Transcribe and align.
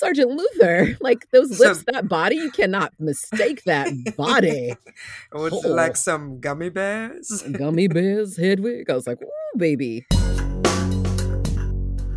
Sergeant 0.00 0.30
Luther. 0.30 0.96
Like 1.00 1.30
those 1.30 1.58
lips, 1.58 1.84
that 1.92 2.08
body, 2.08 2.36
you 2.36 2.50
cannot 2.50 2.92
mistake 2.98 3.64
that 3.64 3.88
body. 4.16 4.74
Would 5.32 5.52
oh. 5.52 5.60
like 5.64 5.96
some 5.96 6.40
gummy 6.40 6.68
bears? 6.68 7.42
gummy 7.52 7.88
bears, 7.88 8.36
Hedwig. 8.36 8.88
I 8.90 8.94
was 8.94 9.06
like, 9.06 9.20
ooh, 9.22 9.58
baby. 9.58 10.06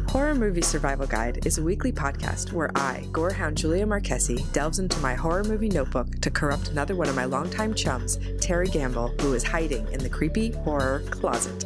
Horror 0.10 0.36
Movie 0.36 0.62
Survival 0.62 1.08
Guide 1.08 1.46
is 1.46 1.58
a 1.58 1.64
weekly 1.64 1.92
podcast 1.92 2.52
where 2.52 2.72
I, 2.76 3.08
gorehound 3.12 3.56
Julia 3.56 3.86
Marquesi, 3.86 4.52
delves 4.54 4.80
into 4.80 5.00
my 5.00 5.16
horror 5.16 5.44
movie 5.44 5.70
notebook 5.70 6.20
to 6.22 6.30
corrupt 6.30 6.70
another 6.70 6.96
one 6.96 7.10
of 7.10 7.16
my 7.16 7.26
longtime 7.26 7.74
chums, 7.74 8.20
Terry 8.40 8.68
Gamble, 8.68 9.14
who 9.22 9.34
is 9.34 9.44
hiding 9.44 9.88
in 9.92 10.00
the 10.00 10.10
creepy 10.10 10.52
horror 10.52 11.04
closet. 11.10 11.66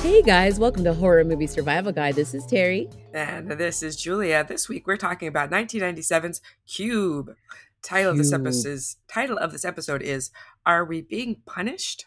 Hey 0.00 0.22
guys, 0.22 0.60
welcome 0.60 0.84
to 0.84 0.94
Horror 0.94 1.24
Movie 1.24 1.48
Survival 1.48 1.90
Guide. 1.90 2.14
This 2.14 2.32
is 2.32 2.46
Terry. 2.46 2.88
And 3.12 3.50
this 3.50 3.82
is 3.82 3.96
Julia. 3.96 4.44
This 4.46 4.68
week 4.68 4.86
we're 4.86 4.96
talking 4.96 5.26
about 5.26 5.50
1997's 5.50 6.40
Cube. 6.68 7.34
Title 7.82 8.12
Cube. 8.12 8.20
of 8.20 8.24
this 8.24 8.32
episode 8.32 8.96
title 9.08 9.36
of 9.38 9.50
this 9.50 9.64
episode 9.64 10.00
is 10.00 10.30
Are 10.64 10.84
We 10.84 11.02
Being 11.02 11.42
Punished? 11.46 12.06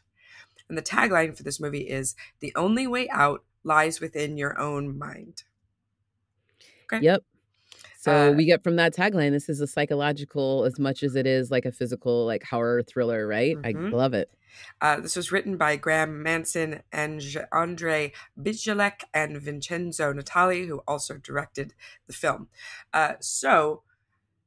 And 0.70 0.78
the 0.78 0.82
tagline 0.82 1.36
for 1.36 1.44
this 1.44 1.60
movie 1.60 1.90
is 1.90 2.16
The 2.40 2.54
only 2.56 2.88
way 2.88 3.10
out 3.10 3.44
lies 3.64 4.00
within 4.00 4.38
your 4.38 4.58
own 4.58 4.98
mind. 4.98 5.44
Okay. 6.86 7.04
Yep. 7.04 7.24
So 8.02 8.32
uh, 8.32 8.32
we 8.32 8.46
get 8.46 8.64
from 8.64 8.78
that 8.78 8.96
tagline, 8.96 9.30
this 9.30 9.48
is 9.48 9.62
a 9.62 9.68
psychological 9.68 10.66
as 10.66 10.80
much 10.80 11.04
as 11.04 11.16
it 11.16 11.28
is 11.28 11.52
like 11.52 11.66
a 11.66 11.72
physical, 11.72 12.26
like 12.26 12.44
horror 12.44 12.82
thriller, 12.82 13.28
right? 13.28 13.56
Mm-hmm. 13.56 13.86
I 13.86 13.90
love 13.90 14.16
it. 14.16 14.32
Uh, 14.82 15.00
this 15.00 15.16
was 15.16 15.32
written 15.32 15.56
by 15.56 15.76
Graeme 15.76 16.24
Manson 16.24 16.82
and 16.92 17.22
Andre 17.52 18.12
Bijelic 18.42 19.04
and 19.14 19.40
Vincenzo 19.40 20.14
Natali, 20.14 20.68
who 20.68 20.80
also 20.88 21.18
directed 21.18 21.76
the 22.08 22.14
film. 22.14 22.48
Uh, 22.92 23.14
so, 23.20 23.84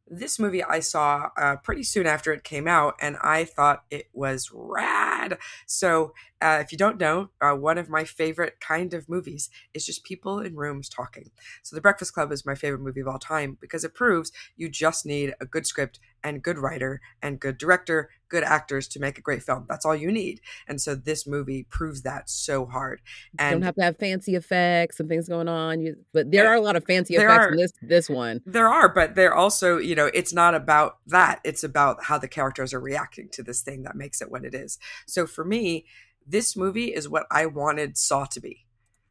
this 0.09 0.39
movie 0.39 0.63
I 0.63 0.81
saw 0.81 1.31
uh, 1.37 1.57
pretty 1.57 1.83
soon 1.83 2.07
after 2.07 2.33
it 2.33 2.45
came 2.45 2.69
out, 2.69 2.95
and 3.01 3.17
I 3.23 3.45
thought 3.45 3.85
it 3.91 4.09
was 4.13 4.51
rad. 4.53 5.39
So, 5.67 6.13
uh, 6.43 6.59
if 6.61 6.73
you 6.73 6.79
don't 6.79 7.01
know, 7.01 7.31
uh, 7.41 7.53
one 7.53 7.79
of 7.79 7.89
my 7.89 8.05
favorite 8.05 8.61
kind 8.61 8.93
of 8.93 9.09
movies 9.09 9.49
is 9.73 9.87
just 9.87 10.05
people 10.05 10.41
in 10.41 10.57
rooms 10.57 10.89
talking. 10.89 11.31
So, 11.63 11.75
The 11.75 11.83
Breakfast 11.83 12.13
Club 12.13 12.33
is 12.33 12.45
my 12.45 12.55
favorite 12.55 12.83
movie 12.83 13.01
of 13.01 13.09
all 13.09 13.19
time 13.19 13.57
because 13.61 13.85
it 13.85 13.95
proves 13.95 14.31
you 14.57 14.69
just 14.69 15.07
need 15.07 15.35
a 15.41 15.47
good 15.47 15.67
script 15.67 16.01
and 16.25 16.43
good 16.43 16.59
writer 16.59 17.01
and 17.23 17.39
good 17.39 17.59
director, 17.59 18.11
good 18.29 18.43
actors 18.43 18.89
to 18.89 18.99
make 18.99 19.19
a 19.19 19.21
great 19.21 19.43
film. 19.43 19.67
That's 19.69 19.85
all 19.85 19.95
you 19.95 20.11
need. 20.11 20.41
And 20.67 20.81
so 20.81 20.95
this 20.95 21.27
movie 21.27 21.65
proves 21.71 22.03
that 22.03 22.29
so 22.29 22.67
hard. 22.67 23.03
And 23.39 23.51
you 23.51 23.55
don't 23.57 23.63
have 23.63 23.75
to 23.77 23.83
have 23.83 23.99
fancy 23.99 24.35
effects 24.35 24.99
and 24.99 25.09
things 25.09 25.29
going 25.29 25.49
on. 25.49 25.81
You, 25.81 25.97
but 26.13 26.33
there 26.33 26.49
are 26.49 26.55
a 26.55 26.61
lot 26.61 26.75
of 26.75 26.85
fancy 26.85 27.15
effects 27.15 27.47
are, 27.47 27.51
in 27.51 27.57
this 27.59 27.73
this 27.83 28.11
one. 28.11 28.41
There 28.47 28.69
are, 28.69 28.89
but 28.89 29.15
they're 29.15 29.35
also, 29.35 29.79
you 29.79 29.95
know, 29.95 30.07
it's 30.07 30.33
not 30.33 30.55
about 30.55 30.99
that. 31.07 31.41
It's 31.45 31.63
about 31.63 32.05
how 32.05 32.19
the 32.19 32.29
characters 32.29 32.73
are 32.73 32.81
reacting 32.81 33.29
to 33.31 33.43
this 33.43 33.61
thing 33.61 33.83
that 33.83 33.95
makes 33.95 34.21
it 34.23 34.31
what 34.31 34.45
it 34.45 34.55
is. 34.55 34.79
So 35.07 35.27
for 35.27 35.45
me, 35.45 35.85
this 36.27 36.57
movie 36.57 36.95
is 36.95 37.09
what 37.09 37.27
I 37.31 37.47
wanted 37.47 37.99
Saw 37.99 38.25
to 38.25 38.41
be 38.41 38.65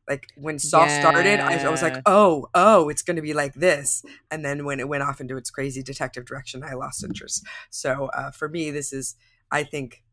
like 0.07 0.27
when 0.35 0.59
Saw 0.59 0.85
yeah. 0.85 0.99
started, 0.99 1.39
I, 1.39 1.63
I, 1.63 1.69
was 1.69 1.81
like, 1.81 2.01
oh, 2.05 2.47
oh, 2.53 2.89
it's 2.89 3.01
going 3.01 3.15
to 3.15 3.21
be 3.21 3.33
like 3.33 3.53
this. 3.53 4.03
And 4.29 4.43
then 4.43 4.65
when 4.65 4.79
it 4.79 4.87
went 4.87 5.03
off 5.03 5.21
into 5.21 5.37
its 5.37 5.49
crazy 5.49 5.81
detective 5.81 6.25
direction, 6.25 6.63
I 6.63 6.73
lost 6.73 7.03
interest. 7.03 7.45
So 7.69 8.09
uh, 8.13 8.31
for 8.31 8.49
me, 8.49 8.71
this 8.71 8.91
is, 8.91 9.15
I 9.49 9.63
think, 9.63 10.03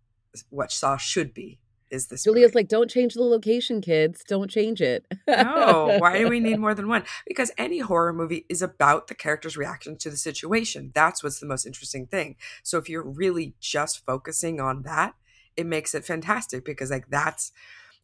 what 0.48 0.70
Saw 0.70 0.96
should 0.96 1.34
be. 1.34 1.58
Is 1.90 2.06
this 2.06 2.22
Julia's 2.22 2.50
movie. 2.50 2.60
like, 2.60 2.68
don't 2.68 2.88
change 2.88 3.14
the 3.14 3.24
location, 3.24 3.80
kids. 3.80 4.22
Don't 4.28 4.48
change 4.48 4.80
it. 4.80 5.04
no, 5.26 5.96
why 5.98 6.18
do 6.18 6.28
we 6.28 6.38
need 6.38 6.58
more 6.60 6.72
than 6.72 6.86
one? 6.86 7.02
Because 7.26 7.50
any 7.58 7.80
horror 7.80 8.12
movie 8.12 8.46
is 8.48 8.62
about 8.62 9.08
the 9.08 9.14
character's 9.16 9.56
reaction 9.56 9.96
to 9.96 10.08
the 10.08 10.16
situation. 10.16 10.92
That's 10.94 11.24
what's 11.24 11.40
the 11.40 11.46
most 11.46 11.66
interesting 11.66 12.06
thing. 12.06 12.36
So 12.62 12.78
if 12.78 12.88
you're 12.88 13.02
really 13.02 13.54
just 13.58 14.06
focusing 14.06 14.60
on 14.60 14.82
that, 14.82 15.14
it 15.56 15.66
makes 15.66 15.92
it 15.92 16.04
fantastic 16.04 16.64
because 16.64 16.92
like 16.92 17.08
that's 17.08 17.50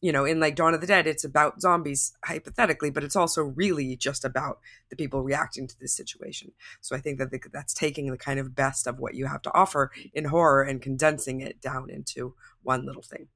you 0.00 0.12
know, 0.12 0.24
in 0.24 0.40
like 0.40 0.56
Dawn 0.56 0.74
of 0.74 0.80
the 0.80 0.86
Dead, 0.86 1.06
it's 1.06 1.24
about 1.24 1.60
zombies 1.60 2.12
hypothetically, 2.24 2.90
but 2.90 3.02
it's 3.02 3.16
also 3.16 3.42
really 3.42 3.96
just 3.96 4.24
about 4.24 4.60
the 4.90 4.96
people 4.96 5.22
reacting 5.22 5.66
to 5.66 5.78
this 5.80 5.94
situation. 5.94 6.52
So 6.80 6.94
I 6.94 7.00
think 7.00 7.18
that 7.18 7.30
the, 7.30 7.40
that's 7.52 7.72
taking 7.72 8.10
the 8.10 8.18
kind 8.18 8.38
of 8.38 8.54
best 8.54 8.86
of 8.86 8.98
what 8.98 9.14
you 9.14 9.26
have 9.26 9.42
to 9.42 9.54
offer 9.54 9.90
in 10.12 10.26
horror 10.26 10.62
and 10.62 10.82
condensing 10.82 11.40
it 11.40 11.60
down 11.60 11.88
into 11.90 12.34
one 12.62 12.84
little 12.84 13.02
thing. 13.02 13.28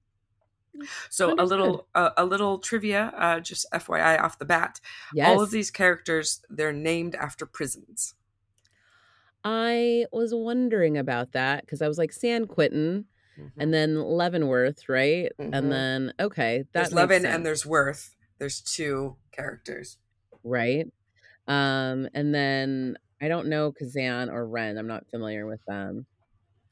So 1.09 1.31
Understood. 1.31 1.41
a 1.41 1.45
little 1.49 1.87
uh, 1.95 2.11
a 2.17 2.25
little 2.25 2.59
trivia, 2.59 3.13
uh, 3.17 3.41
just 3.41 3.67
FYI 3.73 4.21
off 4.21 4.39
the 4.39 4.45
bat. 4.45 4.81
Yes. 5.13 5.29
All 5.29 5.43
of 5.43 5.51
these 5.51 5.71
characters 5.71 6.43
they're 6.49 6.73
named 6.73 7.15
after 7.15 7.45
prisons. 7.47 8.15
I 9.43 10.07
was 10.13 10.35
wondering 10.35 10.97
about 10.97 11.33
that 11.33 11.63
because 11.63 11.83
I 11.83 11.89
was 11.89 11.99
like 11.99 12.13
San 12.13 12.47
Quentin 12.47 13.07
mm-hmm. 13.39 13.61
and 13.61 13.73
then 13.73 13.97
Leavenworth, 13.97 14.89
right? 14.89 15.31
Mm-hmm. 15.39 15.55
And 15.55 15.73
then 15.73 16.13
okay, 16.21 16.65
that's 16.73 16.93
Leaven 16.93 17.25
and 17.27 17.45
there's 17.45 17.67
Worth. 17.67 18.15
There's 18.39 18.61
two 18.61 19.17
characters, 19.33 19.99
right? 20.45 20.87
Um, 21.47 22.09
and 22.15 22.35
then 22.35 22.97
I 23.21 23.29
don't 23.29 23.49
know 23.49 23.73
Kazan 23.73 24.31
or 24.31 24.47
Ren. 24.47 24.79
I'm 24.79 24.87
not 24.87 25.09
familiar 25.11 25.47
with 25.47 25.61
them. 25.67 26.07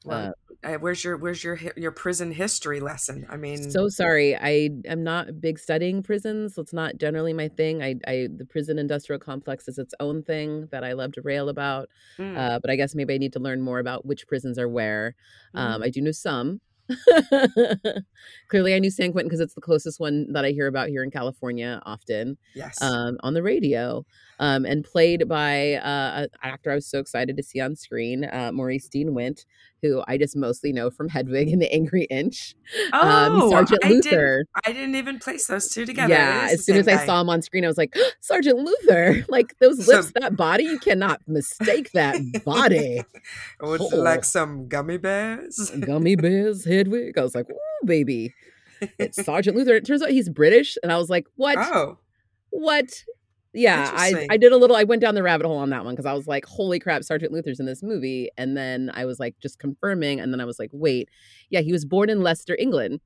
Well, 0.05 0.33
uh, 0.63 0.73
where's 0.73 1.03
your 1.03 1.17
where's 1.17 1.43
your 1.43 1.59
your 1.75 1.91
prison 1.91 2.31
history 2.31 2.79
lesson? 2.79 3.25
I 3.29 3.37
mean, 3.37 3.69
so 3.69 3.89
sorry, 3.89 4.35
I 4.35 4.69
am 4.85 5.03
not 5.03 5.41
big 5.41 5.59
studying 5.59 6.03
prisons. 6.03 6.57
It's 6.57 6.73
not 6.73 6.97
generally 6.97 7.33
my 7.33 7.47
thing. 7.47 7.81
I, 7.81 7.95
I 8.07 8.27
the 8.33 8.45
prison 8.45 8.79
industrial 8.79 9.19
complex 9.19 9.67
is 9.67 9.77
its 9.77 9.93
own 9.99 10.23
thing 10.23 10.67
that 10.71 10.83
I 10.83 10.93
love 10.93 11.13
to 11.13 11.21
rail 11.21 11.49
about. 11.49 11.89
Mm. 12.17 12.37
Uh, 12.37 12.59
but 12.59 12.69
I 12.69 12.75
guess 12.75 12.95
maybe 12.95 13.13
I 13.13 13.17
need 13.17 13.33
to 13.33 13.39
learn 13.39 13.61
more 13.61 13.79
about 13.79 14.05
which 14.05 14.27
prisons 14.27 14.57
are 14.57 14.69
where. 14.69 15.15
Mm. 15.55 15.59
Um, 15.59 15.83
I 15.83 15.89
do 15.89 16.01
know 16.01 16.11
some. 16.11 16.61
Clearly, 18.47 18.73
I 18.73 18.79
knew 18.79 18.89
San 18.89 19.11
Quentin 19.11 19.27
because 19.27 19.39
it's 19.39 19.53
the 19.53 19.61
closest 19.61 19.99
one 19.99 20.31
that 20.33 20.45
I 20.45 20.51
hear 20.51 20.67
about 20.67 20.89
here 20.89 21.03
in 21.03 21.11
California 21.11 21.81
often. 21.85 22.37
Yes. 22.55 22.81
Um, 22.81 23.17
on 23.21 23.33
the 23.33 23.43
radio, 23.43 24.05
um, 24.39 24.65
and 24.65 24.83
played 24.83 25.27
by 25.27 25.75
uh, 25.75 26.23
an 26.23 26.27
actor 26.43 26.71
I 26.71 26.75
was 26.75 26.87
so 26.87 26.99
excited 26.99 27.37
to 27.37 27.43
see 27.43 27.59
on 27.59 27.75
screen, 27.75 28.25
uh, 28.25 28.51
Maurice 28.51 28.87
Dean 28.87 29.13
Wint, 29.13 29.45
who 29.81 30.03
I 30.07 30.17
just 30.17 30.35
mostly 30.35 30.71
know 30.71 30.89
from 30.89 31.09
Hedwig 31.09 31.49
and 31.49 31.61
the 31.61 31.71
Angry 31.73 32.03
Inch. 32.05 32.55
Um, 32.93 33.41
oh, 33.41 33.49
Sergeant 33.51 33.79
I 33.83 33.89
Luther. 33.89 34.09
Didn't, 34.09 34.47
I 34.65 34.71
didn't 34.71 34.95
even 34.95 35.19
place 35.19 35.47
those 35.47 35.69
two 35.69 35.85
together. 35.85 36.13
Yeah, 36.13 36.49
as 36.51 36.65
soon 36.65 36.77
as 36.77 36.85
guy. 36.85 37.01
I 37.01 37.05
saw 37.05 37.21
him 37.21 37.29
on 37.29 37.41
screen, 37.41 37.63
I 37.63 37.67
was 37.67 37.77
like, 37.77 37.95
Sergeant 38.19 38.59
Luther. 38.59 39.17
Like 39.29 39.57
those 39.59 39.87
lips, 39.87 40.07
so, 40.07 40.13
that 40.21 40.35
body, 40.35 40.63
you 40.63 40.79
cannot 40.79 41.21
mistake 41.27 41.91
that 41.91 42.17
body. 42.43 43.03
Would 43.61 43.81
oh. 43.81 43.87
like 43.93 44.25
some 44.25 44.67
gummy 44.67 44.97
bears? 44.97 45.71
gummy 45.79 46.15
bears, 46.15 46.65
Hedwig. 46.65 47.17
I 47.17 47.21
was 47.21 47.35
like, 47.35 47.49
ooh, 47.49 47.85
baby. 47.85 48.33
It's 48.97 49.23
Sergeant 49.23 49.55
Luther. 49.55 49.75
It 49.75 49.85
turns 49.85 50.01
out 50.01 50.09
he's 50.09 50.29
British. 50.29 50.77
And 50.81 50.91
I 50.91 50.97
was 50.97 51.09
like, 51.09 51.27
what? 51.35 51.57
Oh. 51.59 51.99
What? 52.49 53.03
Yeah 53.53 53.91
I, 53.95 54.27
I 54.29 54.37
did 54.37 54.51
a 54.51 54.57
little 54.57 54.75
i 54.75 54.83
went 54.83 55.01
down 55.01 55.15
the 55.15 55.23
rabbit 55.23 55.47
hole 55.47 55.57
on 55.57 55.69
that 55.71 55.83
one 55.83 55.93
because 55.93 56.05
i 56.05 56.13
was 56.13 56.27
like 56.27 56.45
holy 56.45 56.79
crap 56.79 57.03
sergeant 57.03 57.31
luther's 57.31 57.59
in 57.59 57.65
this 57.65 57.81
movie 57.81 58.29
and 58.37 58.55
then 58.55 58.91
i 58.93 59.05
was 59.05 59.19
like 59.19 59.35
just 59.39 59.59
confirming 59.59 60.19
and 60.19 60.31
then 60.31 60.39
i 60.39 60.45
was 60.45 60.59
like 60.59 60.69
wait 60.71 61.09
yeah 61.49 61.61
he 61.61 61.71
was 61.71 61.83
born 61.83 62.09
in 62.09 62.21
leicester 62.21 62.55
england 62.59 62.99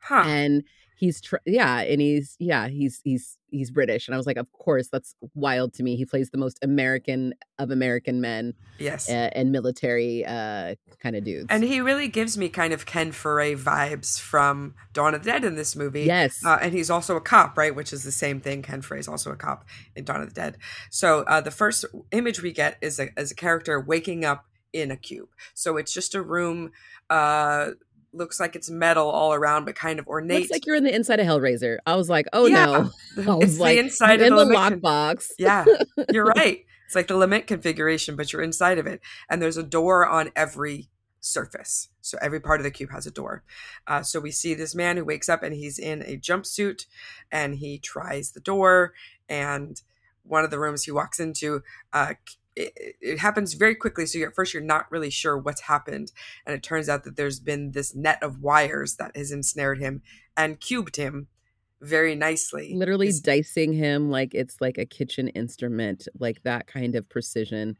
huh. 0.00 0.24
and 0.26 0.64
he's 0.96 1.20
tr- 1.20 1.36
yeah 1.44 1.80
and 1.80 2.00
he's 2.00 2.36
yeah 2.38 2.68
he's 2.68 3.00
he's 3.04 3.38
he's 3.50 3.70
british 3.70 4.08
and 4.08 4.14
i 4.14 4.16
was 4.16 4.26
like 4.26 4.36
of 4.36 4.50
course 4.52 4.88
that's 4.88 5.14
wild 5.34 5.72
to 5.72 5.82
me 5.82 5.96
he 5.96 6.04
plays 6.04 6.30
the 6.30 6.38
most 6.38 6.58
american 6.62 7.34
of 7.58 7.70
american 7.70 8.20
men 8.20 8.54
yes. 8.78 9.08
uh, 9.08 9.30
and 9.32 9.52
military 9.52 10.24
uh 10.24 10.74
kind 11.06 11.16
of 11.16 11.24
dudes. 11.24 11.46
And 11.50 11.62
he 11.62 11.80
really 11.80 12.08
gives 12.08 12.36
me 12.36 12.48
kind 12.48 12.72
of 12.72 12.86
Ken 12.86 13.12
Foree 13.12 13.56
vibes 13.56 14.20
from 14.20 14.74
dawn 14.92 15.14
of 15.14 15.22
the 15.22 15.30
dead 15.30 15.44
in 15.44 15.54
this 15.54 15.76
movie 15.76 16.04
yes. 16.04 16.44
uh, 16.44 16.58
and 16.60 16.72
he's 16.72 16.90
also 16.90 17.16
a 17.16 17.20
cop 17.20 17.56
right 17.56 17.74
which 17.74 17.92
is 17.92 18.02
the 18.02 18.12
same 18.12 18.40
thing 18.40 18.62
ken 18.62 18.82
is 18.92 19.08
also 19.08 19.30
a 19.30 19.36
cop 19.36 19.64
in 19.94 20.04
dawn 20.04 20.20
of 20.20 20.28
the 20.28 20.34
dead. 20.34 20.58
So 20.90 21.20
uh 21.22 21.40
the 21.40 21.50
first 21.50 21.84
image 22.12 22.42
we 22.42 22.52
get 22.52 22.78
is 22.80 22.98
a, 22.98 23.08
is 23.18 23.30
a 23.30 23.34
character 23.34 23.80
waking 23.80 24.24
up 24.24 24.46
in 24.72 24.90
a 24.90 24.96
cube. 24.96 25.28
So 25.54 25.76
it's 25.76 25.92
just 25.92 26.14
a 26.14 26.22
room 26.22 26.72
uh 27.08 27.70
looks 28.16 28.40
like 28.40 28.56
it's 28.56 28.70
metal 28.70 29.08
all 29.08 29.34
around, 29.34 29.64
but 29.64 29.74
kind 29.74 29.98
of 29.98 30.06
ornate. 30.06 30.40
Looks 30.40 30.52
like 30.52 30.66
you're 30.66 30.76
in 30.76 30.84
the 30.84 30.94
inside 30.94 31.20
of 31.20 31.26
Hellraiser. 31.26 31.78
I 31.86 31.96
was 31.96 32.08
like, 32.08 32.26
oh 32.32 32.46
yeah. 32.46 32.88
no. 33.16 33.26
I 33.32 33.34
was 33.36 33.50
it's 33.52 33.58
like, 33.60 33.76
the 33.76 33.84
inside 33.84 34.20
in 34.20 34.32
of 34.32 34.38
the, 34.38 34.44
the, 34.46 34.54
lockbox. 34.54 35.30
yeah, 35.38 35.64
you're 36.12 36.24
right. 36.36 36.64
It's 36.86 36.94
like 36.94 37.08
the 37.08 37.16
lament 37.16 37.46
configuration, 37.46 38.16
but 38.16 38.32
you're 38.32 38.42
inside 38.42 38.78
of 38.78 38.86
it. 38.86 39.00
And 39.28 39.42
there's 39.42 39.56
a 39.56 39.62
door 39.62 40.06
on 40.06 40.30
every 40.36 40.88
surface. 41.20 41.88
So 42.00 42.16
every 42.22 42.40
part 42.40 42.60
of 42.60 42.64
the 42.64 42.70
cube 42.70 42.90
has 42.92 43.06
a 43.06 43.10
door. 43.10 43.42
Uh, 43.86 44.02
so 44.02 44.20
we 44.20 44.30
see 44.30 44.54
this 44.54 44.74
man 44.74 44.96
who 44.96 45.04
wakes 45.04 45.28
up 45.28 45.42
and 45.42 45.54
he's 45.54 45.78
in 45.78 46.02
a 46.02 46.16
jumpsuit 46.16 46.86
and 47.32 47.56
he 47.56 47.78
tries 47.78 48.30
the 48.30 48.40
door. 48.40 48.94
And 49.28 49.80
one 50.22 50.44
of 50.44 50.50
the 50.50 50.60
rooms 50.60 50.84
he 50.84 50.92
walks 50.92 51.18
into, 51.18 51.62
uh, 51.92 52.14
it, 52.56 52.96
it, 53.00 53.18
happens 53.18 53.54
very 53.54 53.74
quickly. 53.74 54.06
So 54.06 54.20
at 54.22 54.34
first, 54.34 54.54
you're 54.54 54.62
not 54.62 54.90
really 54.90 55.10
sure 55.10 55.36
what's 55.36 55.62
happened. 55.62 56.10
And 56.46 56.56
it 56.56 56.62
turns 56.62 56.88
out 56.88 57.04
that 57.04 57.16
there's 57.16 57.38
been 57.38 57.72
this 57.72 57.94
net 57.94 58.22
of 58.22 58.40
wires 58.40 58.96
that 58.96 59.16
has 59.16 59.30
ensnared 59.30 59.78
him 59.78 60.02
and 60.36 60.58
cubed 60.58 60.96
him 60.96 61.28
very 61.80 62.14
nicely. 62.14 62.72
Literally 62.74 63.12
dicing 63.22 63.74
him 63.74 64.10
like 64.10 64.34
it's 64.34 64.60
like 64.60 64.78
a 64.78 64.86
kitchen 64.86 65.28
instrument, 65.28 66.08
like 66.18 66.42
that 66.42 66.66
kind 66.66 66.94
of 66.94 67.08
precision. 67.08 67.76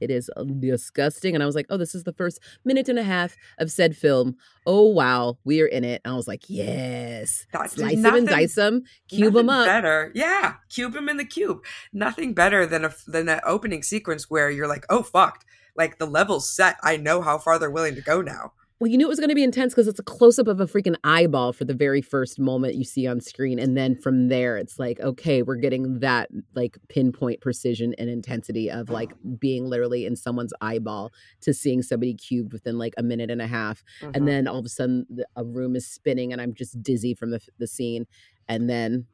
It 0.00 0.10
is 0.10 0.30
uh, 0.36 0.44
disgusting. 0.44 1.34
And 1.34 1.42
I 1.42 1.46
was 1.46 1.54
like, 1.54 1.66
oh, 1.70 1.76
this 1.76 1.94
is 1.94 2.04
the 2.04 2.12
first 2.12 2.40
minute 2.64 2.88
and 2.88 2.98
a 2.98 3.02
half 3.02 3.36
of 3.58 3.70
said 3.70 3.96
film. 3.96 4.36
Oh, 4.66 4.88
wow, 4.88 5.38
we 5.44 5.60
are 5.62 5.66
in 5.66 5.84
it. 5.84 6.00
And 6.04 6.14
I 6.14 6.16
was 6.16 6.28
like, 6.28 6.44
yes. 6.48 7.46
That's 7.52 7.74
Slice 7.74 7.96
nothing, 7.96 8.04
him 8.04 8.14
and 8.14 8.28
dice 8.28 8.56
him, 8.56 8.84
cube 9.08 9.34
them 9.34 9.50
up. 9.50 9.66
Better. 9.66 10.12
Yeah, 10.14 10.54
cube 10.68 10.92
them 10.92 11.08
in 11.08 11.16
the 11.16 11.24
cube. 11.24 11.64
Nothing 11.92 12.34
better 12.34 12.66
than 12.66 12.84
a 12.84 12.94
than 13.06 13.28
an 13.28 13.40
opening 13.44 13.82
sequence 13.82 14.30
where 14.30 14.50
you're 14.50 14.68
like, 14.68 14.86
oh, 14.90 15.02
fucked. 15.02 15.44
Like 15.76 15.98
the 15.98 16.06
level's 16.06 16.54
set. 16.54 16.76
I 16.82 16.96
know 16.96 17.22
how 17.22 17.38
far 17.38 17.58
they're 17.58 17.70
willing 17.70 17.94
to 17.94 18.02
go 18.02 18.20
now. 18.20 18.52
Well, 18.80 18.90
you 18.90 18.96
knew 18.96 19.04
it 19.04 19.10
was 19.10 19.18
going 19.18 19.28
to 19.28 19.34
be 19.34 19.44
intense 19.44 19.74
because 19.74 19.88
it's 19.88 20.00
a 20.00 20.02
close 20.02 20.38
up 20.38 20.48
of 20.48 20.58
a 20.58 20.66
freaking 20.66 20.96
eyeball 21.04 21.52
for 21.52 21.66
the 21.66 21.74
very 21.74 22.00
first 22.00 22.38
moment 22.38 22.76
you 22.76 22.84
see 22.84 23.06
on 23.06 23.20
screen. 23.20 23.58
And 23.58 23.76
then 23.76 23.94
from 23.94 24.28
there, 24.28 24.56
it's 24.56 24.78
like, 24.78 24.98
okay, 25.00 25.42
we're 25.42 25.56
getting 25.56 25.98
that 25.98 26.30
like 26.54 26.78
pinpoint 26.88 27.42
precision 27.42 27.94
and 27.98 28.08
intensity 28.08 28.70
of 28.70 28.88
like 28.88 29.12
being 29.38 29.66
literally 29.66 30.06
in 30.06 30.16
someone's 30.16 30.54
eyeball 30.62 31.12
to 31.42 31.52
seeing 31.52 31.82
somebody 31.82 32.14
cubed 32.14 32.54
within 32.54 32.78
like 32.78 32.94
a 32.96 33.02
minute 33.02 33.30
and 33.30 33.42
a 33.42 33.46
half. 33.46 33.84
Mm-hmm. 34.00 34.12
And 34.14 34.26
then 34.26 34.48
all 34.48 34.58
of 34.58 34.64
a 34.64 34.70
sudden, 34.70 35.06
a 35.36 35.44
room 35.44 35.76
is 35.76 35.86
spinning 35.86 36.32
and 36.32 36.40
I'm 36.40 36.54
just 36.54 36.82
dizzy 36.82 37.12
from 37.12 37.32
the, 37.32 37.40
the 37.58 37.66
scene. 37.66 38.06
And 38.48 38.70
then 38.70 39.04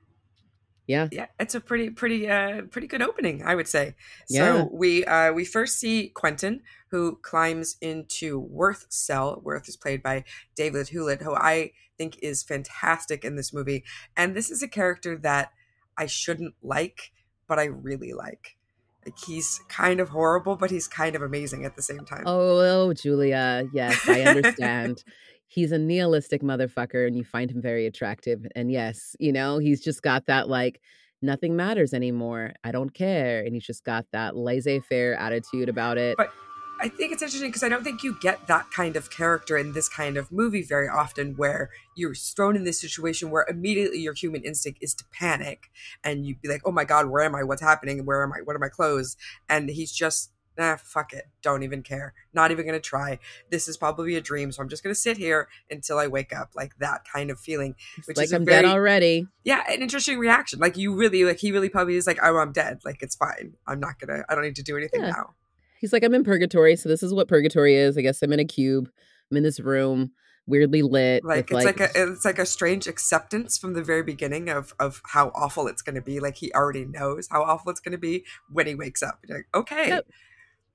yeah. 0.86 1.08
Yeah 1.10 1.26
it's 1.38 1.54
a 1.54 1.60
pretty 1.60 1.90
pretty 1.90 2.28
uh 2.28 2.62
pretty 2.70 2.86
good 2.86 3.02
opening 3.02 3.42
i 3.44 3.54
would 3.54 3.68
say. 3.68 3.94
Yeah. 4.28 4.62
so 4.62 4.70
we 4.72 5.04
uh 5.04 5.32
we 5.32 5.44
first 5.44 5.78
see 5.78 6.08
quentin 6.08 6.62
who 6.90 7.18
climbs 7.22 7.76
into 7.80 8.38
worth's 8.38 8.96
cell. 8.96 9.40
Worth 9.44 9.68
is 9.68 9.76
played 9.76 10.02
by 10.02 10.24
david 10.54 10.88
hewlett 10.88 11.22
who 11.22 11.34
i 11.34 11.72
think 11.98 12.18
is 12.22 12.42
fantastic 12.42 13.24
in 13.24 13.36
this 13.36 13.52
movie. 13.52 13.82
And 14.16 14.34
this 14.36 14.50
is 14.50 14.62
a 14.62 14.68
character 14.68 15.16
that 15.18 15.52
i 15.96 16.06
shouldn't 16.06 16.54
like 16.62 17.12
but 17.48 17.58
i 17.58 17.64
really 17.64 18.12
like. 18.12 18.56
Like 19.04 19.18
he's 19.24 19.60
kind 19.68 20.00
of 20.00 20.08
horrible 20.10 20.56
but 20.56 20.70
he's 20.70 20.88
kind 20.88 21.14
of 21.14 21.22
amazing 21.22 21.64
at 21.64 21.76
the 21.76 21.82
same 21.82 22.04
time. 22.04 22.24
Oh, 22.26 22.60
oh 22.60 22.92
julia. 22.92 23.68
Yes 23.72 24.08
i 24.08 24.22
understand 24.22 25.02
he's 25.46 25.72
a 25.72 25.78
nihilistic 25.78 26.42
motherfucker 26.42 27.06
and 27.06 27.16
you 27.16 27.24
find 27.24 27.50
him 27.50 27.60
very 27.62 27.86
attractive. 27.86 28.46
And 28.54 28.70
yes, 28.70 29.16
you 29.18 29.32
know, 29.32 29.58
he's 29.58 29.82
just 29.82 30.02
got 30.02 30.26
that 30.26 30.48
like 30.48 30.80
nothing 31.22 31.56
matters 31.56 31.94
anymore. 31.94 32.52
I 32.64 32.72
don't 32.72 32.92
care. 32.92 33.40
And 33.40 33.54
he's 33.54 33.66
just 33.66 33.84
got 33.84 34.06
that 34.12 34.36
laissez 34.36 34.80
faire 34.80 35.14
attitude 35.14 35.68
about 35.68 35.98
it. 35.98 36.16
But 36.16 36.32
I 36.78 36.88
think 36.88 37.12
it's 37.12 37.22
interesting 37.22 37.48
because 37.48 37.62
I 37.62 37.70
don't 37.70 37.84
think 37.84 38.02
you 38.02 38.16
get 38.20 38.48
that 38.48 38.70
kind 38.70 38.96
of 38.96 39.10
character 39.10 39.56
in 39.56 39.72
this 39.72 39.88
kind 39.88 40.18
of 40.18 40.30
movie 40.30 40.62
very 40.62 40.88
often 40.88 41.34
where 41.34 41.70
you're 41.94 42.14
thrown 42.14 42.54
in 42.54 42.64
this 42.64 42.78
situation 42.78 43.30
where 43.30 43.46
immediately 43.48 43.98
your 43.98 44.12
human 44.12 44.42
instinct 44.44 44.80
is 44.82 44.94
to 44.96 45.04
panic 45.10 45.70
and 46.04 46.26
you'd 46.26 46.42
be 46.42 46.48
like, 46.48 46.60
oh 46.66 46.72
my 46.72 46.84
God, 46.84 47.06
where 47.08 47.24
am 47.24 47.34
I? 47.34 47.44
What's 47.44 47.62
happening? 47.62 48.04
Where 48.04 48.22
am 48.22 48.32
I? 48.32 48.40
What 48.44 48.56
are 48.56 48.58
my 48.58 48.68
clothes? 48.68 49.16
And 49.48 49.70
he's 49.70 49.90
just 49.90 50.32
nah, 50.58 50.76
fuck 50.76 51.12
it. 51.12 51.26
Don't 51.42 51.62
even 51.62 51.82
care. 51.82 52.14
Not 52.32 52.50
even 52.50 52.64
going 52.66 52.78
to 52.78 52.80
try. 52.80 53.18
This 53.50 53.68
is 53.68 53.76
probably 53.76 54.16
a 54.16 54.20
dream. 54.20 54.52
So 54.52 54.62
I'm 54.62 54.68
just 54.68 54.82
going 54.82 54.94
to 54.94 55.00
sit 55.00 55.16
here 55.16 55.48
until 55.70 55.98
I 55.98 56.06
wake 56.06 56.34
up. 56.34 56.50
Like 56.54 56.76
that 56.78 57.02
kind 57.12 57.30
of 57.30 57.38
feeling. 57.38 57.74
Which 58.06 58.16
like 58.16 58.24
is 58.24 58.32
I'm 58.32 58.44
very, 58.44 58.62
dead 58.62 58.70
already. 58.70 59.26
Yeah. 59.44 59.64
An 59.68 59.82
interesting 59.82 60.18
reaction. 60.18 60.58
Like 60.58 60.76
you 60.76 60.94
really, 60.94 61.24
like 61.24 61.38
he 61.38 61.52
really 61.52 61.68
probably 61.68 61.96
is 61.96 62.06
like, 62.06 62.18
oh, 62.22 62.36
I'm 62.38 62.52
dead. 62.52 62.80
Like 62.84 63.02
it's 63.02 63.16
fine. 63.16 63.54
I'm 63.66 63.80
not 63.80 63.98
going 63.98 64.18
to, 64.18 64.24
I 64.28 64.34
don't 64.34 64.44
need 64.44 64.56
to 64.56 64.62
do 64.62 64.76
anything 64.76 65.02
yeah. 65.02 65.10
now. 65.10 65.34
He's 65.80 65.92
like, 65.92 66.02
I'm 66.02 66.14
in 66.14 66.24
purgatory. 66.24 66.76
So 66.76 66.88
this 66.88 67.02
is 67.02 67.12
what 67.12 67.28
purgatory 67.28 67.76
is. 67.76 67.98
I 67.98 68.02
guess 68.02 68.22
I'm 68.22 68.32
in 68.32 68.40
a 68.40 68.44
cube. 68.44 68.88
I'm 69.30 69.36
in 69.36 69.42
this 69.42 69.60
room 69.60 70.12
weirdly 70.46 70.82
lit. 70.82 71.24
Like 71.24 71.50
it's 71.50 71.52
like, 71.52 71.80
like, 71.80 71.80
a 71.80 72.12
it's 72.12 72.24
like 72.24 72.38
a 72.38 72.46
strange 72.46 72.86
acceptance 72.86 73.58
from 73.58 73.74
the 73.74 73.82
very 73.82 74.02
beginning 74.02 74.48
of 74.48 74.74
of 74.78 75.02
how 75.04 75.32
awful 75.34 75.66
it's 75.66 75.82
going 75.82 75.96
to 75.96 76.00
be. 76.00 76.20
Like 76.20 76.36
he 76.36 76.52
already 76.52 76.84
knows 76.84 77.28
how 77.30 77.42
awful 77.42 77.70
it's 77.70 77.80
going 77.80 77.92
to 77.92 77.98
be 77.98 78.24
when 78.50 78.66
he 78.66 78.74
wakes 78.74 79.02
up. 79.02 79.18
You're 79.26 79.38
like, 79.38 79.48
okay, 79.54 79.88
yep. 79.88 80.06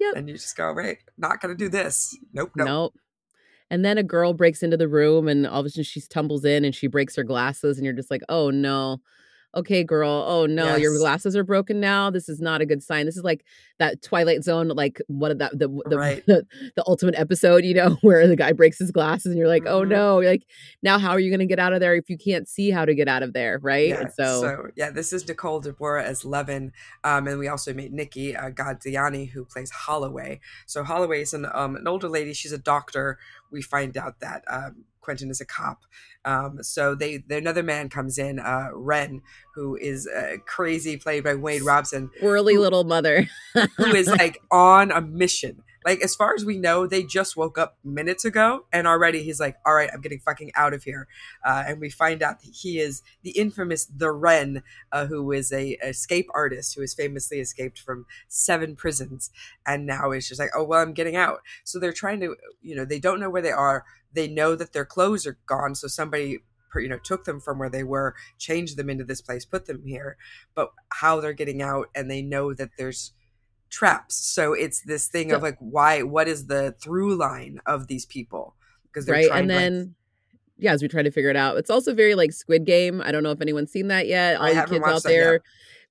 Yep. 0.01 0.15
And 0.15 0.27
you 0.27 0.35
just 0.35 0.57
go, 0.57 0.71
right, 0.71 0.97
not 1.17 1.39
going 1.39 1.55
to 1.55 1.57
do 1.57 1.69
this. 1.69 2.17
Nope, 2.33 2.51
nope. 2.55 2.67
Nope. 2.67 2.93
And 3.69 3.85
then 3.85 3.97
a 3.97 4.03
girl 4.03 4.33
breaks 4.33 4.63
into 4.63 4.75
the 4.75 4.89
room 4.89 5.29
and 5.29 5.47
all 5.47 5.61
of 5.61 5.65
a 5.65 5.69
sudden 5.69 5.85
she 5.85 6.01
tumbles 6.01 6.43
in 6.43 6.65
and 6.65 6.75
she 6.75 6.87
breaks 6.87 7.15
her 7.15 7.23
glasses 7.23 7.77
and 7.77 7.85
you're 7.85 7.93
just 7.93 8.11
like, 8.11 8.21
oh 8.27 8.49
no 8.49 8.99
okay, 9.53 9.83
girl, 9.83 10.25
oh 10.27 10.45
no, 10.45 10.65
yes. 10.65 10.79
your 10.79 10.97
glasses 10.97 11.35
are 11.35 11.43
broken 11.43 11.79
now. 11.79 12.09
This 12.09 12.29
is 12.29 12.39
not 12.39 12.61
a 12.61 12.65
good 12.65 12.81
sign. 12.81 13.05
This 13.05 13.17
is 13.17 13.23
like 13.23 13.43
that 13.79 14.01
Twilight 14.01 14.43
Zone, 14.43 14.69
like 14.69 15.01
one 15.07 15.31
of 15.31 15.39
that 15.39 15.57
the 15.57 15.67
the, 15.85 15.97
right. 15.97 16.25
the, 16.25 16.45
the, 16.75 16.83
ultimate 16.87 17.15
episode, 17.15 17.65
you 17.65 17.73
know, 17.73 17.97
where 18.01 18.27
the 18.27 18.35
guy 18.35 18.53
breaks 18.53 18.79
his 18.79 18.91
glasses 18.91 19.27
and 19.27 19.37
you're 19.37 19.47
like, 19.47 19.63
oh, 19.65 19.81
mm-hmm. 19.81 19.91
oh 19.93 20.19
no, 20.19 20.19
like 20.19 20.43
now 20.81 20.97
how 20.97 21.11
are 21.11 21.19
you 21.19 21.29
going 21.29 21.39
to 21.39 21.45
get 21.45 21.59
out 21.59 21.73
of 21.73 21.79
there 21.79 21.95
if 21.95 22.09
you 22.09 22.17
can't 22.17 22.47
see 22.47 22.71
how 22.71 22.85
to 22.85 22.95
get 22.95 23.07
out 23.07 23.23
of 23.23 23.33
there, 23.33 23.59
right? 23.61 23.89
Yeah. 23.89 24.07
So, 24.15 24.41
so, 24.41 24.67
yeah, 24.75 24.89
this 24.89 25.11
is 25.13 25.27
Nicole 25.27 25.59
de 25.59 25.73
Boer 25.73 25.97
as 25.97 26.23
Leaven, 26.23 26.71
um, 27.03 27.27
and 27.27 27.39
we 27.39 27.47
also 27.47 27.73
meet 27.73 27.91
Nikki 27.91 28.35
uh, 28.35 28.49
Guadagni 28.51 29.29
who 29.31 29.45
plays 29.45 29.71
Holloway. 29.71 30.39
So 30.65 30.83
Holloway 30.83 31.21
is 31.21 31.33
an 31.33 31.47
um, 31.53 31.75
an 31.75 31.87
older 31.87 32.07
lady. 32.07 32.33
She's 32.33 32.51
a 32.51 32.57
doctor. 32.57 33.19
We 33.51 33.61
find 33.61 33.97
out 33.97 34.21
that 34.21 34.43
um, 34.49 34.85
Quentin 35.01 35.29
is 35.29 35.41
a 35.41 35.45
cop. 35.45 35.83
Um, 36.23 36.61
so 36.61 36.95
they, 36.95 37.23
another 37.29 37.63
man 37.63 37.89
comes 37.89 38.17
in, 38.17 38.39
uh, 38.39 38.69
Ren, 38.73 39.21
who 39.55 39.75
is 39.75 40.07
uh, 40.07 40.37
crazy, 40.45 40.97
played 40.97 41.23
by 41.23 41.35
Wayne 41.35 41.63
Robson, 41.63 42.09
whirly 42.21 42.57
little 42.57 42.83
mother, 42.83 43.27
who 43.53 43.85
is 43.85 44.07
like 44.19 44.41
on 44.51 44.91
a 44.91 45.01
mission. 45.01 45.63
Like 45.85 46.01
as 46.01 46.15
far 46.15 46.33
as 46.35 46.45
we 46.45 46.57
know, 46.57 46.85
they 46.85 47.03
just 47.03 47.35
woke 47.35 47.57
up 47.57 47.77
minutes 47.83 48.23
ago, 48.25 48.65
and 48.71 48.87
already 48.87 49.23
he's 49.23 49.39
like, 49.39 49.57
"All 49.65 49.73
right, 49.73 49.89
I'm 49.93 50.01
getting 50.01 50.19
fucking 50.19 50.51
out 50.55 50.73
of 50.73 50.83
here." 50.83 51.07
Uh, 51.45 51.63
and 51.67 51.79
we 51.79 51.89
find 51.89 52.21
out 52.21 52.41
that 52.41 52.51
he 52.53 52.79
is 52.79 53.01
the 53.23 53.31
infamous 53.31 53.85
the 53.85 54.11
Ren, 54.11 54.63
uh, 54.91 55.07
who 55.07 55.31
is 55.31 55.51
a 55.51 55.71
escape 55.83 56.27
artist 56.33 56.75
who 56.75 56.81
has 56.81 56.93
famously 56.93 57.39
escaped 57.39 57.79
from 57.79 58.05
seven 58.27 58.75
prisons, 58.75 59.31
and 59.65 59.85
now 59.85 60.11
is 60.11 60.27
just 60.27 60.39
like, 60.39 60.51
"Oh 60.55 60.63
well, 60.63 60.81
I'm 60.81 60.93
getting 60.93 61.15
out." 61.15 61.41
So 61.63 61.79
they're 61.79 61.93
trying 61.93 62.19
to, 62.21 62.35
you 62.61 62.75
know, 62.75 62.85
they 62.85 62.99
don't 62.99 63.19
know 63.19 63.29
where 63.29 63.41
they 63.41 63.51
are. 63.51 63.85
They 64.13 64.27
know 64.27 64.55
that 64.55 64.73
their 64.73 64.85
clothes 64.85 65.25
are 65.25 65.37
gone, 65.47 65.75
so 65.75 65.87
somebody 65.87 66.39
you 66.75 66.87
know 66.87 66.99
took 66.99 67.25
them 67.25 67.39
from 67.41 67.59
where 67.59 67.69
they 67.69 67.83
were 67.83 68.15
changed 68.37 68.77
them 68.77 68.89
into 68.89 69.03
this 69.03 69.21
place 69.21 69.43
put 69.43 69.65
them 69.65 69.83
here 69.85 70.15
but 70.55 70.71
how 70.89 71.19
they're 71.19 71.33
getting 71.33 71.61
out 71.61 71.89
and 71.93 72.09
they 72.09 72.21
know 72.21 72.53
that 72.53 72.69
there's 72.77 73.11
traps. 73.71 74.15
So 74.15 74.53
it's 74.53 74.81
this 74.81 75.07
thing 75.07 75.29
yeah. 75.29 75.35
of 75.35 75.41
like, 75.41 75.57
why? 75.59 76.03
What 76.03 76.27
is 76.27 76.45
the 76.45 76.75
through 76.79 77.15
line 77.15 77.59
of 77.65 77.87
these 77.87 78.05
people? 78.05 78.55
Because 78.83 79.05
they're 79.05 79.15
right, 79.15 79.31
and 79.31 79.49
then. 79.49 79.79
Like, 79.79 79.87
yeah, 80.57 80.73
as 80.73 80.83
we 80.83 80.87
try 80.87 81.01
to 81.01 81.09
figure 81.09 81.31
it 81.31 81.35
out, 81.35 81.57
it's 81.57 81.71
also 81.71 81.91
very 81.91 82.13
like 82.13 82.31
Squid 82.31 82.65
Game. 82.67 83.01
I 83.01 83.11
don't 83.11 83.23
know 83.23 83.31
if 83.31 83.41
anyone's 83.41 83.71
seen 83.71 83.87
that 83.87 84.05
yet. 84.05 84.39
All 84.39 84.47
you 84.47 84.63
kids 84.65 84.85
out 84.85 85.01
there, 85.01 85.41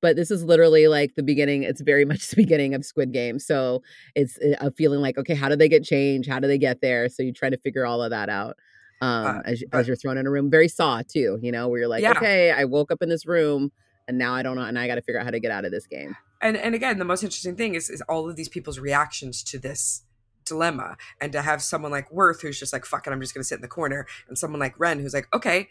but 0.00 0.14
this 0.14 0.30
is 0.30 0.44
literally 0.44 0.86
like 0.86 1.16
the 1.16 1.24
beginning. 1.24 1.64
It's 1.64 1.80
very 1.80 2.04
much 2.10 2.28
the 2.28 2.36
beginning 2.36 2.74
of 2.74 2.84
Squid 2.84 3.12
Game. 3.12 3.40
So 3.40 3.82
it's 4.14 4.38
eh, 4.40 4.54
a 4.60 4.70
feeling 4.70 5.00
like, 5.00 5.18
okay, 5.18 5.34
how 5.34 5.48
do 5.48 5.56
they 5.56 5.68
get 5.68 5.82
change? 5.82 6.28
How 6.28 6.38
do 6.38 6.46
they 6.46 6.56
get 6.56 6.82
there? 6.82 7.08
So 7.08 7.24
you 7.24 7.32
try 7.32 7.50
to 7.50 7.56
figure 7.56 7.84
all 7.84 8.00
of 8.00 8.10
that 8.10 8.28
out 8.28 8.58
um, 9.00 9.26
uh, 9.26 9.40
as, 9.44 9.64
but, 9.72 9.78
as 9.78 9.88
you're 9.88 9.96
thrown 9.96 10.16
in 10.16 10.28
a 10.28 10.30
room. 10.30 10.50
Very 10.50 10.68
Saw 10.68 11.02
too, 11.02 11.40
you 11.42 11.50
know, 11.50 11.66
where 11.66 11.80
you're 11.80 11.88
like, 11.88 12.02
yeah. 12.02 12.12
okay, 12.12 12.52
I 12.52 12.64
woke 12.64 12.92
up 12.92 13.02
in 13.02 13.08
this 13.08 13.26
room 13.26 13.72
and 14.06 14.18
now 14.18 14.34
I 14.34 14.44
don't 14.44 14.54
know, 14.54 14.62
and 14.62 14.78
I 14.78 14.86
got 14.86 14.94
to 14.96 15.02
figure 15.02 15.18
out 15.18 15.24
how 15.24 15.32
to 15.32 15.40
get 15.40 15.50
out 15.50 15.64
of 15.64 15.72
this 15.72 15.88
game 15.88 16.16
and 16.40 16.56
and 16.56 16.74
again 16.74 16.98
the 16.98 17.04
most 17.04 17.22
interesting 17.22 17.56
thing 17.56 17.74
is, 17.74 17.90
is 17.90 18.02
all 18.02 18.28
of 18.28 18.36
these 18.36 18.48
people's 18.48 18.78
reactions 18.78 19.42
to 19.42 19.58
this 19.58 20.02
dilemma 20.44 20.96
and 21.20 21.32
to 21.32 21.42
have 21.42 21.62
someone 21.62 21.92
like 21.92 22.10
worth 22.10 22.42
who's 22.42 22.58
just 22.58 22.72
like 22.72 22.84
fuck 22.84 23.06
it 23.06 23.12
i'm 23.12 23.20
just 23.20 23.34
gonna 23.34 23.44
sit 23.44 23.56
in 23.56 23.60
the 23.60 23.68
corner 23.68 24.06
and 24.28 24.36
someone 24.36 24.60
like 24.60 24.78
ren 24.78 24.98
who's 24.98 25.14
like 25.14 25.28
okay 25.34 25.68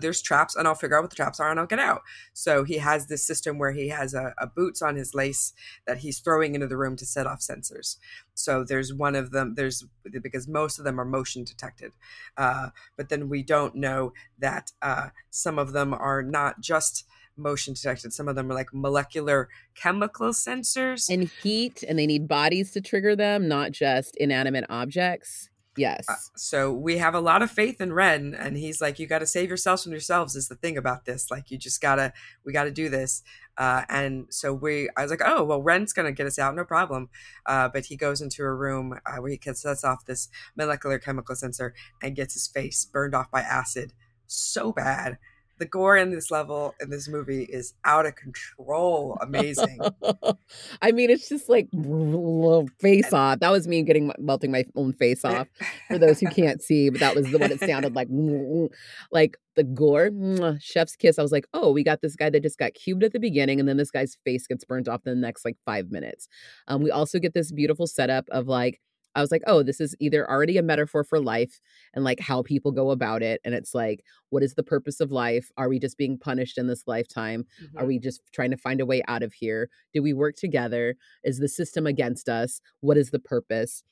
there's 0.00 0.22
traps 0.22 0.56
and 0.56 0.66
I'll 0.66 0.74
figure 0.74 0.96
out 0.96 1.02
what 1.02 1.10
the 1.10 1.16
traps 1.16 1.40
are 1.40 1.50
and 1.50 1.60
I'll 1.60 1.66
get 1.66 1.78
out. 1.78 2.02
So 2.32 2.64
he 2.64 2.78
has 2.78 3.06
this 3.06 3.24
system 3.24 3.58
where 3.58 3.72
he 3.72 3.88
has 3.88 4.14
a, 4.14 4.34
a, 4.38 4.46
boots 4.46 4.80
on 4.80 4.96
his 4.96 5.14
lace 5.14 5.52
that 5.86 5.98
he's 5.98 6.20
throwing 6.20 6.54
into 6.54 6.66
the 6.66 6.76
room 6.76 6.96
to 6.96 7.06
set 7.06 7.26
off 7.26 7.40
sensors. 7.40 7.96
So 8.34 8.64
there's 8.64 8.94
one 8.94 9.14
of 9.14 9.30
them, 9.30 9.54
there's 9.56 9.84
because 10.22 10.48
most 10.48 10.78
of 10.78 10.84
them 10.84 10.98
are 10.98 11.04
motion 11.04 11.44
detected. 11.44 11.92
Uh, 12.36 12.70
but 12.96 13.08
then 13.10 13.28
we 13.28 13.42
don't 13.42 13.74
know 13.74 14.12
that 14.38 14.72
uh, 14.80 15.08
some 15.28 15.58
of 15.58 15.72
them 15.72 15.92
are 15.92 16.22
not 16.22 16.60
just 16.60 17.04
motion 17.36 17.74
detected. 17.74 18.12
Some 18.12 18.28
of 18.28 18.36
them 18.36 18.50
are 18.50 18.54
like 18.54 18.72
molecular 18.72 19.48
chemical 19.74 20.28
sensors 20.30 21.08
and 21.08 21.28
heat, 21.42 21.82
and 21.86 21.98
they 21.98 22.06
need 22.06 22.28
bodies 22.28 22.72
to 22.72 22.80
trigger 22.80 23.16
them, 23.16 23.48
not 23.48 23.72
just 23.72 24.16
inanimate 24.16 24.64
objects. 24.68 25.50
Yes. 25.76 26.04
Uh, 26.08 26.14
so 26.36 26.72
we 26.72 26.98
have 26.98 27.14
a 27.14 27.20
lot 27.20 27.42
of 27.42 27.50
faith 27.50 27.80
in 27.80 27.92
Ren, 27.92 28.34
and 28.34 28.56
he's 28.56 28.80
like, 28.80 28.98
"You 28.98 29.06
got 29.06 29.20
to 29.20 29.26
save 29.26 29.48
yourselves 29.48 29.84
from 29.84 29.92
yourselves." 29.92 30.34
Is 30.34 30.48
the 30.48 30.56
thing 30.56 30.76
about 30.76 31.04
this? 31.04 31.30
Like, 31.30 31.50
you 31.50 31.58
just 31.58 31.80
gotta, 31.80 32.12
we 32.44 32.52
got 32.52 32.64
to 32.64 32.70
do 32.70 32.88
this. 32.88 33.22
Uh, 33.56 33.84
and 33.88 34.26
so 34.30 34.52
we, 34.52 34.88
I 34.96 35.02
was 35.02 35.10
like, 35.10 35.22
"Oh, 35.24 35.44
well, 35.44 35.62
Ren's 35.62 35.92
gonna 35.92 36.12
get 36.12 36.26
us 36.26 36.38
out, 36.38 36.56
no 36.56 36.64
problem." 36.64 37.08
Uh, 37.46 37.68
but 37.68 37.86
he 37.86 37.96
goes 37.96 38.20
into 38.20 38.42
a 38.42 38.52
room 38.52 38.98
uh, 39.06 39.16
where 39.16 39.30
he 39.30 39.40
sets 39.52 39.84
off 39.84 40.04
this 40.04 40.28
molecular 40.56 40.98
chemical 40.98 41.36
sensor 41.36 41.74
and 42.02 42.16
gets 42.16 42.34
his 42.34 42.48
face 42.48 42.84
burned 42.84 43.14
off 43.14 43.30
by 43.30 43.40
acid 43.40 43.92
so 44.26 44.72
bad 44.72 45.18
the 45.60 45.66
gore 45.66 45.96
in 45.96 46.10
this 46.10 46.30
level 46.30 46.74
in 46.80 46.88
this 46.88 47.06
movie 47.06 47.44
is 47.44 47.74
out 47.84 48.06
of 48.06 48.16
control. 48.16 49.16
Amazing. 49.20 49.78
I 50.82 50.90
mean 50.90 51.10
it's 51.10 51.28
just 51.28 51.48
like 51.48 51.68
face 52.80 53.12
off. 53.12 53.38
That 53.40 53.52
was 53.52 53.68
me 53.68 53.82
getting 53.82 54.10
melting 54.18 54.50
my 54.50 54.64
own 54.74 54.94
face 54.94 55.24
off 55.24 55.46
for 55.86 55.98
those 55.98 56.18
who 56.18 56.28
can't 56.30 56.62
see 56.70 56.88
but 56.88 57.00
that 57.00 57.14
was 57.14 57.30
the 57.30 57.38
what 57.38 57.50
it 57.50 57.60
sounded 57.60 57.94
like 57.94 58.08
like 59.12 59.36
the 59.54 59.62
gore 59.62 60.10
chef's 60.60 60.96
kiss. 60.96 61.18
I 61.18 61.22
was 61.22 61.32
like 61.32 61.46
oh 61.52 61.70
we 61.70 61.84
got 61.84 62.00
this 62.00 62.16
guy 62.16 62.30
that 62.30 62.42
just 62.42 62.58
got 62.58 62.72
cubed 62.74 63.04
at 63.04 63.12
the 63.12 63.20
beginning 63.20 63.60
and 63.60 63.68
then 63.68 63.76
this 63.76 63.90
guy's 63.90 64.16
face 64.24 64.46
gets 64.46 64.64
burnt 64.64 64.88
off 64.88 65.02
in 65.06 65.12
the 65.12 65.26
next 65.26 65.44
like 65.44 65.56
five 65.66 65.90
minutes. 65.90 66.26
Um, 66.68 66.82
we 66.82 66.90
also 66.90 67.18
get 67.18 67.34
this 67.34 67.52
beautiful 67.52 67.86
setup 67.86 68.24
of 68.30 68.48
like 68.48 68.80
I 69.14 69.20
was 69.20 69.30
like, 69.30 69.42
oh, 69.46 69.62
this 69.62 69.80
is 69.80 69.96
either 70.00 70.28
already 70.28 70.56
a 70.56 70.62
metaphor 70.62 71.04
for 71.04 71.20
life 71.20 71.60
and 71.94 72.04
like 72.04 72.20
how 72.20 72.42
people 72.42 72.72
go 72.72 72.90
about 72.90 73.22
it. 73.22 73.40
And 73.44 73.54
it's 73.54 73.74
like, 73.74 74.04
what 74.30 74.42
is 74.42 74.54
the 74.54 74.62
purpose 74.62 75.00
of 75.00 75.10
life? 75.10 75.50
Are 75.56 75.68
we 75.68 75.78
just 75.78 75.98
being 75.98 76.18
punished 76.18 76.58
in 76.58 76.66
this 76.66 76.84
lifetime? 76.86 77.44
Mm-hmm. 77.62 77.78
Are 77.78 77.86
we 77.86 77.98
just 77.98 78.22
trying 78.32 78.50
to 78.50 78.56
find 78.56 78.80
a 78.80 78.86
way 78.86 79.02
out 79.08 79.22
of 79.22 79.32
here? 79.32 79.68
Do 79.92 80.02
we 80.02 80.12
work 80.12 80.36
together? 80.36 80.96
Is 81.24 81.38
the 81.38 81.48
system 81.48 81.86
against 81.86 82.28
us? 82.28 82.60
What 82.80 82.96
is 82.96 83.10
the 83.10 83.18
purpose? 83.18 83.82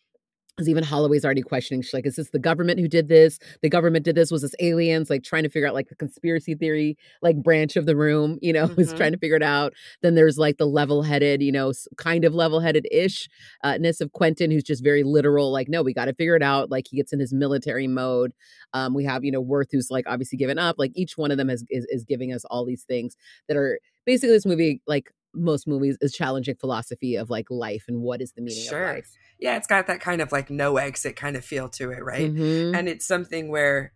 Because 0.59 0.69
even 0.69 0.83
Holloway's 0.83 1.25
already 1.25 1.43
questioning. 1.43 1.83
She's 1.83 1.95
like, 1.95 2.05
"Is 2.05 2.17
this 2.17 2.31
the 2.31 2.39
government 2.41 2.81
who 2.81 2.89
did 2.89 3.07
this? 3.07 3.39
The 3.63 3.69
government 3.69 4.05
did 4.05 4.17
this? 4.17 4.33
Was 4.33 4.43
this 4.43 4.57
aliens?" 4.59 5.09
Like 5.09 5.23
trying 5.23 5.45
to 5.45 5.49
figure 5.49 5.69
out 5.69 5.75
like 5.75 5.89
the 5.89 5.95
conspiracy 5.95 6.57
theory 6.57 6.99
like 7.23 7.37
branch 7.41 7.77
of 7.77 7.87
the 7.87 7.95
room. 7.95 8.41
You 8.43 8.53
know, 8.53 8.67
mm-hmm. 8.69 8.81
is 8.81 8.93
trying 8.93 9.13
to 9.13 9.19
figure 9.19 9.37
it 9.37 9.43
out. 9.43 9.73
Then 10.03 10.17
there's 10.17 10.37
like 10.37 10.59
the 10.59 10.67
level-headed, 10.67 11.43
you 11.43 11.53
know, 11.53 11.73
kind 11.97 12.25
of 12.25 12.35
level-headed 12.35 12.89
ish 12.91 13.29
uh, 13.63 13.79
ness 13.79 14.01
of 14.01 14.13
Quentin, 14.13 14.51
who's 14.51 14.65
just 14.65 14.83
very 14.83 15.05
literal. 15.05 15.53
Like, 15.53 15.69
no, 15.69 15.81
we 15.83 15.95
got 15.95 16.07
to 16.07 16.15
figure 16.15 16.35
it 16.35 16.43
out. 16.43 16.73
Like 16.73 16.89
he 16.91 16.97
gets 16.97 17.13
in 17.13 17.21
his 17.21 17.33
military 17.33 17.87
mode. 17.87 18.33
Um, 18.75 18.95
we 18.95 19.05
have 19.05 19.25
you 19.25 19.31
know 19.31 19.41
Worth, 19.41 19.69
who's 19.71 19.93
like 19.93 20.07
obviously 20.09 20.39
given 20.39 20.59
up. 20.59 20.75
Like 20.77 20.91
each 20.97 21.17
one 21.17 21.31
of 21.31 21.39
them 21.39 21.51
is, 21.51 21.65
is 21.71 21.87
is 21.89 22.05
giving 22.05 22.33
us 22.33 22.45
all 22.47 22.65
these 22.65 22.83
things 22.83 23.17
that 23.47 23.57
are 23.57 23.79
basically 24.05 24.31
this 24.31 24.47
movie 24.47 24.81
like 24.89 25.13
most 25.35 25.67
movies 25.67 25.97
is 26.01 26.13
challenging 26.13 26.57
philosophy 26.57 27.17
of 27.17 27.31
like 27.31 27.51
life 27.51 27.85
and 27.89 28.03
what 28.03 28.21
is 28.21 28.33
the 28.33 28.43
meaning 28.43 28.65
sure. 28.65 28.85
of 28.85 28.97
life. 28.97 29.11
Yeah, 29.39 29.57
it's 29.57 29.67
got 29.67 29.87
that 29.87 30.01
kind 30.01 30.21
of 30.21 30.33
like 30.33 30.51
no 30.51 30.77
exit 30.77 31.17
kind 31.17 31.37
of 31.37 31.45
feel 31.45 31.69
to 31.71 31.91
it, 31.91 32.03
right? 32.05 32.33
Mm-hmm. 32.33 32.75
And 32.75 32.89
it's 32.89 33.07
something 33.07 33.51
where 33.51 33.93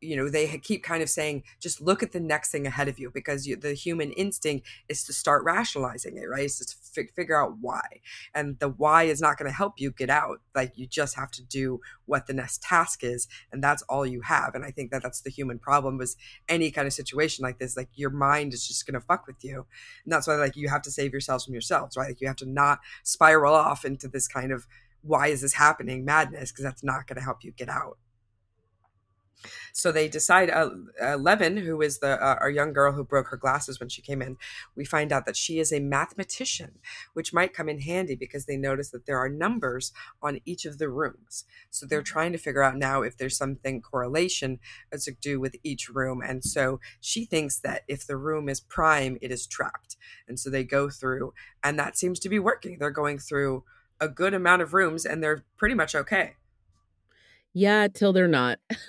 you 0.00 0.16
know 0.16 0.28
they 0.28 0.46
keep 0.58 0.82
kind 0.82 1.02
of 1.02 1.10
saying 1.10 1.42
just 1.60 1.80
look 1.80 2.02
at 2.02 2.12
the 2.12 2.20
next 2.20 2.50
thing 2.50 2.66
ahead 2.66 2.88
of 2.88 2.98
you 2.98 3.10
because 3.12 3.46
you, 3.46 3.56
the 3.56 3.74
human 3.74 4.12
instinct 4.12 4.66
is 4.88 5.02
to 5.04 5.12
start 5.12 5.44
rationalizing 5.44 6.16
it 6.16 6.28
right? 6.28 6.44
It's 6.44 6.58
just 6.58 6.94
to 6.94 7.00
f- 7.02 7.10
figure 7.14 7.40
out 7.40 7.56
why. 7.60 8.00
And 8.34 8.58
the 8.58 8.68
why 8.68 9.04
is 9.04 9.20
not 9.20 9.38
going 9.38 9.50
to 9.50 9.56
help 9.56 9.74
you 9.80 9.90
get 9.90 10.10
out. 10.10 10.40
Like 10.54 10.76
you 10.76 10.86
just 10.86 11.16
have 11.16 11.30
to 11.32 11.42
do 11.42 11.80
what 12.06 12.26
the 12.26 12.32
next 12.32 12.62
task 12.62 13.02
is 13.02 13.26
and 13.52 13.62
that's 13.62 13.82
all 13.82 14.06
you 14.06 14.22
have. 14.22 14.54
And 14.54 14.64
i 14.64 14.70
think 14.70 14.90
that 14.90 15.02
that's 15.02 15.20
the 15.20 15.30
human 15.30 15.58
problem 15.58 15.98
was 15.98 16.16
any 16.48 16.70
kind 16.70 16.86
of 16.86 16.92
situation 16.92 17.42
like 17.42 17.58
this 17.58 17.76
like 17.76 17.90
your 17.94 18.10
mind 18.10 18.54
is 18.54 18.66
just 18.66 18.86
going 18.86 18.94
to 18.94 19.06
fuck 19.06 19.26
with 19.26 19.42
you. 19.42 19.66
And 20.04 20.12
that's 20.12 20.26
why 20.26 20.36
like 20.36 20.56
you 20.56 20.68
have 20.68 20.82
to 20.82 20.90
save 20.90 21.12
yourselves 21.12 21.44
from 21.44 21.54
yourselves 21.54 21.96
right? 21.96 22.08
Like 22.08 22.20
you 22.20 22.28
have 22.28 22.36
to 22.36 22.46
not 22.48 22.80
spiral 23.02 23.54
off 23.54 23.84
into 23.84 24.08
this 24.08 24.28
kind 24.28 24.52
of 24.52 24.66
why 25.02 25.28
is 25.28 25.40
this 25.40 25.54
happening? 25.54 26.04
madness 26.04 26.50
because 26.52 26.64
that's 26.64 26.84
not 26.84 27.06
going 27.06 27.16
to 27.16 27.22
help 27.22 27.42
you 27.42 27.52
get 27.52 27.68
out 27.68 27.98
so 29.72 29.92
they 29.92 30.08
decide, 30.08 30.50
uh, 30.50 30.70
uh, 31.00 31.16
Leaven, 31.16 31.58
who 31.58 31.80
is 31.80 31.98
the 31.98 32.22
uh, 32.22 32.36
our 32.40 32.50
young 32.50 32.72
girl 32.72 32.92
who 32.92 33.04
broke 33.04 33.28
her 33.28 33.36
glasses 33.36 33.78
when 33.78 33.88
she 33.88 34.02
came 34.02 34.20
in, 34.20 34.36
we 34.74 34.84
find 34.84 35.12
out 35.12 35.26
that 35.26 35.36
she 35.36 35.58
is 35.58 35.72
a 35.72 35.80
mathematician, 35.80 36.78
which 37.14 37.32
might 37.32 37.54
come 37.54 37.68
in 37.68 37.80
handy 37.80 38.14
because 38.14 38.46
they 38.46 38.56
notice 38.56 38.90
that 38.90 39.06
there 39.06 39.18
are 39.18 39.28
numbers 39.28 39.92
on 40.22 40.40
each 40.44 40.64
of 40.64 40.78
the 40.78 40.88
rooms. 40.88 41.44
So 41.70 41.86
they're 41.86 42.00
mm-hmm. 42.00 42.12
trying 42.12 42.32
to 42.32 42.38
figure 42.38 42.62
out 42.62 42.76
now 42.76 43.02
if 43.02 43.16
there's 43.16 43.36
something 43.36 43.80
correlation 43.80 44.58
to 44.98 45.12
do 45.20 45.40
with 45.40 45.56
each 45.62 45.88
room. 45.88 46.22
And 46.26 46.44
so 46.44 46.80
she 47.00 47.24
thinks 47.24 47.58
that 47.60 47.82
if 47.88 48.06
the 48.06 48.16
room 48.16 48.48
is 48.48 48.60
prime, 48.60 49.18
it 49.22 49.30
is 49.30 49.46
trapped. 49.46 49.96
And 50.26 50.38
so 50.38 50.50
they 50.50 50.64
go 50.64 50.90
through, 50.90 51.32
and 51.62 51.78
that 51.78 51.96
seems 51.96 52.18
to 52.20 52.28
be 52.28 52.38
working. 52.38 52.78
They're 52.78 52.90
going 52.90 53.18
through 53.18 53.64
a 54.00 54.08
good 54.08 54.34
amount 54.34 54.62
of 54.62 54.74
rooms 54.74 55.04
and 55.04 55.22
they're 55.22 55.44
pretty 55.56 55.74
much 55.74 55.94
okay. 55.94 56.34
Yeah, 57.54 57.88
till 57.88 58.12
they're 58.12 58.28
not. 58.28 58.58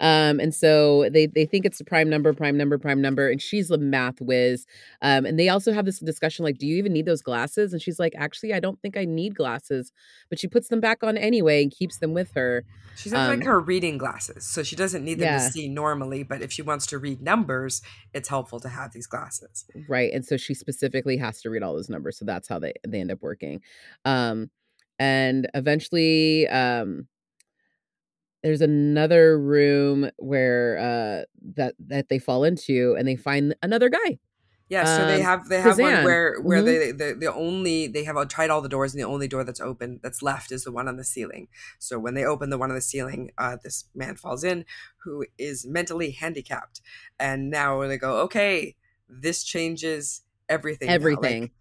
um, 0.00 0.40
and 0.40 0.54
so 0.54 1.08
they 1.10 1.26
they 1.26 1.46
think 1.46 1.64
it's 1.64 1.80
a 1.80 1.84
prime 1.84 2.10
number, 2.10 2.32
prime 2.32 2.56
number, 2.56 2.78
prime 2.78 3.00
number, 3.00 3.30
and 3.30 3.40
she's 3.40 3.70
a 3.70 3.78
math 3.78 4.20
whiz. 4.20 4.66
Um, 5.02 5.24
and 5.24 5.38
they 5.38 5.48
also 5.48 5.72
have 5.72 5.84
this 5.84 6.00
discussion 6.00 6.44
like, 6.44 6.58
do 6.58 6.66
you 6.66 6.76
even 6.76 6.92
need 6.92 7.06
those 7.06 7.22
glasses? 7.22 7.72
And 7.72 7.80
she's 7.80 7.98
like, 7.98 8.12
actually, 8.16 8.52
I 8.52 8.60
don't 8.60 8.80
think 8.80 8.96
I 8.96 9.04
need 9.04 9.34
glasses, 9.34 9.92
but 10.28 10.38
she 10.38 10.48
puts 10.48 10.68
them 10.68 10.80
back 10.80 11.02
on 11.02 11.16
anyway 11.16 11.62
and 11.62 11.70
keeps 11.70 11.98
them 11.98 12.12
with 12.12 12.32
her. 12.34 12.64
She's 12.96 13.12
um, 13.12 13.28
like 13.28 13.44
her 13.44 13.60
reading 13.60 13.98
glasses, 13.98 14.46
so 14.46 14.62
she 14.62 14.74
doesn't 14.74 15.04
need 15.04 15.18
them 15.18 15.34
yeah. 15.34 15.38
to 15.38 15.52
see 15.52 15.68
normally. 15.68 16.22
But 16.22 16.42
if 16.42 16.52
she 16.52 16.62
wants 16.62 16.86
to 16.86 16.98
read 16.98 17.22
numbers, 17.22 17.82
it's 18.14 18.28
helpful 18.28 18.58
to 18.60 18.68
have 18.68 18.92
these 18.92 19.06
glasses, 19.06 19.64
right? 19.88 20.12
And 20.12 20.24
so 20.24 20.36
she 20.36 20.54
specifically 20.54 21.18
has 21.18 21.40
to 21.42 21.50
read 21.50 21.62
all 21.62 21.74
those 21.74 21.90
numbers, 21.90 22.18
so 22.18 22.24
that's 22.24 22.48
how 22.48 22.58
they 22.58 22.72
they 22.86 23.00
end 23.00 23.12
up 23.12 23.22
working. 23.22 23.60
Um, 24.04 24.50
and 24.98 25.48
eventually 25.54 26.48
um 26.48 27.06
there's 28.42 28.60
another 28.60 29.38
room 29.38 30.10
where 30.18 30.78
uh 30.78 31.24
that 31.54 31.74
that 31.78 32.08
they 32.08 32.18
fall 32.18 32.44
into 32.44 32.94
and 32.98 33.06
they 33.08 33.16
find 33.16 33.54
another 33.62 33.88
guy 33.88 34.18
yeah 34.68 34.84
so 34.84 35.06
they 35.06 35.16
um, 35.16 35.22
have 35.22 35.48
they 35.48 35.60
have 35.60 35.78
one 35.78 36.04
where 36.04 36.40
where 36.40 36.58
mm-hmm. 36.58 36.96
they 36.98 37.10
the, 37.12 37.16
the 37.18 37.32
only 37.32 37.86
they 37.86 38.04
have 38.04 38.16
tried 38.28 38.50
all 38.50 38.60
the 38.60 38.68
doors 38.68 38.92
and 38.92 39.00
the 39.00 39.06
only 39.06 39.28
door 39.28 39.44
that's 39.44 39.60
open 39.60 40.00
that's 40.02 40.22
left 40.22 40.50
is 40.50 40.64
the 40.64 40.72
one 40.72 40.88
on 40.88 40.96
the 40.96 41.04
ceiling. 41.04 41.48
So 41.78 41.98
when 41.98 42.14
they 42.14 42.24
open 42.24 42.50
the 42.50 42.58
one 42.58 42.70
on 42.70 42.74
the 42.74 42.82
ceiling 42.82 43.30
uh 43.38 43.56
this 43.62 43.84
man 43.94 44.16
falls 44.16 44.42
in 44.42 44.64
who 45.04 45.24
is 45.38 45.66
mentally 45.66 46.10
handicapped 46.10 46.80
and 47.18 47.48
now 47.50 47.86
they 47.86 47.96
go 47.96 48.18
okay 48.22 48.74
this 49.08 49.44
changes 49.44 50.22
everything 50.48 50.88
everything 50.88 51.42
like, 51.42 51.52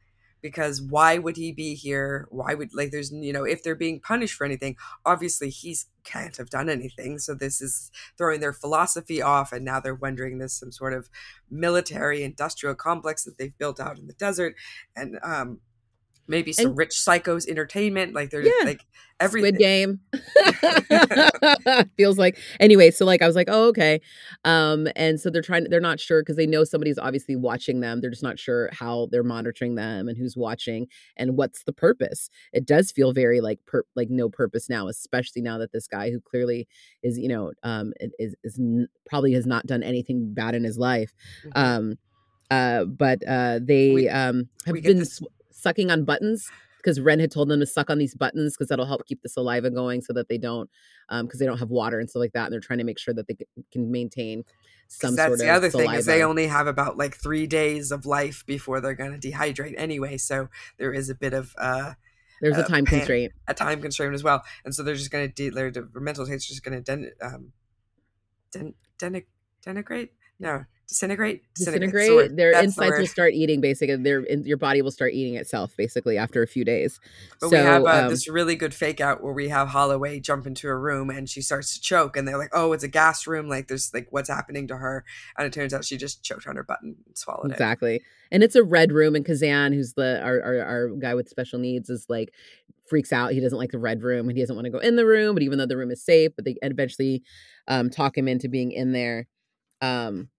because 0.42 0.82
why 0.82 1.18
would 1.18 1.38
he 1.38 1.51
be 1.51 1.75
here? 1.75 2.27
Why 2.30 2.54
would 2.54 2.74
like 2.74 2.92
there's 2.92 3.12
you 3.12 3.34
know 3.34 3.44
if 3.44 3.63
they're 3.63 3.75
being 3.75 4.00
punished 4.00 4.36
for 4.36 4.46
anything, 4.46 4.75
obviously 5.06 5.50
he's 5.50 5.88
can't 6.04 6.38
have 6.38 6.50
done 6.50 6.70
anything. 6.70 7.18
So 7.20 7.34
this 7.34 7.62
is 7.62 7.92
throwing 8.18 8.39
their 8.39 8.54
philosophy 8.54 9.22
off, 9.22 9.51
and 9.51 9.65
now 9.65 9.80
they're 9.80 9.96
wondering 9.96 10.38
this 10.38 10.54
some 10.54 10.72
sort 10.72 10.94
of 10.94 11.10
military 11.50 12.24
industrial 12.24 12.75
complex 12.75 13.24
that 13.24 13.38
they've 13.38 13.58
built 13.58 13.80
out 13.80 13.98
in 13.98 14.08
the 14.08 14.13
desert, 14.13 14.56
and 14.96 15.20
um, 15.24 15.60
maybe 16.27 16.53
some 16.53 16.67
and, 16.67 16.77
rich 16.77 16.91
psychos 16.91 17.48
entertainment. 17.48 18.13
Like 18.13 18.29
there's 18.29 18.48
yeah. 18.48 18.65
like 18.65 18.86
everything. 19.20 19.55
Squid 19.55 19.60
Game 19.60 20.00
feels 21.98 22.17
like 22.17 22.38
anyway. 22.60 22.91
So 22.91 23.05
like 23.05 23.22
I 23.22 23.27
was 23.27 23.36
like, 23.36 23.48
oh 23.50 23.67
okay, 23.70 24.01
um, 24.44 24.88
and 24.96 25.20
so 25.20 25.29
they're 25.29 25.41
trying. 25.41 25.65
They're 25.65 25.79
not 25.79 26.00
sure 26.00 26.22
because 26.22 26.36
they 26.36 26.48
know 26.48 26.63
somebody's 26.63 26.98
obviously 26.98 27.36
watching 27.36 27.79
them. 27.79 28.01
They're 28.01 28.10
just 28.10 28.24
not 28.24 28.39
sure 28.39 28.70
how 28.74 29.08
they're 29.12 29.24
monitoring 29.24 29.75
them 29.75 30.08
and 30.08 30.17
who's 30.17 30.36
watching 30.36 30.88
and 31.17 31.38
what's 31.38 31.63
the 31.63 31.74
purpose. 31.74 32.29
It 32.53 32.65
does 32.65 32.91
feel 32.91 33.13
very 33.13 33.41
like 33.41 33.60
per, 33.65 33.84
like 33.96 34.10
no 34.10 34.29
purpose 34.29 34.70
now, 34.70 34.88
especially 34.88 35.41
now 35.41 35.58
that 35.60 35.72
this 35.72 35.88
guy 35.88 36.12
who 36.12 36.20
clearly 36.20 36.67
is 37.03 37.17
you 37.17 37.27
know 37.27 37.51
um 37.63 37.94
is 38.20 38.36
is 38.44 38.60
probably 39.08 39.34
has 39.34 39.46
not 39.46 39.65
done 39.65 39.84
anything 39.84 40.34
bad 40.34 40.55
in 40.55 40.63
his 40.63 40.77
life. 40.77 41.13
Mm-hmm. 41.46 41.60
Um, 41.60 41.98
uh, 42.51 42.86
but 42.86 43.24
uh, 43.27 43.60
they 43.62 43.91
we, 43.91 44.10
um 44.10 44.50
have 44.65 44.82
been. 44.82 45.00
This- 45.00 45.22
sucking 45.65 45.89
on 45.89 46.05
buttons 46.05 46.51
because 46.77 47.01
Ren 47.01 47.19
had 47.19 47.31
told 47.31 47.50
them 47.50 47.60
to 47.60 47.65
suck 47.65 47.89
on 47.89 47.98
these 47.98 48.13
buttons 48.13 48.55
because 48.55 48.67
that'll 48.67 48.86
help 48.86 49.07
keep 49.07 49.24
the 49.24 49.29
saliva 49.29 49.72
going 49.72 50.01
so 50.01 50.13
that 50.13 50.29
they 50.29 50.38
don't, 50.38 50.69
because 51.10 51.22
um, 51.22 51.39
they 51.39 51.45
don't 51.48 51.57
have 51.57 51.72
water 51.72 52.00
and 52.00 52.07
stuff 52.07 52.19
like 52.19 52.34
that. 52.34 52.45
And 52.45 52.53
they're 52.53 52.60
trying 52.60 52.77
to 52.77 52.86
make 52.86 53.00
sure 53.00 53.13
that 53.15 53.27
they 53.27 53.36
can 53.72 53.91
maintain 53.91 54.43
some 54.88 55.15
that's 55.15 55.29
sort 55.29 55.39
the 55.39 55.50
other 55.50 55.72
saliva. 55.72 55.89
thing 55.89 56.00
is 56.00 56.05
they 56.05 56.22
only 56.22 56.45
have 56.45 56.67
about 56.67 56.95
like 56.95 57.15
three 57.15 57.48
days 57.48 57.91
of 57.91 58.05
life 58.05 58.45
before 58.45 58.81
they're 58.81 58.93
going 58.93 59.19
to 59.19 59.31
dehydrate 59.31 59.74
anyway. 59.77 60.17
So 60.17 60.50
there 60.77 60.93
is 60.93 61.10
a 61.10 61.15
bit 61.15 61.34
of 61.34 61.55
uh, 61.57 61.93
there's 62.39 62.57
a 62.57 62.63
time 62.63 62.86
pan- 62.86 63.00
constraint, 63.00 63.34
a 63.48 63.55
time 63.55 63.81
constraint 63.81 64.13
as 64.13 64.24
well. 64.24 64.43
And 64.63 64.75
so 64.75 64.84
they're 64.84 64.93
just 64.93 65.10
going 65.10 65.27
to 65.27 65.34
de- 65.34 65.72
their 65.72 65.72
mental 65.95 66.27
state's 66.27 66.48
just 66.48 66.63
going 66.63 66.77
to 66.77 66.84
den- 66.84 67.12
um, 67.19 67.51
den- 68.51 68.75
den- 69.00 69.24
denigrate 69.65 70.10
no 70.39 70.65
disintegrate 70.88 71.42
disintegrate, 71.56 72.08
disintegrate. 72.08 72.38
their 72.38 72.51
That's 72.51 72.65
insides 72.65 72.96
the 72.96 73.01
will 73.01 73.08
start 73.08 73.34
eating 73.34 73.60
basically 73.60 73.96
their 73.98 74.22
in, 74.22 74.46
your 74.46 74.58
body 74.58 74.82
will 74.82 74.92
start 74.92 75.13
eating 75.13 75.36
itself 75.36 75.75
basically 75.75 76.18
after 76.18 76.44
a 76.44 76.48
few 76.48 76.63
days. 76.63 77.00
But 77.42 77.50
so, 77.50 77.58
we 77.58 77.63
have 77.63 77.84
uh, 77.84 78.04
um, 78.04 78.10
this 78.10 78.30
really 78.30 78.56
good 78.56 78.74
fake 78.74 79.01
out 79.01 79.24
where 79.24 79.34
we 79.34 79.50
have 79.50 79.70
holloway 79.70 80.20
jump 80.20 80.46
into 80.46 80.68
a 80.68 80.75
room 80.75 81.10
and 81.10 81.30
she 81.30 81.42
starts 81.42 81.74
to 81.75 81.82
choke 81.82 82.15
and 82.15 82.27
they're 82.27 82.38
like 82.38 82.51
oh 82.54 82.74
it's 82.74 82.84
a 82.84 82.88
gas 82.88 83.25
room 83.25 83.50
like 83.50 83.68
there's 83.68 83.94
like 83.94 84.08
what's 84.12 84.30
happening 84.30 84.68
to 84.68 84.77
her? 84.77 85.04
And 85.38 85.48
it 85.48 85.54
turns 85.54 85.74
out 85.74 85.86
she 85.86 85.98
just 85.98 86.24
choked 86.24 86.48
on 86.48 86.56
her 86.56 86.63
button 86.63 86.96
and 87.06 87.18
swallowed 87.18 87.51
exactly. 87.51 87.94
it. 87.94 87.96
Exactly. 87.96 88.12
And 88.32 88.44
it's 88.44 88.56
a 88.56 88.63
red 88.63 88.92
room 88.92 89.15
and 89.15 89.25
kazan 89.25 89.74
who's 89.74 89.94
the 89.94 90.22
our, 90.22 90.42
our, 90.42 90.62
our 90.62 90.89
guy 90.89 91.15
with 91.15 91.30
special 91.30 91.60
needs 91.60 91.89
is 91.89 92.06
like 92.10 92.32
freaks 92.88 93.12
out. 93.12 93.32
He 93.32 93.39
doesn't 93.39 93.58
like 93.58 93.72
the 93.72 93.80
red 93.80 94.04
room 94.04 94.30
and 94.30 94.38
he 94.38 94.44
doesn't 94.44 94.56
want 94.56 94.65
to 94.65 94.72
go 94.72 94.80
in 94.80 94.96
the 94.98 95.06
room 95.06 95.34
but 95.34 95.42
even 95.42 95.58
though 95.58 95.65
the 95.65 95.77
room 95.77 95.92
is 95.92 96.04
safe 96.04 96.32
but 96.36 96.46
they 96.46 96.58
eventually 96.62 97.24
um 97.68 97.89
talk 97.89 98.15
him 98.15 98.27
into 98.27 98.48
being 98.48 98.72
in 98.72 98.92
there 98.92 99.27
um 99.82 100.29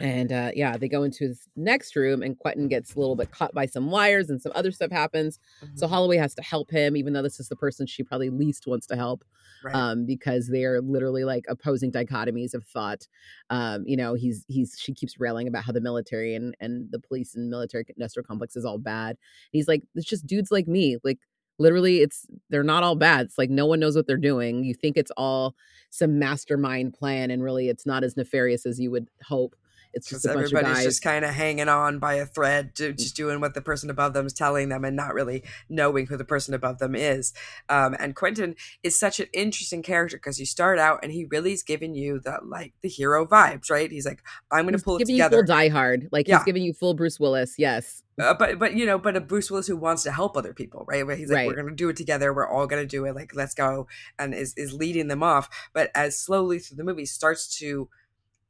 and 0.00 0.30
uh, 0.30 0.52
yeah, 0.54 0.76
they 0.76 0.88
go 0.88 1.02
into 1.02 1.24
his 1.24 1.48
next 1.56 1.96
room, 1.96 2.22
and 2.22 2.38
Quentin 2.38 2.68
gets 2.68 2.94
a 2.94 3.00
little 3.00 3.16
bit 3.16 3.32
caught 3.32 3.52
by 3.52 3.66
some 3.66 3.90
wires, 3.90 4.30
and 4.30 4.40
some 4.40 4.52
other 4.54 4.70
stuff 4.70 4.92
happens. 4.92 5.40
Mm-hmm. 5.60 5.76
So 5.76 5.88
Holloway 5.88 6.18
has 6.18 6.36
to 6.36 6.42
help 6.42 6.70
him, 6.70 6.96
even 6.96 7.12
though 7.12 7.22
this 7.22 7.40
is 7.40 7.48
the 7.48 7.56
person 7.56 7.84
she 7.84 8.04
probably 8.04 8.30
least 8.30 8.68
wants 8.68 8.86
to 8.88 8.96
help, 8.96 9.24
right. 9.64 9.74
um, 9.74 10.06
because 10.06 10.46
they 10.46 10.64
are 10.64 10.80
literally 10.80 11.24
like 11.24 11.46
opposing 11.48 11.90
dichotomies 11.90 12.54
of 12.54 12.64
thought. 12.64 13.08
Um, 13.50 13.82
you 13.86 13.96
know, 13.96 14.14
he's 14.14 14.44
he's 14.46 14.76
she 14.78 14.94
keeps 14.94 15.18
railing 15.18 15.48
about 15.48 15.64
how 15.64 15.72
the 15.72 15.80
military 15.80 16.36
and 16.36 16.56
and 16.60 16.92
the 16.92 17.00
police 17.00 17.34
and 17.34 17.50
military 17.50 17.84
industrial 17.88 18.24
complex 18.24 18.54
is 18.54 18.64
all 18.64 18.78
bad. 18.78 19.16
he's 19.50 19.66
like, 19.66 19.82
it's 19.96 20.06
just 20.06 20.26
dudes 20.28 20.52
like 20.52 20.68
me, 20.68 20.98
like 21.02 21.18
literally 21.58 22.00
it's 22.00 22.26
they're 22.50 22.62
not 22.62 22.82
all 22.82 22.96
bad 22.96 23.26
it's 23.26 23.38
like 23.38 23.50
no 23.50 23.66
one 23.66 23.80
knows 23.80 23.96
what 23.96 24.06
they're 24.06 24.16
doing 24.16 24.64
you 24.64 24.74
think 24.74 24.96
it's 24.96 25.12
all 25.16 25.54
some 25.90 26.18
mastermind 26.18 26.92
plan 26.92 27.30
and 27.30 27.42
really 27.42 27.68
it's 27.68 27.86
not 27.86 28.04
as 28.04 28.16
nefarious 28.16 28.66
as 28.66 28.78
you 28.78 28.90
would 28.90 29.08
hope 29.24 29.54
it's 29.94 30.08
just 30.08 30.26
everybody's 30.26 30.84
just 30.84 31.02
kind 31.02 31.24
of 31.24 31.32
hanging 31.32 31.68
on 31.68 31.98
by 31.98 32.14
a 32.14 32.26
thread, 32.26 32.74
mm. 32.74 32.96
just 32.96 33.16
doing 33.16 33.40
what 33.40 33.54
the 33.54 33.60
person 33.60 33.90
above 33.90 34.12
them 34.12 34.26
is 34.26 34.32
telling 34.32 34.68
them, 34.68 34.84
and 34.84 34.96
not 34.96 35.14
really 35.14 35.42
knowing 35.68 36.06
who 36.06 36.16
the 36.16 36.24
person 36.24 36.54
above 36.54 36.78
them 36.78 36.94
is. 36.94 37.32
Um, 37.68 37.96
and 37.98 38.14
Quentin 38.14 38.54
is 38.82 38.98
such 38.98 39.18
an 39.18 39.26
interesting 39.32 39.82
character 39.82 40.16
because 40.16 40.38
you 40.38 40.46
start 40.46 40.78
out 40.78 41.00
and 41.02 41.12
he 41.12 41.24
really 41.24 41.52
is 41.52 41.62
giving 41.62 41.94
you 41.94 42.20
the 42.20 42.38
like 42.44 42.74
the 42.82 42.88
hero 42.88 43.26
vibes, 43.26 43.70
right? 43.70 43.90
He's 43.90 44.06
like, 44.06 44.22
I'm 44.50 44.64
going 44.64 44.76
to 44.76 44.82
pull 44.82 44.96
it 44.96 45.06
together. 45.06 45.38
You 45.38 45.42
full 45.42 45.54
Die 45.54 45.68
Hard, 45.68 46.08
like 46.12 46.28
yeah. 46.28 46.38
he's 46.38 46.44
giving 46.44 46.62
you 46.62 46.74
full 46.74 46.94
Bruce 46.94 47.18
Willis. 47.18 47.54
Yes, 47.58 48.02
uh, 48.18 48.34
but 48.34 48.58
but 48.58 48.74
you 48.74 48.86
know, 48.86 48.98
but 48.98 49.16
a 49.16 49.20
Bruce 49.20 49.50
Willis 49.50 49.66
who 49.66 49.76
wants 49.76 50.02
to 50.02 50.12
help 50.12 50.36
other 50.36 50.52
people, 50.52 50.84
right? 50.88 51.06
Where 51.06 51.16
he's 51.16 51.30
like, 51.30 51.36
right. 51.38 51.46
we're 51.46 51.56
gonna 51.56 51.74
do 51.74 51.88
it 51.88 51.96
together. 51.96 52.32
We're 52.32 52.48
all 52.48 52.66
gonna 52.66 52.86
do 52.86 53.04
it. 53.04 53.14
Like, 53.14 53.34
let's 53.34 53.54
go, 53.54 53.86
and 54.18 54.34
is 54.34 54.54
is 54.56 54.72
leading 54.72 55.08
them 55.08 55.22
off. 55.22 55.48
But 55.72 55.90
as 55.94 56.18
slowly 56.18 56.58
through 56.58 56.76
the 56.76 56.84
movie 56.84 57.06
starts 57.06 57.58
to 57.58 57.88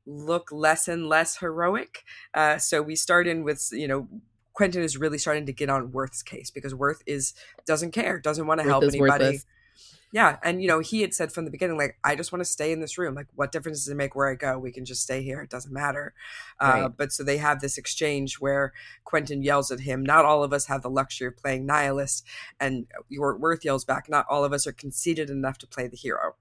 look 0.06 0.50
less 0.50 0.88
and 0.88 1.08
less 1.08 1.36
heroic. 1.36 2.04
Uh, 2.32 2.58
so 2.58 2.80
we 2.80 2.96
start 2.96 3.26
in 3.26 3.44
with 3.44 3.68
you 3.72 3.86
know 3.86 4.08
Quentin 4.54 4.82
is 4.82 4.96
really 4.96 5.18
starting 5.18 5.46
to 5.46 5.52
get 5.52 5.70
on 5.70 5.92
Worth's 5.92 6.22
case 6.22 6.50
because 6.50 6.74
Worth 6.74 7.02
is 7.06 7.34
doesn't 7.66 7.92
care, 7.92 8.18
doesn't 8.18 8.46
want 8.46 8.60
to 8.60 8.66
help 8.66 8.82
anybody. 8.82 9.24
Worthless. 9.24 9.46
Yeah, 10.10 10.38
and 10.42 10.62
you 10.62 10.68
know 10.68 10.80
he 10.80 11.02
had 11.02 11.12
said 11.12 11.32
from 11.32 11.44
the 11.44 11.50
beginning 11.50 11.76
like 11.76 11.98
I 12.02 12.16
just 12.16 12.32
want 12.32 12.40
to 12.40 12.50
stay 12.50 12.72
in 12.72 12.80
this 12.80 12.96
room. 12.96 13.14
Like 13.14 13.26
what 13.34 13.52
difference 13.52 13.78
does 13.78 13.88
it 13.88 13.96
make 13.96 14.14
where 14.14 14.28
I 14.28 14.34
go? 14.34 14.58
We 14.58 14.72
can 14.72 14.84
just 14.84 15.02
stay 15.02 15.22
here. 15.22 15.40
It 15.40 15.50
doesn't 15.50 15.72
matter. 15.72 16.14
Uh, 16.58 16.66
right. 16.66 16.82
Uh, 16.84 16.88
but 16.88 17.12
so 17.12 17.22
they 17.22 17.36
have 17.38 17.60
this 17.60 17.76
exchange 17.76 18.36
where 18.40 18.72
Quentin 19.04 19.42
yells 19.42 19.70
at 19.70 19.80
him. 19.80 20.02
Not 20.02 20.24
all 20.24 20.42
of 20.42 20.52
us 20.52 20.66
have 20.66 20.82
the 20.82 20.90
luxury 20.90 21.28
of 21.28 21.36
playing 21.36 21.66
nihilist, 21.66 22.24
and 22.58 22.86
Worth 23.10 23.64
yells 23.64 23.84
back. 23.84 24.08
Not 24.08 24.26
all 24.30 24.44
of 24.44 24.52
us 24.52 24.66
are 24.66 24.72
conceited 24.72 25.28
enough 25.28 25.58
to 25.58 25.66
play 25.66 25.88
the 25.88 25.96
hero. 25.96 26.36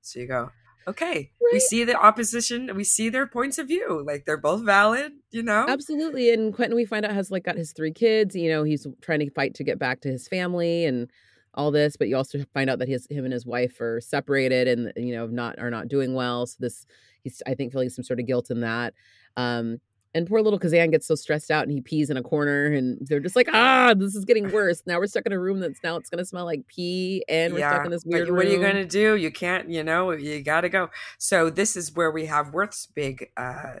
So 0.00 0.20
you 0.20 0.28
go, 0.28 0.52
okay 0.88 1.30
right. 1.42 1.52
we 1.52 1.60
see 1.60 1.84
the 1.84 1.94
opposition 1.94 2.74
we 2.74 2.82
see 2.82 3.10
their 3.10 3.26
points 3.26 3.58
of 3.58 3.68
view 3.68 4.02
like 4.06 4.24
they're 4.24 4.38
both 4.38 4.62
valid 4.62 5.12
you 5.30 5.42
know 5.42 5.66
absolutely 5.68 6.32
and 6.32 6.54
quentin 6.54 6.74
we 6.74 6.86
find 6.86 7.04
out 7.04 7.12
has 7.12 7.30
like 7.30 7.44
got 7.44 7.56
his 7.56 7.72
three 7.72 7.92
kids 7.92 8.34
you 8.34 8.48
know 8.48 8.64
he's 8.64 8.86
trying 9.02 9.20
to 9.20 9.28
fight 9.30 9.54
to 9.54 9.62
get 9.62 9.78
back 9.78 10.00
to 10.00 10.08
his 10.08 10.26
family 10.26 10.86
and 10.86 11.10
all 11.58 11.70
this 11.70 11.96
but 11.96 12.08
you 12.08 12.16
also 12.16 12.38
find 12.54 12.70
out 12.70 12.78
that 12.78 12.88
his 12.88 13.06
him 13.10 13.24
and 13.24 13.32
his 13.32 13.44
wife 13.44 13.80
are 13.80 14.00
separated 14.00 14.68
and 14.68 14.92
you 14.96 15.14
know 15.14 15.26
not 15.26 15.58
are 15.58 15.70
not 15.70 15.88
doing 15.88 16.14
well 16.14 16.46
so 16.46 16.56
this 16.60 16.86
he's 17.22 17.42
i 17.46 17.54
think 17.54 17.72
feeling 17.72 17.90
some 17.90 18.04
sort 18.04 18.20
of 18.20 18.26
guilt 18.26 18.50
in 18.50 18.60
that 18.60 18.94
um 19.36 19.78
and 20.14 20.26
poor 20.26 20.40
little 20.40 20.58
Kazan 20.58 20.90
gets 20.90 21.06
so 21.06 21.14
stressed 21.14 21.50
out 21.50 21.64
and 21.64 21.72
he 21.72 21.80
pees 21.80 22.08
in 22.08 22.16
a 22.16 22.22
corner 22.22 22.64
and 22.64 22.98
they're 23.02 23.20
just 23.20 23.36
like, 23.36 23.48
ah, 23.52 23.94
this 23.94 24.16
is 24.16 24.24
getting 24.24 24.50
worse. 24.50 24.82
Now 24.86 24.98
we're 24.98 25.06
stuck 25.06 25.26
in 25.26 25.32
a 25.32 25.38
room 25.38 25.60
that's 25.60 25.80
now 25.84 25.96
it's 25.96 26.08
gonna 26.08 26.24
smell 26.24 26.46
like 26.46 26.66
pee 26.66 27.24
and 27.28 27.52
we're 27.52 27.60
yeah, 27.60 27.74
stuck 27.74 27.84
in 27.84 27.90
this 27.90 28.04
weird 28.06 28.28
but 28.28 28.34
what 28.34 28.46
are 28.46 28.48
you 28.48 28.60
gonna 28.60 28.86
do? 28.86 29.16
You 29.16 29.30
can't, 29.30 29.68
you 29.68 29.84
know, 29.84 30.12
you 30.12 30.42
gotta 30.42 30.70
go. 30.70 30.88
So 31.18 31.50
this 31.50 31.76
is 31.76 31.94
where 31.94 32.10
we 32.10 32.24
have 32.26 32.54
Worth's 32.54 32.86
big 32.86 33.30
uh 33.36 33.74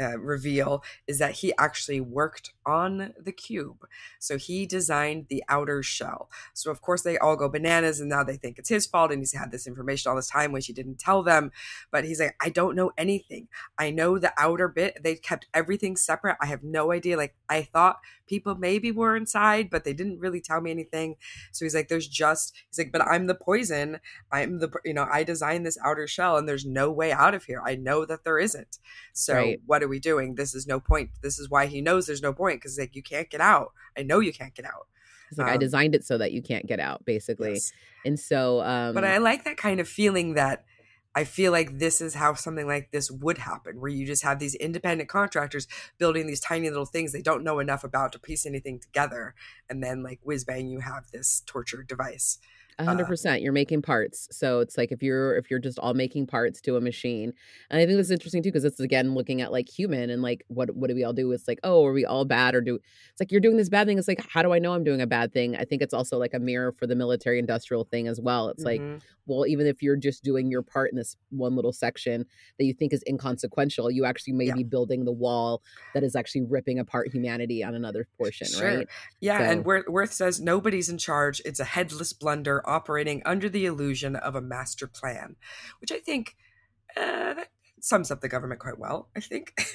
uh, 0.00 0.18
reveal 0.18 0.82
is 1.06 1.18
that 1.18 1.32
he 1.32 1.52
actually 1.58 2.00
worked 2.00 2.52
on 2.66 3.14
the 3.20 3.32
cube. 3.32 3.86
So 4.18 4.38
he 4.38 4.66
designed 4.66 5.26
the 5.28 5.44
outer 5.48 5.82
shell. 5.82 6.30
So 6.52 6.70
of 6.70 6.80
course 6.80 7.02
they 7.02 7.18
all 7.18 7.36
go 7.36 7.48
bananas 7.48 8.00
and 8.00 8.08
now 8.08 8.24
they 8.24 8.36
think 8.36 8.58
it's 8.58 8.68
his 8.68 8.86
fault 8.86 9.12
and 9.12 9.20
he's 9.20 9.34
had 9.34 9.50
this 9.50 9.66
information 9.66 10.10
all 10.10 10.16
this 10.16 10.28
time 10.28 10.52
which 10.52 10.66
he 10.66 10.72
didn't 10.72 10.98
tell 10.98 11.22
them. 11.22 11.52
But 11.90 12.04
he's 12.04 12.20
like, 12.20 12.36
I 12.40 12.48
don't 12.48 12.76
know 12.76 12.92
anything. 12.96 13.48
I 13.78 13.90
know 13.90 14.18
the 14.18 14.32
outer 14.38 14.68
bit. 14.68 15.02
They 15.02 15.16
kept 15.16 15.46
everything 15.54 15.96
separate. 15.96 16.36
I 16.40 16.46
have 16.46 16.62
no 16.62 16.92
idea. 16.92 17.16
Like 17.16 17.34
I 17.48 17.62
thought 17.62 17.98
people 18.26 18.54
maybe 18.54 18.90
were 18.90 19.16
inside, 19.16 19.70
but 19.70 19.84
they 19.84 19.92
didn't 19.92 20.18
really 20.18 20.40
tell 20.40 20.60
me 20.60 20.70
anything. 20.70 21.16
So 21.52 21.64
he's 21.64 21.74
like, 21.74 21.88
there's 21.88 22.08
just 22.08 22.54
he's 22.68 22.78
like, 22.78 22.92
but 22.92 23.02
I'm 23.02 23.26
the 23.26 23.34
poison. 23.34 24.00
I'm 24.32 24.58
the 24.58 24.70
you 24.84 24.94
know, 24.94 25.06
I 25.10 25.24
designed 25.24 25.66
this 25.66 25.78
outer 25.84 26.06
shell 26.06 26.36
and 26.36 26.48
there's 26.48 26.64
no 26.64 26.90
way 26.90 27.12
out 27.12 27.34
of 27.34 27.44
here. 27.44 27.62
I 27.64 27.76
know 27.76 28.04
that 28.04 28.24
there 28.24 28.38
isn't. 28.38 28.78
So 29.12 29.34
right. 29.34 29.60
what 29.66 29.82
are 29.82 29.88
we 29.88 30.00
doing? 30.00 30.34
This 30.34 30.54
is 30.54 30.66
no 30.66 30.80
point. 30.80 31.10
This 31.22 31.38
is 31.38 31.48
why 31.50 31.66
he 31.66 31.80
knows 31.80 32.06
there's 32.06 32.22
no 32.22 32.32
point 32.32 32.60
because 32.60 32.78
like 32.78 32.94
you 32.94 33.02
can't 33.02 33.30
get 33.30 33.40
out. 33.40 33.72
I 33.96 34.02
know 34.02 34.20
you 34.20 34.32
can't 34.32 34.54
get 34.54 34.66
out. 34.66 34.88
It's 35.30 35.38
like 35.38 35.48
um, 35.48 35.54
I 35.54 35.56
designed 35.56 35.94
it 35.94 36.04
so 36.04 36.18
that 36.18 36.32
you 36.32 36.42
can't 36.42 36.66
get 36.66 36.80
out, 36.80 37.04
basically. 37.04 37.54
Yes. 37.54 37.72
And 38.04 38.20
so, 38.20 38.60
um, 38.62 38.94
but 38.94 39.04
I 39.04 39.18
like 39.18 39.44
that 39.44 39.56
kind 39.56 39.80
of 39.80 39.88
feeling 39.88 40.34
that 40.34 40.64
I 41.16 41.24
feel 41.24 41.52
like 41.52 41.78
this 41.78 42.00
is 42.00 42.14
how 42.14 42.34
something 42.34 42.66
like 42.66 42.90
this 42.90 43.10
would 43.10 43.38
happen, 43.38 43.80
where 43.80 43.90
you 43.90 44.06
just 44.06 44.24
have 44.24 44.38
these 44.38 44.54
independent 44.56 45.08
contractors 45.08 45.68
building 45.98 46.26
these 46.26 46.40
tiny 46.40 46.68
little 46.68 46.86
things 46.86 47.12
they 47.12 47.22
don't 47.22 47.44
know 47.44 47.60
enough 47.60 47.84
about 47.84 48.12
to 48.12 48.18
piece 48.18 48.46
anything 48.46 48.80
together, 48.80 49.34
and 49.70 49.82
then 49.82 50.02
like 50.02 50.20
whiz 50.22 50.44
bang, 50.44 50.68
you 50.68 50.80
have 50.80 51.10
this 51.12 51.42
torture 51.46 51.82
device 51.82 52.38
hundred 52.80 53.04
uh, 53.04 53.08
percent. 53.08 53.42
You're 53.42 53.52
making 53.52 53.82
parts, 53.82 54.28
so 54.30 54.60
it's 54.60 54.76
like 54.76 54.92
if 54.92 55.02
you're 55.02 55.36
if 55.36 55.50
you're 55.50 55.58
just 55.58 55.78
all 55.78 55.94
making 55.94 56.26
parts 56.26 56.60
to 56.62 56.76
a 56.76 56.80
machine, 56.80 57.32
and 57.70 57.80
I 57.80 57.86
think 57.86 57.96
this 57.96 58.06
is 58.06 58.10
interesting 58.10 58.42
too 58.42 58.50
because 58.50 58.64
it's 58.64 58.80
again 58.80 59.14
looking 59.14 59.40
at 59.40 59.52
like 59.52 59.68
human 59.68 60.10
and 60.10 60.22
like 60.22 60.44
what 60.48 60.74
what 60.74 60.88
do 60.88 60.94
we 60.94 61.04
all 61.04 61.12
do? 61.12 61.32
It's 61.32 61.48
like 61.48 61.60
oh, 61.62 61.84
are 61.86 61.92
we 61.92 62.04
all 62.04 62.24
bad 62.24 62.54
or 62.54 62.60
do? 62.60 62.76
It's 62.76 63.20
like 63.20 63.32
you're 63.32 63.40
doing 63.40 63.56
this 63.56 63.68
bad 63.68 63.86
thing. 63.86 63.98
It's 63.98 64.08
like 64.08 64.24
how 64.28 64.42
do 64.42 64.52
I 64.52 64.58
know 64.58 64.72
I'm 64.72 64.84
doing 64.84 65.00
a 65.00 65.06
bad 65.06 65.32
thing? 65.32 65.56
I 65.56 65.64
think 65.64 65.82
it's 65.82 65.94
also 65.94 66.18
like 66.18 66.34
a 66.34 66.38
mirror 66.38 66.72
for 66.72 66.86
the 66.86 66.96
military 66.96 67.38
industrial 67.38 67.84
thing 67.84 68.08
as 68.08 68.20
well. 68.20 68.48
It's 68.48 68.64
mm-hmm. 68.64 68.92
like 68.92 69.02
well, 69.26 69.46
even 69.46 69.66
if 69.66 69.82
you're 69.82 69.96
just 69.96 70.22
doing 70.22 70.50
your 70.50 70.62
part 70.62 70.90
in 70.90 70.96
this 70.96 71.16
one 71.30 71.56
little 71.56 71.72
section 71.72 72.26
that 72.58 72.64
you 72.64 72.74
think 72.74 72.92
is 72.92 73.02
inconsequential, 73.08 73.90
you 73.90 74.04
actually 74.04 74.34
may 74.34 74.46
yeah. 74.46 74.54
be 74.54 74.64
building 74.64 75.04
the 75.04 75.12
wall 75.12 75.62
that 75.94 76.02
is 76.02 76.14
actually 76.14 76.42
ripping 76.42 76.78
apart 76.78 77.08
humanity 77.12 77.64
on 77.64 77.74
another 77.74 78.06
portion, 78.18 78.46
sure. 78.46 78.66
right? 78.66 78.88
Yeah, 79.20 79.38
so, 79.38 79.44
and 79.44 79.64
Worth 79.64 80.12
says 80.12 80.40
nobody's 80.40 80.88
in 80.88 80.98
charge. 80.98 81.40
It's 81.44 81.60
a 81.60 81.64
headless 81.64 82.12
blunder 82.12 82.63
operating 82.66 83.22
under 83.24 83.48
the 83.48 83.66
illusion 83.66 84.16
of 84.16 84.34
a 84.34 84.40
master 84.40 84.86
plan, 84.86 85.36
which 85.80 85.92
I 85.92 85.98
think 85.98 86.36
uh, 86.96 87.34
that 87.34 87.48
sums 87.80 88.10
up 88.10 88.20
the 88.20 88.28
government 88.28 88.60
quite 88.60 88.78
well, 88.78 89.08
I 89.16 89.20
think. 89.20 89.52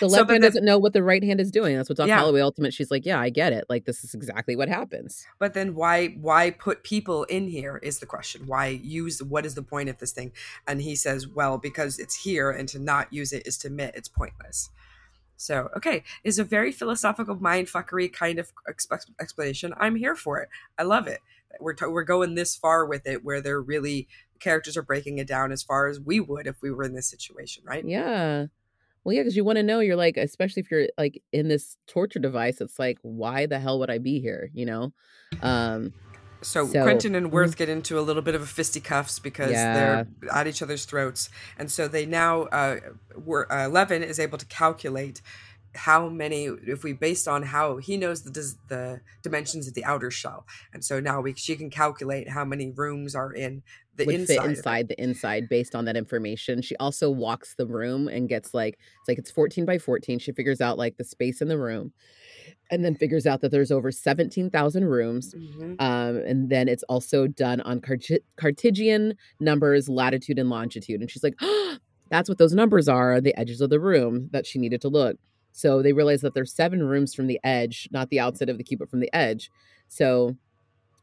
The 0.00 0.06
left 0.08 0.28
so, 0.28 0.32
hand 0.32 0.42
doesn't 0.42 0.64
know 0.64 0.78
what 0.78 0.92
the 0.92 1.02
right 1.02 1.22
hand 1.22 1.40
is 1.40 1.50
doing. 1.50 1.76
That's 1.76 1.88
what 1.88 1.98
Doc 1.98 2.08
yeah. 2.08 2.18
Holloway 2.18 2.40
ultimate. 2.40 2.74
She's 2.74 2.90
like, 2.90 3.04
yeah, 3.04 3.20
I 3.20 3.30
get 3.30 3.52
it. 3.52 3.64
Like 3.68 3.84
this 3.84 4.04
is 4.04 4.14
exactly 4.14 4.54
what 4.56 4.68
happens. 4.68 5.26
But 5.38 5.54
then 5.54 5.74
why 5.74 6.08
why 6.20 6.50
put 6.50 6.84
people 6.84 7.24
in 7.24 7.48
here 7.48 7.78
is 7.82 7.98
the 7.98 8.06
question. 8.06 8.46
Why 8.46 8.66
use 8.66 9.22
what 9.22 9.46
is 9.46 9.54
the 9.54 9.62
point 9.62 9.88
of 9.88 9.98
this 9.98 10.12
thing? 10.12 10.32
And 10.66 10.82
he 10.82 10.94
says, 10.94 11.26
well, 11.26 11.58
because 11.58 11.98
it's 11.98 12.14
here, 12.14 12.50
and 12.50 12.68
to 12.68 12.78
not 12.78 13.12
use 13.12 13.32
it 13.32 13.46
is 13.46 13.58
to 13.58 13.68
admit 13.68 13.94
it's 13.96 14.08
pointless. 14.08 14.70
So, 15.36 15.68
okay, 15.76 16.02
is 16.24 16.38
a 16.38 16.44
very 16.44 16.72
philosophical 16.72 17.36
mindfuckery 17.36 18.12
kind 18.12 18.40
of 18.40 18.52
exp- 18.68 19.10
explanation. 19.20 19.72
I'm 19.78 19.94
here 19.94 20.16
for 20.16 20.40
it. 20.40 20.48
I 20.76 20.82
love 20.82 21.06
it. 21.06 21.20
We're 21.60 21.74
t- 21.74 21.86
we're 21.86 22.04
going 22.04 22.34
this 22.34 22.56
far 22.56 22.86
with 22.86 23.06
it, 23.06 23.24
where 23.24 23.40
they're 23.40 23.60
really 23.60 24.08
characters 24.40 24.76
are 24.76 24.82
breaking 24.82 25.18
it 25.18 25.26
down 25.26 25.52
as 25.52 25.62
far 25.62 25.88
as 25.88 26.00
we 26.00 26.20
would 26.20 26.46
if 26.46 26.62
we 26.62 26.70
were 26.70 26.84
in 26.84 26.94
this 26.94 27.08
situation, 27.08 27.64
right? 27.66 27.84
Yeah. 27.84 28.46
Well, 29.04 29.14
yeah, 29.14 29.22
because 29.22 29.36
you 29.36 29.44
want 29.44 29.56
to 29.56 29.62
know, 29.62 29.80
you're 29.80 29.96
like, 29.96 30.16
especially 30.16 30.60
if 30.60 30.70
you're 30.70 30.88
like 30.98 31.22
in 31.32 31.48
this 31.48 31.76
torture 31.86 32.18
device, 32.18 32.60
it's 32.60 32.78
like, 32.78 32.98
why 33.02 33.46
the 33.46 33.58
hell 33.58 33.78
would 33.78 33.90
I 33.90 33.98
be 33.98 34.20
here? 34.20 34.50
You 34.52 34.66
know? 34.66 34.92
Um, 35.42 35.94
so, 36.42 36.66
so 36.66 36.82
Quentin 36.82 37.14
and 37.14 37.32
Worth 37.32 37.52
mm-hmm. 37.52 37.58
get 37.58 37.68
into 37.68 37.98
a 37.98 38.02
little 38.02 38.22
bit 38.22 38.34
of 38.34 38.42
a 38.42 38.46
fisticuffs 38.46 39.18
because 39.18 39.52
yeah. 39.52 39.74
they're 39.74 40.08
at 40.32 40.46
each 40.46 40.62
other's 40.62 40.84
throats, 40.84 41.30
and 41.58 41.70
so 41.70 41.88
they 41.88 42.06
now, 42.06 42.42
uh, 42.42 42.76
were, 43.16 43.50
uh, 43.50 43.68
Leaven 43.68 44.02
is 44.02 44.18
able 44.18 44.38
to 44.38 44.46
calculate 44.46 45.20
how 45.74 46.08
many 46.08 46.44
if 46.66 46.82
we 46.82 46.92
based 46.92 47.28
on 47.28 47.42
how 47.42 47.76
he 47.76 47.96
knows 47.96 48.22
the 48.22 48.54
the 48.68 49.00
dimensions 49.22 49.68
of 49.68 49.74
the 49.74 49.84
outer 49.84 50.10
shell 50.10 50.46
and 50.72 50.84
so 50.84 50.98
now 50.98 51.20
we 51.20 51.34
she 51.34 51.56
can 51.56 51.70
calculate 51.70 52.30
how 52.30 52.44
many 52.44 52.70
rooms 52.70 53.14
are 53.14 53.32
in 53.32 53.62
the 53.96 54.04
would 54.04 54.14
inside 54.14 54.36
fit 54.36 54.44
inside 54.44 54.88
the 54.88 55.02
inside 55.02 55.48
based 55.48 55.74
on 55.74 55.84
that 55.84 55.96
information 55.96 56.62
she 56.62 56.76
also 56.76 57.10
walks 57.10 57.54
the 57.56 57.66
room 57.66 58.08
and 58.08 58.28
gets 58.28 58.54
like 58.54 58.78
it's 59.00 59.08
like 59.08 59.18
it's 59.18 59.30
14 59.30 59.64
by 59.64 59.78
14 59.78 60.18
she 60.18 60.32
figures 60.32 60.60
out 60.60 60.78
like 60.78 60.96
the 60.96 61.04
space 61.04 61.40
in 61.40 61.48
the 61.48 61.58
room 61.58 61.92
and 62.70 62.84
then 62.84 62.94
figures 62.94 63.26
out 63.26 63.40
that 63.40 63.50
there's 63.50 63.70
over 63.70 63.90
17,000 63.90 64.84
rooms. 64.84 65.34
Mm-hmm. 65.34 65.74
Um, 65.78 66.16
and 66.26 66.50
then 66.50 66.68
it's 66.68 66.82
also 66.84 67.26
done 67.26 67.60
on 67.62 67.80
Cart- 67.80 68.22
Cartesian 68.36 69.14
numbers, 69.40 69.88
latitude 69.88 70.38
and 70.38 70.50
longitude. 70.50 71.00
And 71.00 71.10
she's 71.10 71.22
like, 71.22 71.34
oh, 71.40 71.76
that's 72.10 72.28
what 72.28 72.38
those 72.38 72.54
numbers 72.54 72.88
are, 72.88 73.20
the 73.20 73.38
edges 73.38 73.60
of 73.60 73.68
the 73.68 73.80
room 73.80 74.30
that 74.32 74.46
she 74.46 74.58
needed 74.58 74.80
to 74.80 74.88
look. 74.88 75.18
So 75.52 75.82
they 75.82 75.92
realize 75.92 76.20
that 76.20 76.34
there's 76.34 76.52
seven 76.52 76.82
rooms 76.82 77.14
from 77.14 77.26
the 77.26 77.40
edge, 77.42 77.88
not 77.90 78.10
the 78.10 78.20
outside 78.20 78.48
of 78.48 78.58
the 78.58 78.64
cube, 78.64 78.78
but 78.78 78.90
from 78.90 79.00
the 79.00 79.14
edge. 79.14 79.50
So 79.88 80.36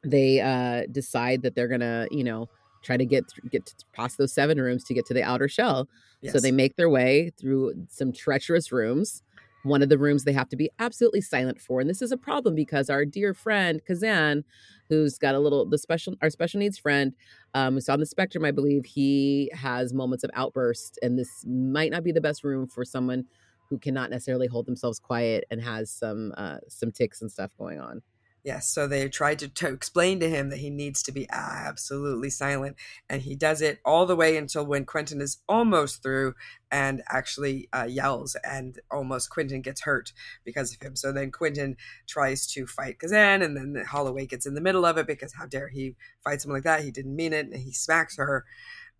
they 0.03 0.39
uh, 0.39 0.83
decide 0.91 1.41
that 1.41 1.55
they're 1.55 1.67
gonna, 1.67 2.07
you 2.11 2.23
know, 2.23 2.47
try 2.83 2.97
to 2.97 3.05
get 3.05 3.25
th- 3.27 3.51
get 3.51 3.73
past 3.93 4.17
those 4.17 4.33
seven 4.33 4.59
rooms 4.59 4.83
to 4.85 4.93
get 4.93 5.05
to 5.07 5.13
the 5.13 5.23
outer 5.23 5.47
shell. 5.47 5.89
Yes. 6.21 6.33
So 6.33 6.39
they 6.39 6.51
make 6.51 6.75
their 6.75 6.89
way 6.89 7.31
through 7.39 7.73
some 7.89 8.13
treacherous 8.13 8.71
rooms. 8.71 9.23
One 9.63 9.81
of 9.81 9.89
the 9.89 9.97
rooms 9.97 10.23
they 10.23 10.33
have 10.33 10.49
to 10.49 10.55
be 10.55 10.69
absolutely 10.77 11.21
silent 11.21 11.59
for, 11.59 11.81
and 11.81 11.89
this 11.89 12.03
is 12.03 12.11
a 12.11 12.17
problem 12.17 12.53
because 12.53 12.87
our 12.87 13.03
dear 13.03 13.33
friend 13.33 13.81
Kazan, 13.87 14.43
who's 14.89 15.17
got 15.17 15.33
a 15.33 15.39
little 15.39 15.65
the 15.65 15.79
special 15.79 16.13
our 16.21 16.29
special 16.29 16.59
needs 16.59 16.77
friend, 16.77 17.13
um, 17.55 17.73
who's 17.73 17.89
on 17.89 17.99
the 17.99 18.05
spectrum, 18.05 18.45
I 18.45 18.51
believe 18.51 18.85
he 18.85 19.51
has 19.55 19.91
moments 19.91 20.23
of 20.23 20.29
outburst, 20.35 20.99
and 21.01 21.17
this 21.17 21.43
might 21.47 21.91
not 21.91 22.03
be 22.03 22.11
the 22.11 22.21
best 22.21 22.43
room 22.43 22.67
for 22.67 22.85
someone 22.85 23.25
who 23.69 23.77
cannot 23.77 24.09
necessarily 24.09 24.47
hold 24.47 24.65
themselves 24.65 24.99
quiet 24.99 25.45
and 25.49 25.61
has 25.61 25.91
some 25.91 26.33
uh, 26.37 26.57
some 26.67 26.91
ticks 26.91 27.21
and 27.21 27.31
stuff 27.31 27.51
going 27.57 27.79
on. 27.79 28.01
Yes, 28.45 28.67
so 28.67 28.87
they 28.87 29.09
tried 29.09 29.39
to, 29.39 29.47
to 29.47 29.69
explain 29.69 30.19
to 30.19 30.29
him 30.29 30.51
that 30.51 30.59
he 30.59 30.69
needs 30.69 31.01
to 31.01 31.11
be 31.11 31.25
absolutely 31.31 32.29
silent, 32.29 32.75
and 33.09 33.23
he 33.23 33.35
does 33.35 33.59
it 33.59 33.79
all 33.83 34.05
the 34.05 34.15
way 34.15 34.37
until 34.37 34.63
when 34.63 34.85
Quentin 34.85 35.19
is 35.19 35.39
almost 35.49 36.03
through 36.03 36.35
and 36.69 37.01
actually 37.09 37.67
uh, 37.73 37.87
yells, 37.89 38.37
and 38.47 38.77
almost 38.91 39.31
Quentin 39.31 39.63
gets 39.63 39.81
hurt 39.81 40.13
because 40.43 40.71
of 40.71 40.79
him. 40.79 40.95
So 40.95 41.11
then 41.11 41.31
Quentin 41.31 41.75
tries 42.05 42.45
to 42.51 42.67
fight 42.67 42.99
Kazan, 42.99 43.41
and 43.41 43.57
then 43.57 43.83
Holloway 43.83 44.27
gets 44.27 44.45
in 44.45 44.53
the 44.53 44.61
middle 44.61 44.85
of 44.85 44.99
it 44.99 45.07
because 45.07 45.33
how 45.33 45.47
dare 45.47 45.69
he 45.69 45.95
fight 46.23 46.39
someone 46.39 46.57
like 46.57 46.65
that? 46.65 46.83
He 46.83 46.91
didn't 46.91 47.15
mean 47.15 47.33
it, 47.33 47.47
and 47.47 47.55
he 47.55 47.71
smacks 47.71 48.17
her, 48.17 48.45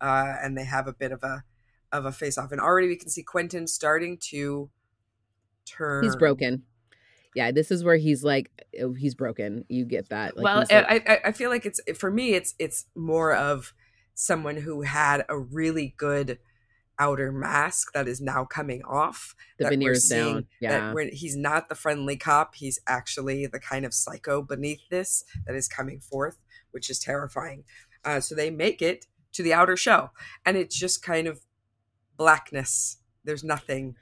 uh, 0.00 0.34
and 0.42 0.58
they 0.58 0.64
have 0.64 0.88
a 0.88 0.92
bit 0.92 1.12
of 1.12 1.22
a 1.22 1.44
of 1.96 2.04
a 2.04 2.12
face 2.12 2.38
off. 2.38 2.52
And 2.52 2.60
already 2.60 2.88
we 2.88 2.96
can 2.96 3.08
see 3.08 3.22
Quentin 3.22 3.66
starting 3.66 4.18
to 4.30 4.70
turn. 5.64 6.04
He's 6.04 6.16
broken. 6.16 6.62
Yeah, 7.34 7.52
this 7.52 7.70
is 7.70 7.84
where 7.84 7.96
he's 7.96 8.24
like 8.24 8.50
oh, 8.80 8.92
he's 8.94 9.14
broken. 9.14 9.64
You 9.68 9.84
get 9.84 10.08
that. 10.08 10.36
Like, 10.36 10.44
well, 10.44 10.64
like, 10.70 10.72
I 10.72 11.20
I 11.26 11.32
feel 11.32 11.50
like 11.50 11.66
it's 11.66 11.80
for 11.96 12.10
me 12.10 12.34
it's 12.34 12.54
it's 12.58 12.86
more 12.94 13.34
of 13.34 13.74
someone 14.14 14.56
who 14.56 14.82
had 14.82 15.24
a 15.28 15.38
really 15.38 15.94
good 15.98 16.38
outer 16.98 17.30
mask 17.30 17.92
that 17.92 18.08
is 18.08 18.20
now 18.20 18.44
coming 18.44 18.82
off. 18.84 19.34
The 19.58 19.68
veneers 19.68 20.08
down. 20.08 20.46
Yeah. 20.60 20.94
he's 21.12 21.36
not 21.36 21.68
the 21.68 21.74
friendly 21.74 22.16
cop. 22.16 22.54
He's 22.54 22.78
actually 22.86 23.46
the 23.46 23.60
kind 23.60 23.84
of 23.84 23.94
psycho 23.94 24.42
beneath 24.42 24.80
this 24.90 25.24
that 25.46 25.54
is 25.54 25.68
coming 25.68 26.00
forth, 26.00 26.38
which 26.70 26.90
is 26.90 26.98
terrifying. 26.98 27.64
Uh, 28.04 28.20
so 28.20 28.34
they 28.34 28.50
make 28.50 28.80
it 28.80 29.06
to 29.32 29.42
the 29.42 29.52
outer 29.52 29.76
shell. 29.76 30.12
And 30.44 30.56
it's 30.56 30.76
just 30.76 31.02
kind 31.02 31.26
of 31.26 31.40
blackness. 32.16 32.98
There's 33.24 33.44
nothing. 33.44 33.96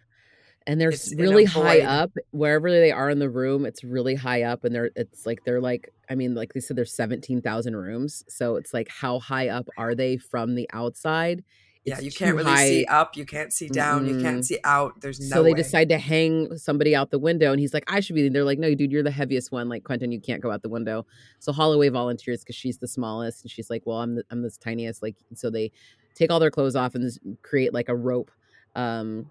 And 0.67 0.81
they're 0.81 0.91
it's 0.91 1.15
really 1.15 1.45
high 1.45 1.81
up 1.81 2.11
wherever 2.31 2.71
they 2.71 2.91
are 2.91 3.11
in 3.11 3.19
the 3.19 3.29
room. 3.29 3.67
It's 3.67 3.85
really 3.85 4.15
high 4.15 4.43
up, 4.45 4.65
and 4.65 4.75
they're 4.75 4.91
it's 4.97 5.27
like 5.27 5.45
they're 5.45 5.61
like 5.61 5.93
I 6.09 6.15
mean, 6.15 6.35
like 6.35 6.55
they 6.55 6.61
said, 6.61 6.77
there's 6.77 6.95
seventeen 6.95 7.43
thousand 7.43 7.77
rooms. 7.77 8.25
So 8.29 8.57
it's 8.57 8.73
like 8.73 8.89
how 8.89 9.19
high 9.19 9.49
up 9.49 9.69
are 9.77 9.95
they 9.95 10.17
from 10.17 10.55
the 10.55 10.69
outside? 10.73 11.45
yeah, 11.85 12.01
you 12.01 12.11
can't 12.11 12.35
really 12.35 12.51
high. 12.51 12.67
see 12.67 12.85
up, 12.87 13.15
you 13.17 13.27
can't 13.27 13.53
see 13.53 13.69
down, 13.69 14.07
mm-hmm. 14.07 14.17
you 14.19 14.23
can't 14.23 14.45
see 14.45 14.59
out. 14.65 15.01
There's 15.03 15.21
no. 15.21 15.37
So 15.37 15.43
they 15.43 15.53
way. 15.53 15.57
decide 15.57 15.91
to 15.91 15.99
hang 15.99 16.57
somebody 16.57 16.97
out 16.97 17.11
the 17.11 17.19
window, 17.19 17.53
and 17.53 17.61
he's 17.61 17.75
like, 17.75 17.85
"I 17.93 18.01
should 18.01 18.15
be." 18.15 18.27
They're 18.31 18.45
like, 18.45 18.59
"No, 18.59 18.75
dude, 18.75 18.91
you're 18.91 19.03
the 19.03 19.11
heaviest 19.11 19.53
one. 19.53 19.69
Like 19.69 19.85
Quentin, 19.85 20.11
you 20.11 20.21
can't 20.21 20.41
go 20.41 20.51
out 20.51 20.63
the 20.63 20.71
window." 20.71 21.07
So 21.41 21.53
Holloway 21.53 21.91
volunteers 21.91 22.41
because 22.41 22.57
she's 22.57 22.79
the 22.79 22.89
smallest, 22.89 23.43
and 23.43 23.51
she's 23.51 23.69
like, 23.69 23.83
"Well, 23.85 23.99
I'm 23.99 24.15
the, 24.15 24.25
I'm 24.31 24.41
the 24.41 24.51
tiniest." 24.51 25.03
Like, 25.03 25.17
so 25.35 25.51
they 25.51 25.73
take 26.15 26.31
all 26.31 26.41
their 26.41 26.51
clothes 26.51 26.77
off 26.77 26.95
and 26.95 27.11
create 27.43 27.73
like 27.73 27.89
a 27.89 27.95
rope, 27.95 28.31
um, 28.75 29.31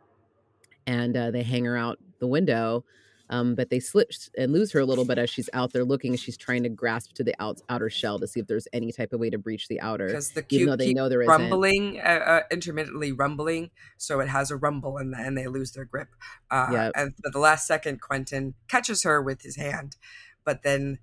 and 0.86 1.15
uh, 1.15 1.32
they 1.32 1.43
hang 1.43 1.65
her 1.65 1.78
out 1.78 2.00
the 2.19 2.28
window. 2.28 2.84
Um, 3.30 3.56
but 3.56 3.69
they 3.69 3.80
slip 3.80 4.12
and 4.38 4.52
lose 4.52 4.74
her 4.74 4.82
a 4.82 4.86
little 4.86 5.06
bit 5.06 5.17
as 5.17 5.30
she's 5.30 5.50
out 5.54 5.74
there 5.74 5.86
looking. 5.86 6.15
She's 6.17 6.38
trying 6.38 6.63
to 6.63 6.69
grasp 6.69 7.13
to 7.13 7.24
the 7.24 7.34
out, 7.39 7.62
outer 7.69 7.89
shell 7.89 8.19
to 8.19 8.28
see 8.28 8.41
if 8.41 8.48
there's 8.48 8.67
any 8.74 8.91
type 8.91 9.13
of 9.13 9.19
way 9.19 9.30
to 9.30 9.38
breach 9.38 9.69
the 9.69 9.80
outer. 9.82 10.08
Because 10.08 10.32
the 10.32 10.43
cube 10.43 10.62
even 10.62 10.69
though 10.69 10.76
they 10.76 10.93
know 10.93 11.10
there 11.10 11.22
is 11.22 11.28
rumbling, 11.28 12.00
uh, 12.00 12.04
uh, 12.04 12.41
intermittently 12.52 13.12
rumbling, 13.12 13.72
so 13.98 14.19
it 14.19 14.28
has 14.28 14.52
a 14.52 14.58
rumble 14.58 14.98
and, 14.98 15.15
and 15.15 15.38
they 15.38 15.48
lose 15.48 15.72
their 15.72 15.86
grip. 15.86 16.10
Uh, 16.52 16.67
yep. 16.72 16.91
And 16.96 17.13
at 17.26 17.32
the 17.32 17.39
last 17.39 17.65
second, 17.65 18.02
Quentin 18.02 18.56
catches 18.67 19.04
her 19.04 19.22
with 19.22 19.41
his 19.41 19.56
hand, 19.56 19.96
but 20.43 20.62
then 20.62 21.00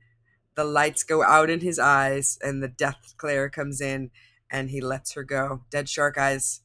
the 0.55 0.65
lights 0.65 1.03
go 1.03 1.25
out 1.25 1.49
in 1.49 1.61
his 1.61 1.79
eyes 1.79 2.39
and 2.43 2.63
the 2.63 2.69
death 2.69 3.15
glare 3.17 3.49
comes 3.49 3.81
in 3.81 4.11
and 4.51 4.71
he 4.71 4.81
lets 4.81 5.13
her 5.13 5.23
go. 5.23 5.63
Dead 5.71 5.89
shark 5.89 6.19
eyes, 6.19 6.61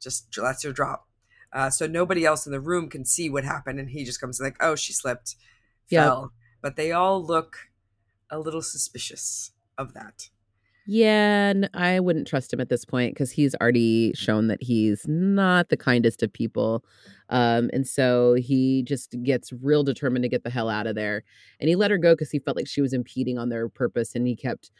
just 0.00 0.36
lets 0.38 0.62
her 0.62 0.72
drop. 0.72 1.08
Uh, 1.52 1.70
so 1.70 1.86
nobody 1.86 2.24
else 2.24 2.46
in 2.46 2.52
the 2.52 2.60
room 2.60 2.88
can 2.88 3.04
see 3.04 3.28
what 3.28 3.44
happened, 3.44 3.78
and 3.78 3.90
he 3.90 4.04
just 4.04 4.20
comes 4.20 4.40
like, 4.40 4.56
"Oh, 4.60 4.74
she 4.74 4.92
slipped, 4.92 5.36
fell." 5.90 6.20
Yep. 6.22 6.30
But 6.62 6.76
they 6.76 6.92
all 6.92 7.24
look 7.24 7.68
a 8.30 8.38
little 8.38 8.62
suspicious 8.62 9.52
of 9.76 9.94
that. 9.94 10.30
Yeah, 10.84 11.50
and 11.50 11.70
I 11.74 12.00
wouldn't 12.00 12.26
trust 12.26 12.52
him 12.52 12.60
at 12.60 12.68
this 12.68 12.84
point 12.84 13.14
because 13.14 13.30
he's 13.30 13.54
already 13.56 14.12
shown 14.14 14.48
that 14.48 14.62
he's 14.62 15.06
not 15.06 15.68
the 15.68 15.76
kindest 15.76 16.24
of 16.24 16.32
people. 16.32 16.84
Um, 17.28 17.70
and 17.72 17.86
so 17.86 18.34
he 18.34 18.82
just 18.82 19.14
gets 19.22 19.52
real 19.52 19.84
determined 19.84 20.24
to 20.24 20.28
get 20.28 20.42
the 20.42 20.50
hell 20.50 20.68
out 20.68 20.88
of 20.88 20.96
there. 20.96 21.22
And 21.60 21.68
he 21.68 21.76
let 21.76 21.92
her 21.92 21.98
go 21.98 22.14
because 22.14 22.32
he 22.32 22.40
felt 22.40 22.56
like 22.56 22.66
she 22.66 22.80
was 22.80 22.92
impeding 22.92 23.38
on 23.38 23.48
their 23.48 23.68
purpose. 23.68 24.16
And 24.16 24.26
he 24.26 24.34
kept 24.34 24.72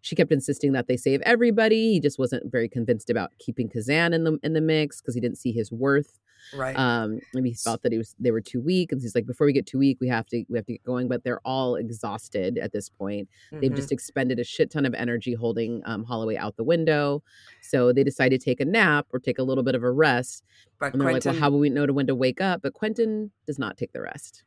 she 0.00 0.14
kept 0.14 0.32
insisting 0.32 0.72
that 0.72 0.86
they 0.86 0.96
save 0.96 1.20
everybody. 1.22 1.92
He 1.92 2.00
just 2.00 2.18
wasn't 2.18 2.50
very 2.50 2.68
convinced 2.68 3.10
about 3.10 3.32
keeping 3.38 3.68
Kazan 3.68 4.12
in 4.12 4.24
the 4.24 4.38
in 4.42 4.52
the 4.52 4.60
mix 4.60 5.00
because 5.00 5.14
he 5.14 5.20
didn't 5.20 5.38
see 5.38 5.52
his 5.52 5.72
worth. 5.72 6.18
Right. 6.54 6.78
Um, 6.78 7.20
maybe 7.34 7.50
he 7.50 7.54
thought 7.54 7.82
that 7.82 7.92
he 7.92 7.98
was 7.98 8.14
they 8.18 8.30
were 8.30 8.40
too 8.40 8.60
weak, 8.60 8.92
and 8.92 9.00
he's 9.00 9.14
like, 9.14 9.26
before 9.26 9.46
we 9.46 9.52
get 9.52 9.66
too 9.66 9.78
weak, 9.78 9.98
we 10.00 10.08
have 10.08 10.26
to 10.28 10.44
we 10.48 10.56
have 10.56 10.66
to 10.66 10.72
get 10.72 10.84
going. 10.84 11.08
But 11.08 11.24
they're 11.24 11.40
all 11.44 11.76
exhausted 11.76 12.58
at 12.58 12.72
this 12.72 12.88
point. 12.88 13.28
Mm-hmm. 13.52 13.60
They've 13.60 13.74
just 13.74 13.92
expended 13.92 14.38
a 14.38 14.44
shit 14.44 14.70
ton 14.70 14.86
of 14.86 14.94
energy 14.94 15.34
holding 15.34 15.82
um, 15.84 16.04
Holloway 16.04 16.36
out 16.36 16.56
the 16.56 16.64
window. 16.64 17.22
So 17.60 17.92
they 17.92 18.04
decide 18.04 18.30
to 18.30 18.38
take 18.38 18.60
a 18.60 18.64
nap 18.64 19.06
or 19.12 19.18
take 19.18 19.38
a 19.38 19.42
little 19.42 19.64
bit 19.64 19.74
of 19.74 19.82
a 19.82 19.90
rest. 19.90 20.44
But 20.78 20.92
and 20.92 21.00
they're 21.00 21.10
Quentin, 21.10 21.32
like, 21.32 21.34
well, 21.34 21.42
how 21.42 21.50
will 21.50 21.58
we 21.58 21.70
know 21.70 21.86
to 21.86 21.92
when 21.92 22.06
to 22.06 22.14
wake 22.14 22.40
up? 22.40 22.62
But 22.62 22.72
Quentin 22.72 23.30
does 23.46 23.58
not 23.58 23.76
take 23.76 23.92
the 23.92 24.00
rest. 24.00 24.44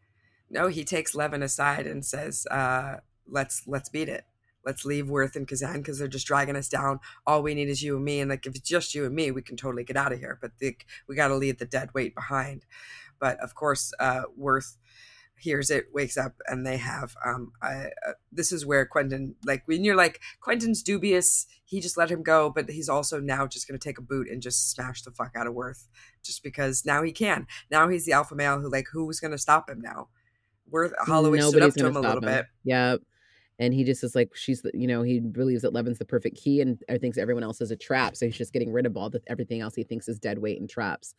No, 0.49 0.67
he 0.67 0.83
takes 0.83 1.13
Leaven 1.13 1.43
aside 1.43 1.87
and 1.87 2.05
says, 2.05 2.45
uh, 2.47 2.97
"Let's 3.27 3.63
let's 3.67 3.89
beat 3.89 4.09
it." 4.09 4.25
Let's 4.65 4.85
leave 4.85 5.09
Worth 5.09 5.35
and 5.35 5.47
Kazan 5.47 5.77
because 5.77 5.99
they're 5.99 6.07
just 6.07 6.27
dragging 6.27 6.55
us 6.55 6.69
down. 6.69 6.99
All 7.25 7.41
we 7.41 7.55
need 7.55 7.69
is 7.69 7.81
you 7.81 7.95
and 7.95 8.05
me. 8.05 8.19
And 8.19 8.29
like, 8.29 8.45
if 8.45 8.55
it's 8.55 8.69
just 8.69 8.95
you 8.95 9.05
and 9.05 9.15
me, 9.15 9.31
we 9.31 9.41
can 9.41 9.57
totally 9.57 9.83
get 9.83 9.97
out 9.97 10.13
of 10.13 10.19
here. 10.19 10.37
But 10.41 10.51
the, 10.59 10.75
we 11.07 11.15
got 11.15 11.29
to 11.29 11.35
leave 11.35 11.57
the 11.57 11.65
dead 11.65 11.93
weight 11.93 12.15
behind. 12.15 12.65
But 13.19 13.39
of 13.39 13.55
course, 13.55 13.93
uh, 13.99 14.23
Worth 14.35 14.77
hears 15.37 15.71
it, 15.71 15.87
wakes 15.91 16.17
up, 16.17 16.33
and 16.47 16.65
they 16.65 16.77
have. 16.77 17.15
Um, 17.25 17.51
I, 17.61 17.89
uh, 18.07 18.13
this 18.31 18.51
is 18.51 18.65
where 18.65 18.85
Quentin, 18.85 19.35
like, 19.43 19.63
when 19.65 19.83
you're 19.83 19.95
like, 19.95 20.21
Quentin's 20.39 20.83
dubious, 20.83 21.47
he 21.65 21.79
just 21.79 21.97
let 21.97 22.11
him 22.11 22.21
go, 22.21 22.49
but 22.49 22.69
he's 22.69 22.89
also 22.89 23.19
now 23.19 23.47
just 23.47 23.67
going 23.67 23.79
to 23.79 23.83
take 23.83 23.97
a 23.97 24.03
boot 24.03 24.27
and 24.29 24.41
just 24.41 24.71
smash 24.71 25.01
the 25.01 25.11
fuck 25.11 25.31
out 25.35 25.47
of 25.47 25.55
Worth, 25.55 25.87
just 26.23 26.43
because 26.43 26.85
now 26.85 27.01
he 27.01 27.11
can. 27.11 27.47
Now 27.71 27.89
he's 27.89 28.05
the 28.05 28.13
alpha 28.13 28.35
male 28.35 28.59
who, 28.59 28.69
like, 28.69 28.85
who's 28.93 29.19
going 29.19 29.31
to 29.31 29.37
stop 29.37 29.69
him 29.69 29.81
now? 29.81 30.09
Worth 30.69 30.93
Holloway 30.99 31.39
Nobody's 31.39 31.49
stood 31.49 31.63
up 31.63 31.73
to 31.73 31.87
him 31.87 31.97
a 31.97 32.07
little 32.07 32.23
him. 32.23 32.29
bit. 32.29 32.45
Yeah 32.63 32.97
and 33.61 33.75
he 33.75 33.83
just 33.83 34.03
is 34.03 34.15
like 34.15 34.35
she's 34.35 34.63
the, 34.63 34.71
you 34.73 34.87
know 34.87 35.03
he 35.03 35.19
believes 35.19 35.61
that 35.61 35.71
Leaven's 35.71 35.99
the 35.99 36.05
perfect 36.05 36.35
key 36.35 36.59
and 36.59 36.83
thinks 36.99 37.17
everyone 37.17 37.43
else 37.43 37.61
is 37.61 37.71
a 37.71 37.75
trap 37.75 38.15
so 38.17 38.25
he's 38.25 38.37
just 38.37 38.51
getting 38.51 38.73
rid 38.73 38.85
of 38.85 38.97
all 38.97 39.09
the 39.09 39.21
everything 39.27 39.61
else 39.61 39.75
he 39.75 39.83
thinks 39.83 40.09
is 40.09 40.19
dead 40.19 40.39
weight 40.39 40.59
and 40.59 40.69
traps 40.69 41.13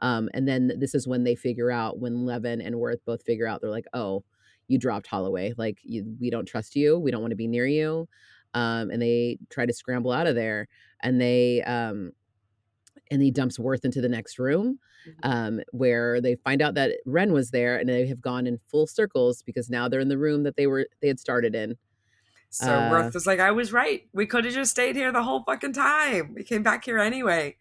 um, 0.00 0.28
and 0.34 0.46
then 0.46 0.72
this 0.78 0.94
is 0.94 1.06
when 1.06 1.24
they 1.24 1.36
figure 1.36 1.70
out 1.70 2.00
when 2.00 2.26
Leaven 2.26 2.60
and 2.60 2.76
Worth 2.76 3.02
both 3.06 3.22
figure 3.22 3.46
out 3.46 3.60
they're 3.62 3.70
like 3.70 3.86
oh 3.94 4.24
you 4.66 4.78
dropped 4.78 5.06
Holloway 5.06 5.54
like 5.56 5.78
you, 5.82 6.04
we 6.20 6.28
don't 6.28 6.46
trust 6.46 6.74
you 6.76 6.98
we 6.98 7.10
don't 7.10 7.22
want 7.22 7.30
to 7.30 7.36
be 7.36 7.46
near 7.46 7.66
you 7.66 8.08
um, 8.54 8.90
and 8.90 9.00
they 9.00 9.38
try 9.50 9.64
to 9.64 9.72
scramble 9.72 10.12
out 10.12 10.26
of 10.26 10.34
there 10.34 10.66
and 11.02 11.20
they 11.20 11.62
um, 11.62 12.10
and 13.10 13.22
he 13.22 13.30
dumps 13.30 13.58
Worth 13.58 13.84
into 13.84 14.00
the 14.00 14.08
next 14.08 14.38
room 14.38 14.78
mm-hmm. 15.08 15.30
um, 15.30 15.60
where 15.72 16.20
they 16.20 16.36
find 16.36 16.62
out 16.62 16.74
that 16.74 16.92
Ren 17.06 17.32
was 17.32 17.50
there 17.50 17.76
and 17.76 17.88
they 17.88 18.06
have 18.06 18.20
gone 18.20 18.46
in 18.46 18.58
full 18.68 18.86
circles 18.86 19.42
because 19.42 19.70
now 19.70 19.88
they're 19.88 20.00
in 20.00 20.08
the 20.08 20.18
room 20.18 20.42
that 20.44 20.56
they 20.56 20.66
were 20.66 20.86
they 21.00 21.08
had 21.08 21.20
started 21.20 21.54
in. 21.54 21.76
So 22.54 22.72
uh, 22.72 22.90
Worth 22.90 23.14
was 23.14 23.26
like, 23.26 23.40
I 23.40 23.50
was 23.50 23.72
right. 23.72 24.06
We 24.12 24.26
could 24.26 24.44
have 24.44 24.54
just 24.54 24.70
stayed 24.70 24.94
here 24.94 25.10
the 25.12 25.22
whole 25.24 25.42
fucking 25.42 25.72
time. 25.72 26.34
We 26.34 26.44
came 26.44 26.62
back 26.62 26.84
here 26.84 26.98
anyway. 26.98 27.56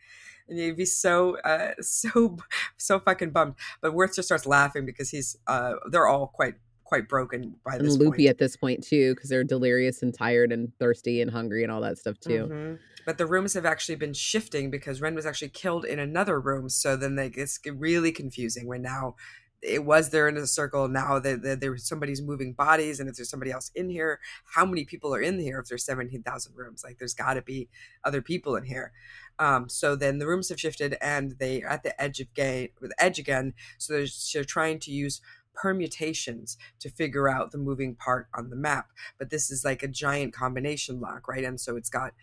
and 0.47 0.59
you'd 0.59 0.77
be 0.77 0.85
so 0.85 1.37
uh, 1.39 1.71
so 1.81 2.37
so 2.77 2.99
fucking 2.99 3.31
bummed. 3.31 3.55
But 3.81 3.93
Worth 3.93 4.15
just 4.15 4.27
starts 4.27 4.45
laughing 4.45 4.85
because 4.85 5.09
he's 5.09 5.35
uh, 5.47 5.73
they're 5.89 6.07
all 6.07 6.27
quite 6.27 6.55
quite 6.83 7.09
broken 7.09 7.55
by 7.65 7.77
this 7.79 7.93
and 7.93 8.03
loopy 8.03 8.17
point. 8.23 8.29
at 8.29 8.37
this 8.37 8.55
point 8.55 8.83
too 8.83 9.15
because 9.15 9.29
they're 9.29 9.43
delirious 9.43 10.03
and 10.03 10.13
tired 10.13 10.51
and 10.51 10.71
thirsty 10.77 11.21
and 11.21 11.31
hungry 11.31 11.63
and 11.63 11.71
all 11.71 11.81
that 11.81 11.97
stuff 11.97 12.19
too. 12.19 12.47
Mhm. 12.51 12.79
But 13.05 13.17
the 13.17 13.25
rooms 13.25 13.53
have 13.55 13.65
actually 13.65 13.95
been 13.95 14.13
shifting 14.13 14.69
because 14.69 15.01
Ren 15.01 15.15
was 15.15 15.25
actually 15.25 15.49
killed 15.49 15.85
in 15.85 15.97
another 15.99 16.39
room. 16.39 16.69
So 16.69 16.95
then 16.95 17.15
they, 17.15 17.27
it's 17.27 17.59
really 17.65 18.11
confusing 18.11 18.67
when 18.67 18.81
now 18.83 19.15
it 19.63 19.85
was 19.85 20.09
there 20.09 20.27
in 20.27 20.37
a 20.37 20.45
circle. 20.45 20.87
Now 20.87 21.19
that 21.19 21.41
the, 21.41 21.55
there 21.55 21.71
was 21.71 21.87
somebody's 21.87 22.21
moving 22.21 22.53
bodies, 22.53 22.99
and 22.99 23.09
if 23.09 23.15
there's 23.15 23.29
somebody 23.29 23.51
else 23.51 23.71
in 23.73 23.89
here, 23.89 24.19
how 24.55 24.65
many 24.65 24.83
people 24.83 25.15
are 25.15 25.21
in 25.21 25.39
here? 25.39 25.59
If 25.59 25.67
there's 25.67 25.85
seventeen 25.85 26.23
thousand 26.23 26.55
rooms, 26.55 26.83
like 26.83 26.97
there's 26.97 27.13
got 27.13 27.35
to 27.35 27.41
be 27.41 27.69
other 28.03 28.21
people 28.21 28.55
in 28.55 28.65
here. 28.65 28.91
Um, 29.39 29.69
so 29.69 29.95
then 29.95 30.19
the 30.19 30.27
rooms 30.27 30.49
have 30.49 30.59
shifted, 30.59 30.95
and 31.01 31.35
they 31.39 31.63
are 31.63 31.69
at 31.69 31.83
the 31.83 31.99
edge 32.01 32.19
of 32.19 32.33
game, 32.33 32.69
the 32.81 32.93
edge 32.99 33.17
again. 33.17 33.53
So 33.77 33.93
they're, 33.93 34.07
they're 34.33 34.43
trying 34.43 34.79
to 34.79 34.91
use 34.91 35.21
permutations 35.55 36.57
to 36.79 36.89
figure 36.89 37.29
out 37.29 37.51
the 37.51 37.57
moving 37.57 37.95
part 37.95 38.27
on 38.33 38.49
the 38.49 38.55
map. 38.55 38.87
But 39.17 39.29
this 39.29 39.49
is 39.49 39.63
like 39.63 39.83
a 39.83 39.87
giant 39.87 40.33
combination 40.33 40.99
lock, 40.99 41.27
right? 41.27 41.43
And 41.43 41.59
so 41.59 41.75
it's 41.75 41.89
got 41.89 42.13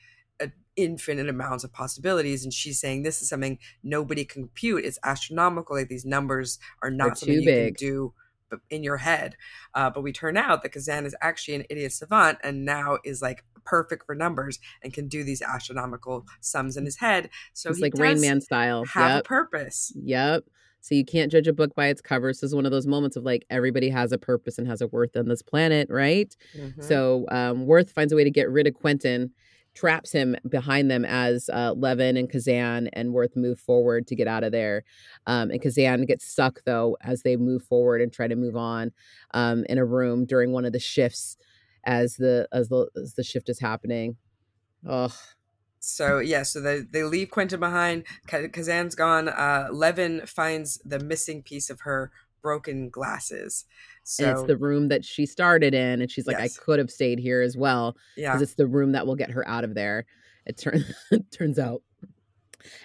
an 0.40 0.52
infinite 0.76 1.28
amounts 1.28 1.62
of 1.64 1.72
possibilities. 1.72 2.42
And 2.44 2.52
she's 2.52 2.80
saying 2.80 3.02
this 3.02 3.20
is 3.22 3.28
something 3.28 3.58
nobody 3.82 4.24
can 4.24 4.42
compute. 4.44 4.84
It's 4.84 4.98
astronomical. 5.04 5.76
Like 5.76 5.88
these 5.88 6.04
numbers 6.04 6.58
are 6.82 6.90
not 6.90 7.08
They're 7.08 7.14
something 7.16 7.34
too 7.36 7.40
you 7.40 7.46
big. 7.46 7.76
can 7.76 7.86
do 7.88 8.14
in 8.70 8.82
your 8.82 8.96
head. 8.96 9.36
Uh, 9.74 9.90
but 9.90 10.02
we 10.02 10.10
turn 10.12 10.36
out 10.36 10.62
that 10.62 10.70
Kazan 10.72 11.06
is 11.06 11.14
actually 11.20 11.54
an 11.54 11.64
idiot 11.70 11.92
savant 11.92 12.38
and 12.42 12.64
now 12.64 12.98
is 13.04 13.22
like 13.22 13.44
perfect 13.64 14.04
for 14.06 14.14
numbers 14.16 14.58
and 14.82 14.92
can 14.92 15.06
do 15.06 15.22
these 15.22 15.40
astronomical 15.42 16.26
sums 16.40 16.76
in 16.76 16.84
his 16.84 16.96
head. 16.98 17.30
So 17.52 17.68
it's 17.70 17.78
he 17.78 17.82
like 17.84 17.94
Rain 17.96 18.20
Man 18.20 18.40
style. 18.40 18.84
have 18.86 19.10
Yep. 19.10 19.20
a 19.20 19.22
purpose. 19.28 19.92
Yep. 20.02 20.44
So 20.80 20.94
you 20.94 21.04
can't 21.04 21.30
judge 21.30 21.46
a 21.46 21.52
book 21.52 21.74
by 21.76 21.88
its 21.88 22.00
cover. 22.00 22.32
So 22.32 22.38
this 22.46 22.50
is 22.50 22.54
one 22.56 22.64
of 22.66 22.72
those 22.72 22.86
moments 22.86 23.14
of 23.16 23.22
like 23.22 23.44
everybody 23.50 23.90
has 23.90 24.10
a 24.12 24.18
purpose 24.18 24.58
and 24.58 24.66
has 24.66 24.80
a 24.80 24.86
worth 24.88 25.14
on 25.14 25.28
this 25.28 25.42
planet, 25.42 25.88
right? 25.90 26.34
Mhm. 26.56 26.82
So 26.82 27.26
um, 27.30 27.66
Worth 27.66 27.92
finds 27.92 28.12
a 28.12 28.16
way 28.16 28.24
to 28.24 28.30
get 28.30 28.50
rid 28.50 28.66
of 28.66 28.74
Quentin, 28.74 29.30
traps 29.74 30.12
him 30.12 30.36
behind 30.48 30.90
them 30.90 31.04
as 31.04 31.48
uh, 31.52 31.72
Leaven 31.74 32.16
and 32.16 32.30
Kazan 32.30 32.88
and 32.92 33.12
Worth 33.12 33.36
move 33.36 33.58
forward 33.58 34.06
to 34.08 34.16
get 34.16 34.28
out 34.28 34.44
of 34.44 34.52
there. 34.52 34.84
Um, 35.26 35.50
and 35.50 35.62
Kazan 35.62 36.06
gets 36.06 36.26
stuck 36.26 36.60
though 36.64 36.96
as 37.02 37.22
they 37.22 37.36
move 37.36 37.62
forward 37.62 38.00
and 38.00 38.12
try 38.12 38.28
to 38.28 38.36
move 38.36 38.56
on 38.56 38.92
um, 39.32 39.64
in 39.68 39.78
a 39.78 39.84
room 39.84 40.26
during 40.26 40.52
one 40.52 40.64
of 40.64 40.72
the 40.72 40.80
shifts 40.80 41.36
as 41.84 42.16
the 42.16 42.48
as 42.52 42.68
the 42.68 42.88
as 43.00 43.14
the 43.14 43.24
shift 43.24 43.48
is 43.48 43.60
happening. 43.60 44.16
Oh, 44.88 45.14
So 45.78 46.18
yeah, 46.18 46.42
so 46.42 46.60
they 46.60 46.80
they 46.80 47.04
leave 47.04 47.30
Quentin 47.30 47.60
behind. 47.60 48.04
Kazan's 48.26 48.94
gone. 48.94 49.28
Uh, 49.28 49.68
Leaven 49.70 50.26
finds 50.28 50.78
the 50.84 50.98
missing 50.98 51.42
piece 51.42 51.70
of 51.70 51.80
her 51.82 52.10
broken 52.42 52.88
glasses. 52.90 53.64
So 54.04 54.24
and 54.24 54.38
it's 54.38 54.46
the 54.46 54.56
room 54.56 54.88
that 54.88 55.04
she 55.04 55.26
started 55.26 55.74
in, 55.74 56.00
and 56.02 56.10
she's 56.10 56.26
like, 56.26 56.38
Yes. 56.38 56.58
I 56.58 56.62
could 56.62 56.78
have 56.78 56.90
stayed 56.90 57.18
here 57.18 57.42
as 57.42 57.56
well. 57.56 57.96
yeah, 58.16 58.32
because 58.32 58.42
it's 58.42 58.54
the 58.54 58.66
room 58.66 58.92
that 58.92 59.06
will 59.06 59.16
get 59.16 59.30
her 59.30 59.46
out 59.46 59.64
of 59.64 59.74
there. 59.74 60.06
It 60.46 60.56
turns 60.58 60.84
it 61.10 61.30
turns 61.30 61.58
out, 61.58 61.82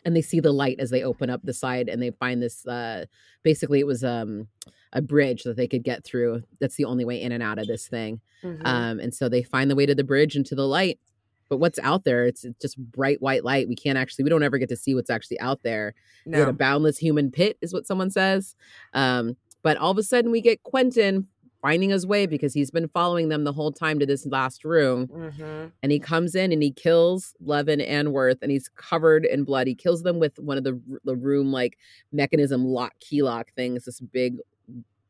and 0.04 0.15
they 0.15 0.22
see 0.22 0.39
the 0.39 0.52
light 0.52 0.80
as 0.80 0.89
they 0.89 1.04
open 1.04 1.30
up 1.30 1.41
the 1.44 1.54
side, 1.54 1.89
and 1.89 2.02
they 2.02 2.12
find 2.12 2.41
this. 2.41 2.65
Uh, 2.65 3.06
basically, 3.44 3.80
it 3.80 3.88
was 3.88 4.04
um, 4.04 4.48
a 4.94 5.02
bridge 5.02 5.44
that 5.44 5.58
they 5.58 5.68
could 5.68 5.84
get 5.84 6.04
through. 6.04 6.44
That's 6.60 6.76
the 6.76 6.86
only 6.86 7.06
way 7.06 7.22
in 7.22 7.32
and 7.32 7.44
out 7.44 7.60
of 7.60 7.68
this 7.68 7.88
thing. 7.88 8.22
Mhm. 8.44 8.62
Um, 8.65 9.00
and 9.00 9.13
so 9.13 9.28
they 9.30 9.44
find 9.44 9.70
the 9.72 9.76
way 9.76 9.86
to 9.86 9.96
the 9.96 10.04
bridge 10.04 10.36
and 10.36 10.46
to 10.48 10.56
the 10.56 10.68
light. 10.68 11.00
But 11.48 11.58
what's 11.58 11.78
out 11.80 12.06
there? 12.06 12.26
It's 12.26 12.44
it's 12.44 12.60
just 12.60 12.78
bright 12.78 13.22
white 13.22 13.44
light. 13.44 13.68
We 13.68 13.76
can't 13.76 13.98
actually. 13.98 14.24
We 14.24 14.30
don't 14.32 14.44
ever 14.44 14.58
get 14.58 14.70
to 14.70 14.76
see 14.76 14.96
what's 14.96 15.10
actually 15.12 15.39
out 15.39 15.62
there. 15.63 15.94
it 16.26 16.50
a 16.50 16.54
boundless 16.54 16.98
human 16.98 17.30
pit? 17.32 17.58
Is 17.62 17.72
what 17.74 17.86
someone 17.86 18.10
says. 18.10 18.56
Um, 18.94 19.38
but 19.65 19.78
all 19.78 19.89
of 19.89 19.97
a 19.97 20.04
sudden, 20.04 20.30
we 20.30 20.41
get 20.41 20.62
Quentin 20.62 21.28
finding 21.60 21.89
his 21.89 22.06
way 22.06 22.28
because 22.28 22.54
he's 22.54 22.69
been 22.69 22.88
following 22.89 23.30
them 23.30 23.43
the 23.45 23.51
whole 23.51 23.71
time 23.71 23.97
to 23.97 24.06
this 24.06 24.23
last 24.28 24.63
room 24.63 25.08
Mhm. 25.08 25.71
and 25.82 25.91
he 25.91 25.97
comes 25.99 26.36
in 26.36 26.51
and 26.51 26.62
he 26.62 26.69
kills 26.69 27.34
Leaven 27.43 27.82
and 27.82 28.13
Worth 28.13 28.38
and 28.43 28.51
he's 28.51 28.69
covered 28.75 29.25
in 29.25 29.43
blood. 29.43 29.65
He 29.65 29.73
kills 29.73 30.04
them 30.04 30.19
with 30.19 30.38
one 30.38 30.60
of 30.60 30.63
the 30.63 30.80
the 31.04 31.15
room 31.15 31.51
like 31.51 31.80
mechanism 32.12 32.63
lock 32.65 32.93
key 32.99 33.23
lock 33.23 33.51
things. 33.56 33.86
This 33.86 33.99
big 33.99 34.38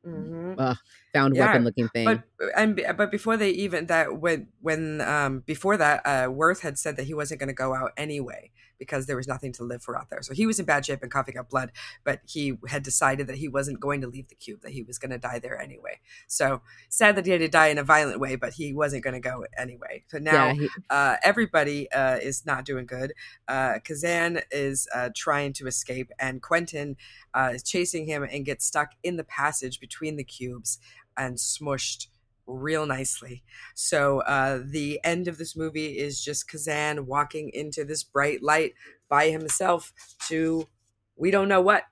Mhm. 0.08 0.56
uh, 0.58 0.76
found 1.16 1.36
Yeah, 1.36 1.46
weapon 1.46 1.64
looking 1.64 1.90
thing. 1.90 2.06
But 2.06 2.24
and 2.56 2.82
but 2.98 3.12
before 3.12 3.38
they 3.38 3.50
even 3.52 3.88
that 3.88 4.20
when 4.20 4.48
when 4.62 5.02
um 5.02 5.40
before 5.46 5.78
that 5.78 6.06
uh 6.06 6.30
Worth 6.30 6.62
had 6.62 6.78
said 6.78 6.98
that 6.98 7.04
he 7.06 7.14
wasn't 7.14 7.40
going 7.40 7.48
to 7.48 7.54
go 7.54 7.74
out 7.74 7.92
anyway 7.98 8.52
because 8.78 9.06
there 9.06 9.16
was 9.16 9.28
nothing 9.28 9.52
to 9.54 9.64
live 9.64 9.82
for 9.82 9.98
out 9.98 10.10
there. 10.10 10.22
So 10.22 10.34
he 10.34 10.46
was 10.46 10.60
in 10.60 10.66
bad 10.66 10.86
shape 10.86 11.02
and 11.02 11.12
coughing 11.12 11.38
up 11.38 11.50
blood, 11.50 11.72
but 12.04 12.20
he 12.28 12.58
had 12.68 12.84
decided 12.84 13.28
that 13.28 13.38
he 13.38 13.48
wasn't 13.48 13.80
going 13.80 14.02
to 14.02 14.08
leave 14.08 14.28
the 14.28 14.36
cube, 14.36 14.62
that 14.62 14.72
he 14.72 14.84
was 14.84 14.98
going 14.98 15.12
to 15.12 15.18
die 15.18 15.40
there 15.40 15.60
anyway. 15.60 16.00
So 16.28 16.62
sad 16.90 17.16
that 17.16 17.26
he 17.26 17.32
had 17.32 17.42
to 17.42 17.48
die 17.48 17.68
in 17.68 17.78
a 17.78 17.84
violent 17.84 18.20
way, 18.20 18.36
but 18.36 18.54
he 18.54 18.74
wasn't 18.74 19.04
going 19.04 19.14
to 19.14 19.20
go 19.20 19.46
anyway. 19.58 20.04
So 20.08 20.18
now 20.18 20.48
yeah, 20.48 20.54
he, 20.54 20.70
uh, 20.90 21.16
everybody 21.24 21.92
uh, 21.92 22.18
is 22.18 22.46
not 22.46 22.66
doing 22.66 22.86
good. 22.86 23.14
Uh, 23.48 23.80
Kazan 23.84 24.42
is 24.52 24.88
uh, 24.94 25.10
trying 25.16 25.54
to 25.54 25.68
escape, 25.68 26.12
and 26.20 26.42
Quentin 26.42 26.98
uh, 27.34 27.52
is 27.54 27.64
chasing 27.64 28.06
him 28.06 28.24
and 28.24 28.46
gets 28.46 28.66
stuck 28.66 28.92
in 29.04 29.18
the 29.18 29.24
passage 29.24 29.80
between 29.80 30.16
the 30.16 30.24
cubes 30.24 30.80
and 31.18 31.38
smushed 31.38 32.08
real 32.48 32.86
nicely. 32.86 33.44
So 33.74 34.20
uh, 34.22 34.62
the 34.64 35.00
end 35.04 35.28
of 35.28 35.38
this 35.38 35.56
movie 35.56 35.98
is 35.98 36.24
just 36.24 36.48
Kazan 36.50 37.06
walking 37.08 37.50
into 37.54 37.84
this 37.84 38.04
bright 38.04 38.44
light 38.44 38.74
by 39.10 39.30
himself 39.30 39.94
to 40.28 40.68
we 41.16 41.32
don't 41.32 41.48
know 41.48 41.62
what, 41.62 41.84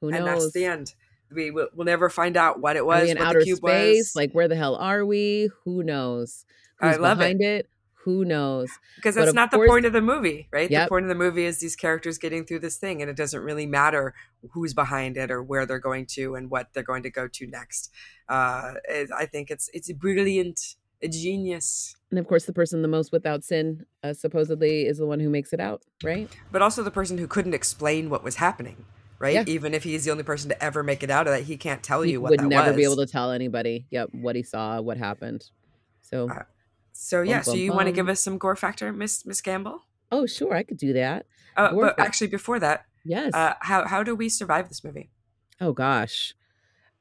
who 0.00 0.08
and 0.08 0.24
knows? 0.24 0.42
that's 0.44 0.52
the 0.52 0.64
end. 0.66 0.94
We 1.30 1.50
will 1.50 1.68
we'll 1.74 1.84
never 1.86 2.08
find 2.10 2.36
out 2.36 2.60
what 2.60 2.76
it 2.76 2.82
Are 2.82 2.84
was, 2.84 3.02
we 3.04 3.10
in 3.10 3.18
outer 3.18 3.40
the 3.40 3.44
cube 3.44 3.58
space? 3.58 3.98
was. 3.98 4.16
Like 4.16 4.32
where 4.32 4.48
the 4.48 4.56
hell 4.56 4.76
are 4.76 5.04
we? 5.04 5.50
Who 5.64 5.82
knows? 5.82 6.44
I 6.80 6.88
Who's 6.88 6.98
love 6.98 7.18
it. 7.18 7.20
behind 7.20 7.42
it? 7.42 7.68
Who 8.08 8.24
knows? 8.24 8.70
because 8.96 9.14
that's 9.14 9.34
not 9.34 9.50
the 9.50 9.58
point 9.58 9.84
of 9.84 9.92
the 9.92 10.00
movie 10.00 10.48
right 10.50 10.70
Yep. 10.70 10.86
the 10.86 10.88
point 10.88 11.04
of 11.04 11.08
the 11.10 11.14
movie 11.14 11.44
is 11.44 11.58
these 11.60 11.76
characters 11.76 12.16
getting 12.16 12.46
through 12.46 12.60
this 12.60 12.76
thing 12.78 13.02
and 13.02 13.10
it 13.10 13.16
doesn't 13.16 13.42
really 13.42 13.66
matter 13.66 14.14
who's 14.52 14.72
behind 14.72 15.16
it 15.18 15.30
or 15.30 15.42
where 15.42 15.66
they're 15.66 15.78
going 15.90 16.06
to 16.06 16.34
and 16.36 16.48
what 16.50 16.64
they're 16.72 16.82
going 16.92 17.02
to 17.02 17.10
go 17.10 17.28
to 17.28 17.46
next 17.46 17.90
uh 18.30 18.72
it, 18.88 19.10
i 19.22 19.26
think 19.26 19.50
it's 19.50 19.68
it's 19.74 19.92
brilliant 19.92 20.58
a 21.02 21.08
genius 21.08 21.94
And 22.10 22.18
of 22.18 22.26
course, 22.26 22.44
the 22.46 22.52
person 22.60 22.80
the 22.82 22.88
most 22.88 23.12
without 23.12 23.44
sin, 23.44 23.84
uh, 24.02 24.14
supposedly, 24.14 24.86
is 24.90 24.96
the 24.98 25.06
one 25.06 25.20
who 25.20 25.28
makes 25.28 25.52
it 25.52 25.60
out, 25.60 25.82
right? 26.02 26.28
but 26.50 26.62
also 26.62 26.82
the 26.82 26.90
person 27.00 27.18
who 27.18 27.26
couldn't 27.34 27.54
explain 27.54 28.08
what 28.10 28.24
was 28.24 28.36
happening 28.36 28.78
right 29.20 29.34
Yeah. 29.34 29.44
even 29.46 29.74
if 29.74 29.82
he's 29.84 30.04
the 30.06 30.10
only 30.14 30.24
person 30.32 30.48
to 30.48 30.56
ever 30.68 30.82
make 30.82 31.02
it 31.06 31.10
out 31.10 31.26
of 31.28 31.32
that 31.34 31.42
he 31.50 31.56
can't 31.56 31.82
tell 31.82 32.02
he 32.02 32.12
you 32.12 32.20
what 32.22 32.30
would 32.30 32.42
never 32.56 32.72
be 32.72 32.84
able 32.84 32.96
to 32.96 33.06
tell 33.06 33.30
anybody, 33.32 33.86
yep, 33.90 34.08
what 34.12 34.34
he 34.34 34.42
saw, 34.42 34.80
what 34.80 34.96
happened. 34.96 35.42
So, 36.00 36.30
Uh, 36.30 36.42
so 37.00 37.22
yeah 37.22 37.38
Bum, 37.38 37.44
so 37.44 37.52
bum, 37.52 37.60
you 37.60 37.72
want 37.72 37.86
to 37.86 37.92
give 37.92 38.08
us 38.08 38.20
some 38.20 38.38
gore 38.38 38.56
factor 38.56 38.92
miss 38.92 39.24
miss 39.24 39.40
gamble 39.40 39.82
oh, 40.10 40.24
sure, 40.26 40.54
I 40.54 40.62
could 40.62 40.78
do 40.78 40.92
that. 40.94 41.26
uh, 41.56 41.70
Gore 41.70 41.84
but 41.84 41.96
fac- 41.96 42.06
actually 42.06 42.28
before 42.28 42.58
that 42.60 42.86
Yes. 43.04 43.32
uh 43.34 43.54
how 43.60 43.86
how 43.86 44.02
do 44.02 44.14
we 44.14 44.28
survive 44.28 44.68
this 44.68 44.82
movie 44.82 45.10
Oh 45.60 45.72
gosh. 45.72 46.34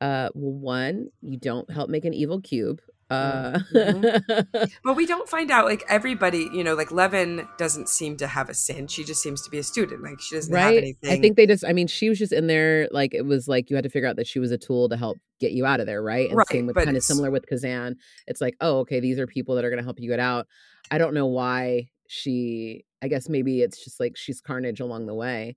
Uh 0.01 0.29
well 0.33 0.53
one, 0.53 1.10
you 1.21 1.38
don't 1.38 1.69
help 1.71 1.89
make 1.89 2.05
an 2.05 2.13
evil 2.13 2.39
cube. 2.41 2.81
Uh 3.10 3.60
Mhm. 3.72 4.72
But 4.84 4.96
we 4.96 5.06
don't 5.06 5.30
find 5.30 5.52
out 5.52 5.65
like 5.65 5.84
everybody, 5.89 6.50
you 6.54 6.63
know, 6.63 6.76
like 6.76 6.91
Leaven 6.91 7.48
doesn't 7.58 7.89
seem 7.89 8.17
to 8.17 8.28
have 8.28 8.50
a 8.50 8.54
sin. 8.54 8.88
She 8.88 9.04
just 9.04 9.22
seems 9.22 9.41
to 9.43 9.50
be 9.50 9.58
a 9.58 9.63
student. 9.63 10.04
Like 10.04 10.20
she 10.20 10.36
doesn't 10.36 10.54
have 10.56 10.72
anything. 10.72 11.12
I 11.12 11.22
think 11.22 11.38
they 11.38 11.46
just 11.48 11.63
I 11.65 11.74
mean, 11.74 11.88
she 11.88 12.10
was 12.10 12.20
just 12.20 12.34
in 12.34 12.48
there 12.48 12.88
like 12.91 13.13
it 13.13 13.26
was 13.26 13.48
like 13.48 13.70
you 13.70 13.76
had 13.76 13.84
to 13.84 13.89
figure 13.89 14.10
out 14.10 14.15
that 14.17 14.28
she 14.28 14.39
was 14.39 14.52
a 14.52 14.58
tool 14.58 14.89
to 14.89 14.98
help 14.98 15.17
get 15.39 15.52
you 15.52 15.65
out 15.65 15.80
of 15.80 15.86
there, 15.86 16.02
right? 16.02 16.28
And 16.30 16.38
Right, 16.38 16.48
same 16.48 16.67
with 16.67 16.76
kind 16.76 16.98
of 16.98 17.04
similar 17.04 17.32
with 17.32 17.48
Kazan. 17.48 17.96
It's 18.28 18.41
like, 18.41 18.56
oh, 18.62 18.80
okay, 18.80 19.00
these 19.00 19.20
are 19.20 19.28
people 19.28 19.56
that 19.56 19.65
are 19.65 19.70
gonna 19.70 19.84
help 19.84 20.00
you 20.00 20.10
get 20.10 20.20
out. 20.20 20.48
I 20.91 20.98
don't 20.98 21.13
know 21.13 21.28
why 21.28 21.89
she 22.08 22.86
I 23.02 23.08
guess 23.08 23.30
maybe 23.30 23.62
it's 23.62 23.84
just 23.84 24.00
like 24.00 24.17
she's 24.17 24.41
carnage 24.41 24.80
along 24.80 25.06
the 25.06 25.13
way. 25.13 25.56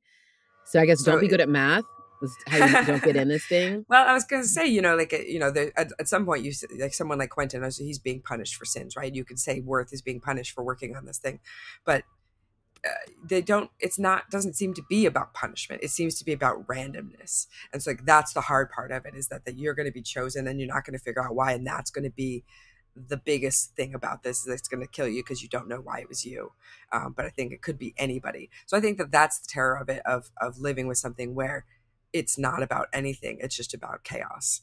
So 0.66 0.80
I 0.80 0.86
guess 0.86 1.00
So 1.00 1.12
don't 1.12 1.20
be 1.20 1.28
good 1.28 1.40
at 1.40 1.48
math. 1.48 1.84
Is 2.22 2.36
how 2.46 2.66
you 2.66 2.86
don't 2.86 3.02
get 3.02 3.16
in 3.16 3.28
this 3.28 3.46
thing. 3.46 3.84
Well, 3.88 4.06
I 4.06 4.12
was 4.12 4.24
gonna 4.24 4.44
say, 4.44 4.66
you 4.66 4.82
know, 4.82 4.96
like 4.96 5.12
uh, 5.12 5.18
you 5.18 5.38
know, 5.38 5.50
there, 5.50 5.72
at, 5.76 5.92
at 5.98 6.08
some 6.08 6.26
point, 6.26 6.44
you 6.44 6.52
like 6.78 6.94
someone 6.94 7.18
like 7.18 7.30
Quentin, 7.30 7.62
he's 7.78 7.98
being 7.98 8.20
punished 8.20 8.56
for 8.56 8.64
sins, 8.64 8.96
right? 8.96 9.14
You 9.14 9.24
could 9.24 9.38
say 9.38 9.60
Worth 9.60 9.92
is 9.92 10.02
being 10.02 10.20
punished 10.20 10.52
for 10.54 10.62
working 10.62 10.96
on 10.96 11.06
this 11.06 11.18
thing, 11.18 11.40
but 11.84 12.04
uh, 12.84 12.90
they 13.24 13.40
don't. 13.42 13.70
It's 13.78 13.98
not. 13.98 14.30
Doesn't 14.30 14.54
seem 14.54 14.74
to 14.74 14.82
be 14.88 15.06
about 15.06 15.34
punishment. 15.34 15.82
It 15.82 15.90
seems 15.90 16.14
to 16.16 16.24
be 16.24 16.32
about 16.32 16.66
randomness, 16.66 17.46
and 17.72 17.82
so 17.82 17.90
like 17.90 18.04
that's 18.04 18.32
the 18.32 18.42
hard 18.42 18.70
part 18.70 18.90
of 18.90 19.04
it 19.06 19.14
is 19.14 19.28
that 19.28 19.44
that 19.44 19.56
you're 19.56 19.74
going 19.74 19.86
to 19.88 19.92
be 19.92 20.02
chosen, 20.02 20.46
and 20.46 20.60
you're 20.60 20.68
not 20.68 20.84
going 20.84 20.98
to 20.98 21.02
figure 21.02 21.22
out 21.22 21.34
why, 21.34 21.52
and 21.52 21.66
that's 21.66 21.90
going 21.90 22.04
to 22.04 22.10
be 22.10 22.44
the 22.96 23.16
biggest 23.16 23.74
thing 23.76 23.94
about 23.94 24.22
this 24.22 24.40
is 24.40 24.48
it's 24.48 24.68
going 24.68 24.80
to 24.80 24.86
kill 24.86 25.06
you 25.08 25.22
because 25.22 25.42
you 25.42 25.48
don't 25.48 25.68
know 25.68 25.80
why 25.80 26.00
it 26.00 26.08
was 26.08 26.24
you 26.26 26.52
um, 26.92 27.14
but 27.16 27.24
i 27.24 27.28
think 27.28 27.52
it 27.52 27.62
could 27.62 27.78
be 27.78 27.94
anybody 27.96 28.50
so 28.66 28.76
i 28.76 28.80
think 28.80 28.98
that 28.98 29.12
that's 29.12 29.38
the 29.38 29.48
terror 29.48 29.76
of 29.76 29.88
it 29.88 30.02
of 30.04 30.30
of 30.40 30.58
living 30.58 30.86
with 30.86 30.98
something 30.98 31.34
where 31.34 31.64
it's 32.12 32.38
not 32.38 32.62
about 32.62 32.88
anything 32.92 33.38
it's 33.40 33.56
just 33.56 33.74
about 33.74 34.04
chaos 34.04 34.62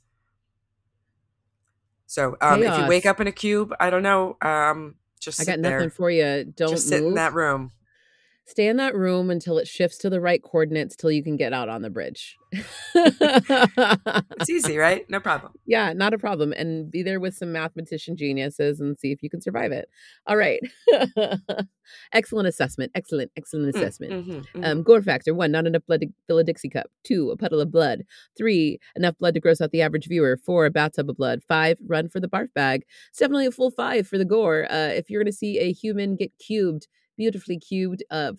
so 2.05 2.37
um, 2.41 2.63
if 2.63 2.77
you 2.77 2.87
wake 2.87 3.05
up 3.05 3.19
in 3.19 3.27
a 3.27 3.31
cube 3.31 3.73
i 3.79 3.89
don't 3.89 4.03
know 4.03 4.37
um, 4.41 4.95
just 5.19 5.41
I 5.41 5.45
got 5.45 5.61
there 5.61 5.79
nothing 5.79 5.89
for 5.89 6.11
you. 6.11 6.45
Don't 6.55 6.69
just 6.69 6.87
sit 6.87 7.01
move. 7.01 7.09
in 7.09 7.15
that 7.15 7.33
room 7.33 7.71
stay 8.47 8.67
in 8.67 8.77
that 8.77 8.95
room 8.95 9.29
until 9.29 9.57
it 9.57 9.67
shifts 9.67 9.97
to 9.99 10.09
the 10.09 10.21
right 10.21 10.41
coordinates 10.41 10.95
till 10.95 11.11
you 11.11 11.21
can 11.21 11.35
get 11.35 11.51
out 11.51 11.67
on 11.67 11.81
the 11.81 11.89
bridge. 11.89 12.37
it's 12.93 14.49
easy, 14.49 14.77
right? 14.77 15.07
No 15.09 15.19
problem. 15.19 15.51
Yeah, 15.65 15.91
not 15.91 16.13
a 16.13 16.17
problem. 16.17 16.53
And 16.53 16.89
be 16.89 17.03
there 17.03 17.19
with 17.19 17.35
some 17.35 17.51
mathematician 17.51 18.15
geniuses 18.15 18.79
and 18.79 18.97
see 18.97 19.11
if 19.11 19.21
you 19.21 19.29
can 19.29 19.41
survive 19.41 19.73
it. 19.73 19.89
All 20.27 20.37
right. 20.37 20.61
excellent 22.13 22.47
assessment. 22.47 22.93
Excellent, 22.95 23.31
excellent 23.35 23.75
mm, 23.75 23.77
assessment. 23.77 24.13
Mm-hmm, 24.13 24.31
mm-hmm. 24.31 24.63
Um, 24.63 24.81
gore 24.81 25.01
factor 25.01 25.33
one, 25.33 25.51
not 25.51 25.67
enough 25.67 25.85
blood 25.85 26.01
to 26.01 26.07
fill 26.25 26.39
a 26.39 26.43
Dixie 26.45 26.69
cup. 26.69 26.87
Two, 27.03 27.31
a 27.31 27.37
puddle 27.37 27.59
of 27.59 27.69
blood. 27.69 28.03
Three, 28.37 28.79
enough 28.95 29.17
blood 29.17 29.33
to 29.33 29.41
gross 29.41 29.59
out 29.59 29.71
the 29.71 29.81
average 29.81 30.07
viewer. 30.07 30.37
Four, 30.37 30.65
a 30.65 30.71
bathtub 30.71 31.09
of 31.09 31.17
blood. 31.17 31.41
Five, 31.45 31.77
run 31.85 32.07
for 32.07 32.21
the 32.21 32.29
barf 32.29 32.53
bag. 32.53 32.85
It's 33.09 33.19
definitely 33.19 33.47
a 33.47 33.51
full 33.51 33.71
five 33.71 34.07
for 34.07 34.17
the 34.17 34.25
gore. 34.25 34.71
Uh, 34.71 34.93
if 34.93 35.09
you're 35.09 35.21
going 35.21 35.31
to 35.31 35.37
see 35.37 35.59
a 35.59 35.73
human 35.73 36.15
get 36.15 36.31
cubed, 36.39 36.87
beautifully 37.17 37.59
cubed 37.59 38.03
uh, 38.11 38.33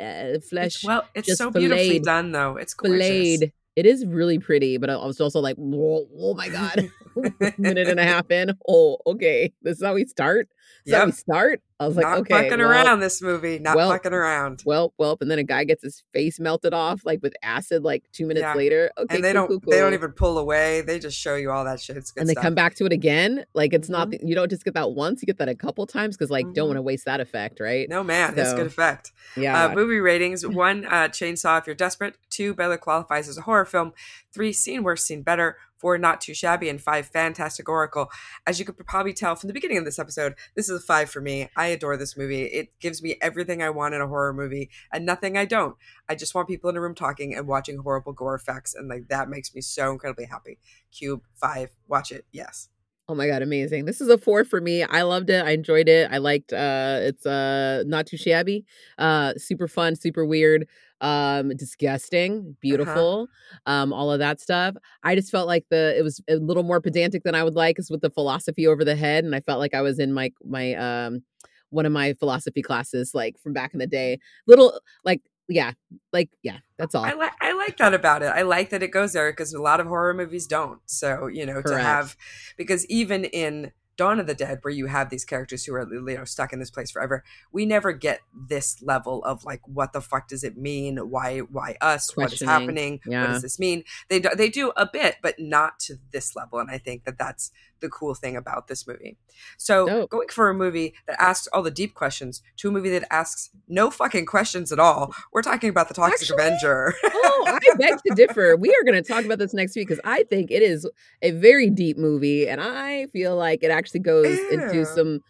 uh 0.00 0.38
flesh. 0.48 0.76
It's, 0.76 0.84
well, 0.84 1.04
it's 1.14 1.36
so 1.36 1.50
filleted, 1.50 1.76
beautifully 1.76 2.00
done, 2.00 2.32
though. 2.32 2.56
It's 2.56 2.74
gorgeous. 2.74 3.06
Filleted. 3.06 3.52
It 3.76 3.86
is 3.86 4.04
really 4.04 4.38
pretty, 4.38 4.76
but 4.76 4.90
I 4.90 4.96
was 4.96 5.20
also 5.20 5.40
like, 5.40 5.56
oh 5.58 6.34
my 6.36 6.48
god, 6.48 6.90
minute 7.58 7.88
and 7.88 8.00
a 8.00 8.04
half 8.04 8.30
in. 8.30 8.56
Oh, 8.68 8.98
okay, 9.06 9.52
this 9.62 9.78
is 9.78 9.84
how 9.84 9.94
we 9.94 10.04
start. 10.06 10.48
This 10.84 10.92
yep. 10.92 11.00
how 11.00 11.06
we 11.06 11.12
start. 11.12 11.62
I 11.80 11.86
was 11.86 11.96
like, 11.96 12.06
not 12.06 12.18
okay, 12.18 12.34
fucking 12.34 12.58
well, 12.58 12.70
around 12.70 13.00
this 13.00 13.22
movie, 13.22 13.60
not 13.60 13.76
well, 13.76 13.90
fucking 13.90 14.12
around. 14.12 14.64
Well, 14.66 14.92
well, 14.98 15.16
and 15.20 15.30
then 15.30 15.38
a 15.38 15.44
guy 15.44 15.62
gets 15.62 15.84
his 15.84 16.02
face 16.12 16.40
melted 16.40 16.74
off 16.74 17.02
like 17.04 17.22
with 17.22 17.34
acid 17.40 17.84
like 17.84 18.02
two 18.12 18.26
minutes 18.26 18.42
yeah. 18.42 18.54
later. 18.54 18.90
Okay, 18.98 19.16
and 19.16 19.24
they 19.24 19.28
cool, 19.28 19.34
don't 19.34 19.48
cool, 19.48 19.60
cool. 19.60 19.70
they 19.70 19.78
don't 19.78 19.94
even 19.94 20.10
pull 20.10 20.38
away. 20.38 20.80
They 20.80 20.98
just 20.98 21.16
show 21.16 21.36
you 21.36 21.52
all 21.52 21.64
that 21.64 21.80
shit. 21.80 21.96
It's 21.96 22.10
good 22.10 22.22
and 22.22 22.28
they 22.28 22.32
stuff. 22.32 22.42
come 22.42 22.54
back 22.56 22.74
to 22.76 22.86
it 22.86 22.92
again. 22.92 23.44
Like 23.54 23.72
it's 23.72 23.88
mm-hmm. 23.88 24.10
not 24.10 24.22
you 24.24 24.34
don't 24.34 24.50
just 24.50 24.64
get 24.64 24.74
that 24.74 24.90
once. 24.90 25.22
You 25.22 25.26
get 25.26 25.38
that 25.38 25.48
a 25.48 25.54
couple 25.54 25.86
times 25.86 26.16
because 26.16 26.30
like 26.30 26.46
mm-hmm. 26.46 26.54
don't 26.54 26.66
want 26.66 26.78
to 26.78 26.82
waste 26.82 27.04
that 27.04 27.20
effect, 27.20 27.60
right? 27.60 27.88
No 27.88 28.02
man, 28.02 28.34
so, 28.34 28.42
it's 28.42 28.54
good 28.54 28.66
effect. 28.66 29.12
Yeah. 29.36 29.66
Uh, 29.66 29.74
movie 29.74 30.00
ratings: 30.00 30.44
one, 30.46 30.84
uh, 30.84 31.08
Chainsaw 31.08 31.60
if 31.60 31.66
you're 31.66 31.76
desperate. 31.76 32.16
Two, 32.28 32.54
Bella 32.54 32.76
qualifies 32.76 33.28
as 33.28 33.38
a 33.38 33.42
horror 33.42 33.64
film. 33.64 33.92
Three, 34.32 34.52
seen 34.52 34.82
worse, 34.82 35.04
seen 35.04 35.22
better 35.22 35.56
four 35.78 35.96
not 35.98 36.20
too 36.20 36.34
shabby, 36.34 36.68
and 36.68 36.80
five 36.80 37.06
fantastic 37.06 37.68
Oracle. 37.68 38.10
As 38.46 38.58
you 38.58 38.64
could 38.64 38.76
probably 38.86 39.12
tell 39.12 39.36
from 39.36 39.48
the 39.48 39.54
beginning 39.54 39.78
of 39.78 39.84
this 39.84 39.98
episode, 39.98 40.34
this 40.54 40.68
is 40.68 40.82
a 40.82 40.84
five 40.84 41.10
for 41.10 41.20
me. 41.20 41.48
I 41.56 41.66
adore 41.66 41.96
this 41.96 42.16
movie. 42.16 42.44
It 42.44 42.78
gives 42.80 43.02
me 43.02 43.16
everything 43.20 43.62
I 43.62 43.70
want 43.70 43.94
in 43.94 44.00
a 44.00 44.08
horror 44.08 44.32
movie 44.32 44.70
and 44.92 45.06
nothing 45.06 45.36
I 45.36 45.44
don't. 45.44 45.76
I 46.08 46.14
just 46.14 46.34
want 46.34 46.48
people 46.48 46.68
in 46.70 46.76
a 46.76 46.80
room 46.80 46.94
talking 46.94 47.34
and 47.34 47.46
watching 47.46 47.78
horrible 47.78 48.12
gore 48.12 48.34
effects, 48.34 48.74
and 48.74 48.88
like 48.88 49.08
that 49.08 49.28
makes 49.28 49.54
me 49.54 49.60
so 49.60 49.90
incredibly 49.90 50.26
happy. 50.26 50.58
Cube 50.90 51.22
five, 51.34 51.70
watch 51.86 52.12
it. 52.12 52.24
Yes. 52.32 52.68
Oh 53.10 53.14
my 53.14 53.26
god, 53.26 53.40
amazing. 53.40 53.86
This 53.86 54.02
is 54.02 54.08
a 54.10 54.18
4 54.18 54.44
for 54.44 54.60
me. 54.60 54.82
I 54.82 55.00
loved 55.02 55.30
it. 55.30 55.42
I 55.44 55.50
enjoyed 55.52 55.88
it. 55.88 56.10
I 56.12 56.18
liked 56.18 56.52
uh 56.52 56.98
it's 57.00 57.24
uh 57.24 57.82
not 57.86 58.06
too 58.06 58.18
shabby. 58.18 58.66
Uh 58.98 59.32
super 59.38 59.66
fun, 59.66 59.96
super 59.96 60.26
weird, 60.26 60.66
um 61.00 61.48
disgusting, 61.56 62.38
uh-huh. 62.40 62.52
beautiful. 62.60 63.28
Uh-huh. 63.66 63.72
Um 63.72 63.92
all 63.94 64.12
of 64.12 64.18
that 64.18 64.40
stuff. 64.40 64.76
I 65.04 65.14
just 65.14 65.30
felt 65.30 65.46
like 65.46 65.64
the 65.70 65.94
it 65.98 66.02
was 66.02 66.20
a 66.28 66.36
little 66.36 66.62
more 66.64 66.82
pedantic 66.82 67.22
than 67.24 67.34
I 67.34 67.42
would 67.44 67.54
like 67.54 67.78
is 67.78 67.90
with 67.90 68.02
the 68.02 68.10
philosophy 68.10 68.66
over 68.66 68.84
the 68.84 68.96
head 68.96 69.24
and 69.24 69.34
I 69.34 69.40
felt 69.40 69.58
like 69.58 69.72
I 69.74 69.80
was 69.80 69.98
in 69.98 70.12
my 70.12 70.30
my 70.44 70.74
um 70.74 71.22
one 71.70 71.86
of 71.86 71.92
my 71.92 72.14
philosophy 72.14 72.62
classes 72.62 73.12
like 73.14 73.38
from 73.38 73.54
back 73.54 73.72
in 73.72 73.78
the 73.78 73.86
day. 73.86 74.18
Little 74.46 74.78
like 75.04 75.22
yeah, 75.48 75.72
like 76.12 76.30
yeah, 76.42 76.58
that's 76.76 76.94
all. 76.94 77.04
I 77.04 77.12
like 77.12 77.32
I 77.40 77.52
like 77.54 77.78
that 77.78 77.94
about 77.94 78.22
it. 78.22 78.26
I 78.26 78.42
like 78.42 78.70
that 78.70 78.82
it 78.82 78.88
goes 78.88 79.14
there 79.14 79.32
because 79.32 79.54
a 79.54 79.62
lot 79.62 79.80
of 79.80 79.86
horror 79.86 80.14
movies 80.14 80.46
don't. 80.46 80.80
So 80.86 81.26
you 81.26 81.46
know 81.46 81.62
Correct. 81.62 81.68
to 81.68 81.78
have 81.78 82.16
because 82.56 82.86
even 82.86 83.24
in 83.24 83.72
Dawn 83.98 84.20
of 84.20 84.26
the 84.26 84.34
Dead, 84.34 84.60
where 84.62 84.72
you 84.72 84.86
have 84.86 85.10
these 85.10 85.24
characters 85.24 85.64
who 85.64 85.74
are 85.74 85.86
you 85.92 86.16
know 86.16 86.24
stuck 86.24 86.52
in 86.52 86.60
this 86.60 86.70
place 86.70 86.90
forever, 86.90 87.24
we 87.50 87.66
never 87.66 87.92
get 87.92 88.20
this 88.32 88.80
level 88.80 89.24
of 89.24 89.44
like, 89.44 89.60
what 89.66 89.92
the 89.92 90.00
fuck 90.00 90.28
does 90.28 90.44
it 90.44 90.56
mean? 90.56 90.98
Why 91.10 91.38
why 91.38 91.76
us? 91.80 92.16
What 92.16 92.32
is 92.32 92.40
happening? 92.40 93.00
Yeah. 93.06 93.22
What 93.22 93.32
does 93.32 93.42
this 93.42 93.58
mean? 93.58 93.84
They 94.08 94.20
do, 94.20 94.28
they 94.36 94.50
do 94.50 94.72
a 94.76 94.88
bit, 94.90 95.16
but 95.20 95.40
not 95.40 95.80
to 95.80 95.96
this 96.12 96.36
level. 96.36 96.60
And 96.60 96.70
I 96.70 96.78
think 96.78 97.04
that 97.04 97.18
that's 97.18 97.50
the 97.80 97.88
cool 97.88 98.14
thing 98.14 98.36
about 98.36 98.68
this 98.68 98.86
movie. 98.86 99.16
So 99.56 99.86
Dope. 99.86 100.10
going 100.10 100.28
for 100.28 100.50
a 100.50 100.54
movie 100.54 100.94
that 101.06 101.20
asks 101.20 101.46
all 101.48 101.62
the 101.62 101.70
deep 101.70 101.94
questions 101.94 102.42
to 102.56 102.68
a 102.68 102.72
movie 102.72 102.90
that 102.90 103.06
asks 103.12 103.50
no 103.68 103.90
fucking 103.90 104.26
questions 104.26 104.72
at 104.72 104.78
all. 104.78 105.14
We're 105.32 105.42
talking 105.42 105.70
about 105.70 105.88
the 105.88 105.94
Toxic 105.94 106.30
Actually, 106.30 106.46
Avenger. 106.46 106.94
oh, 107.04 107.44
I 107.46 107.74
beg 107.76 107.98
to 108.06 108.14
differ. 108.14 108.56
We 108.56 108.70
are 108.70 108.84
going 108.84 109.02
to 109.02 109.08
talk 109.08 109.24
about 109.24 109.38
this 109.38 109.54
next 109.54 109.76
week 109.76 109.88
because 109.88 110.02
I 110.04 110.24
think 110.24 110.50
it 110.50 110.62
is 110.62 110.88
a 111.22 111.30
very 111.32 111.70
deep 111.70 111.98
movie, 111.98 112.48
and 112.48 112.60
I 112.60 113.06
feel 113.06 113.36
like 113.36 113.62
it 113.62 113.70
actually 113.70 114.00
goes 114.00 114.38
into 114.50 114.84
some 114.84 115.20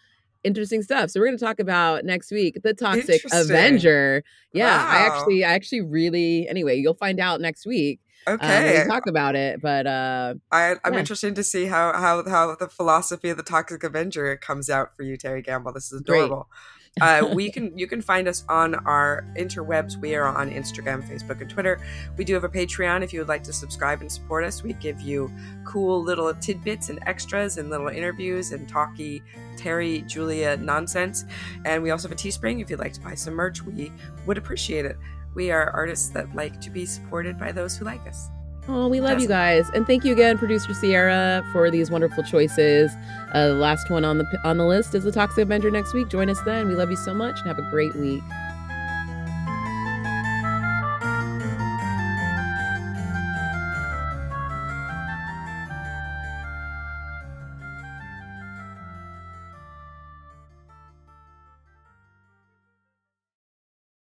interesting 0.45 0.83
stuff. 0.83 1.11
So 1.11 1.21
we're 1.21 1.27
going 1.27 1.39
to 1.39 1.45
talk 1.45 1.61
about 1.61 2.05
next 2.05 2.31
week 2.31 2.59
the 2.63 2.75
Toxic 2.75 3.23
Avenger. 3.33 4.23
Yeah, 4.53 4.77
wow. 4.77 4.91
I 4.91 5.07
actually, 5.07 5.45
I 5.45 5.53
actually 5.53 5.83
really. 5.83 6.49
Anyway, 6.49 6.77
you'll 6.77 6.95
find 6.95 7.21
out 7.21 7.41
next 7.41 7.67
week. 7.67 8.01
Okay, 8.27 8.83
um, 8.83 8.89
talk 8.89 9.07
about 9.07 9.37
it, 9.37 9.61
but 9.61 9.87
uh, 9.87 10.35
I, 10.53 10.75
I'm 10.85 10.95
yeah. 10.95 10.99
interested 10.99 11.35
to 11.37 11.43
see 11.43 11.67
how 11.67 11.93
how 11.93 12.29
how 12.29 12.55
the 12.55 12.69
philosophy 12.69 13.31
of 13.31 13.37
the 13.37 13.43
Toxic 13.43 13.83
Avenger 13.85 14.37
comes 14.37 14.69
out 14.69 14.97
for 14.97 15.03
you, 15.03 15.17
Terry 15.17 15.43
Gamble. 15.43 15.73
This 15.73 15.93
is 15.93 16.01
adorable. 16.01 16.49
uh, 17.01 17.29
we 17.35 17.51
can 17.51 17.77
you 17.79 17.87
can 17.87 18.03
find 18.03 18.29
us 18.29 18.45
on 18.49 18.75
our 18.87 19.25
interwebs. 19.37 19.97
We 19.97 20.15
are 20.15 20.27
on 20.27 20.51
Instagram, 20.51 21.09
Facebook, 21.09 21.41
and 21.41 21.49
Twitter. 21.49 21.81
We 22.17 22.25
do 22.25 22.35
have 22.35 22.45
a 22.45 22.49
Patreon. 22.49 23.03
If 23.03 23.13
you 23.13 23.21
would 23.21 23.29
like 23.29 23.45
to 23.45 23.53
subscribe 23.53 24.03
and 24.03 24.13
support 24.13 24.45
us, 24.45 24.63
we 24.63 24.75
give 24.75 25.01
you 25.01 25.33
cool 25.65 26.03
little 26.03 26.33
tidbits 26.35 26.91
and 26.91 26.99
extras 27.07 27.57
and 27.57 27.71
little 27.71 27.89
interviews 27.89 28.53
and 28.53 28.69
talky 28.69 29.23
Terry 29.57 30.03
Julia 30.03 30.57
nonsense. 30.57 31.25
And 31.65 31.83
we 31.83 31.91
also 31.91 32.09
have 32.09 32.19
a 32.19 32.21
Teespring. 32.21 32.61
If 32.61 32.71
you'd 32.71 32.79
like 32.79 32.93
to 32.95 33.01
buy 33.01 33.15
some 33.15 33.35
merch, 33.35 33.63
we 33.63 33.93
would 34.27 34.39
appreciate 34.39 34.85
it. 34.85 34.97
We 35.39 35.53
are 35.53 35.71
artists 35.71 36.09
that 36.09 36.35
like 36.35 36.61
to 36.63 36.69
be 36.69 36.85
supported 36.85 37.39
by 37.39 37.53
those 37.53 37.77
who 37.77 37.85
like 37.85 38.05
us. 38.09 38.29
Oh, 38.67 38.89
we 38.89 39.01
love 39.01 39.21
you 39.21 39.29
guys, 39.29 39.71
and 39.73 39.87
thank 39.87 40.05
you 40.05 40.13
again, 40.13 40.37
producer 40.37 40.75
Sierra, 40.75 41.45
for 41.53 41.71
these 41.71 41.93
wonderful 41.93 42.25
choices. 42.25 42.91
Uh, 43.33 43.47
the 43.47 43.55
last 43.55 43.89
one 43.89 44.05
on 44.05 44.19
the 44.19 44.27
on 44.43 44.59
the 44.59 44.67
list 44.67 44.97
is 44.97 45.05
the 45.05 45.13
Toxic 45.13 45.45
Avenger 45.45 45.71
next 45.71 45.95
week. 45.95 46.09
Join 46.09 46.29
us 46.29 46.41
then. 46.43 46.67
We 46.67 46.75
love 46.75 46.91
you 46.91 46.97
so 46.97 47.15
much, 47.15 47.39
and 47.39 47.47
have 47.47 47.61
a 47.61 47.71
great 47.71 47.95
week. 47.95 48.21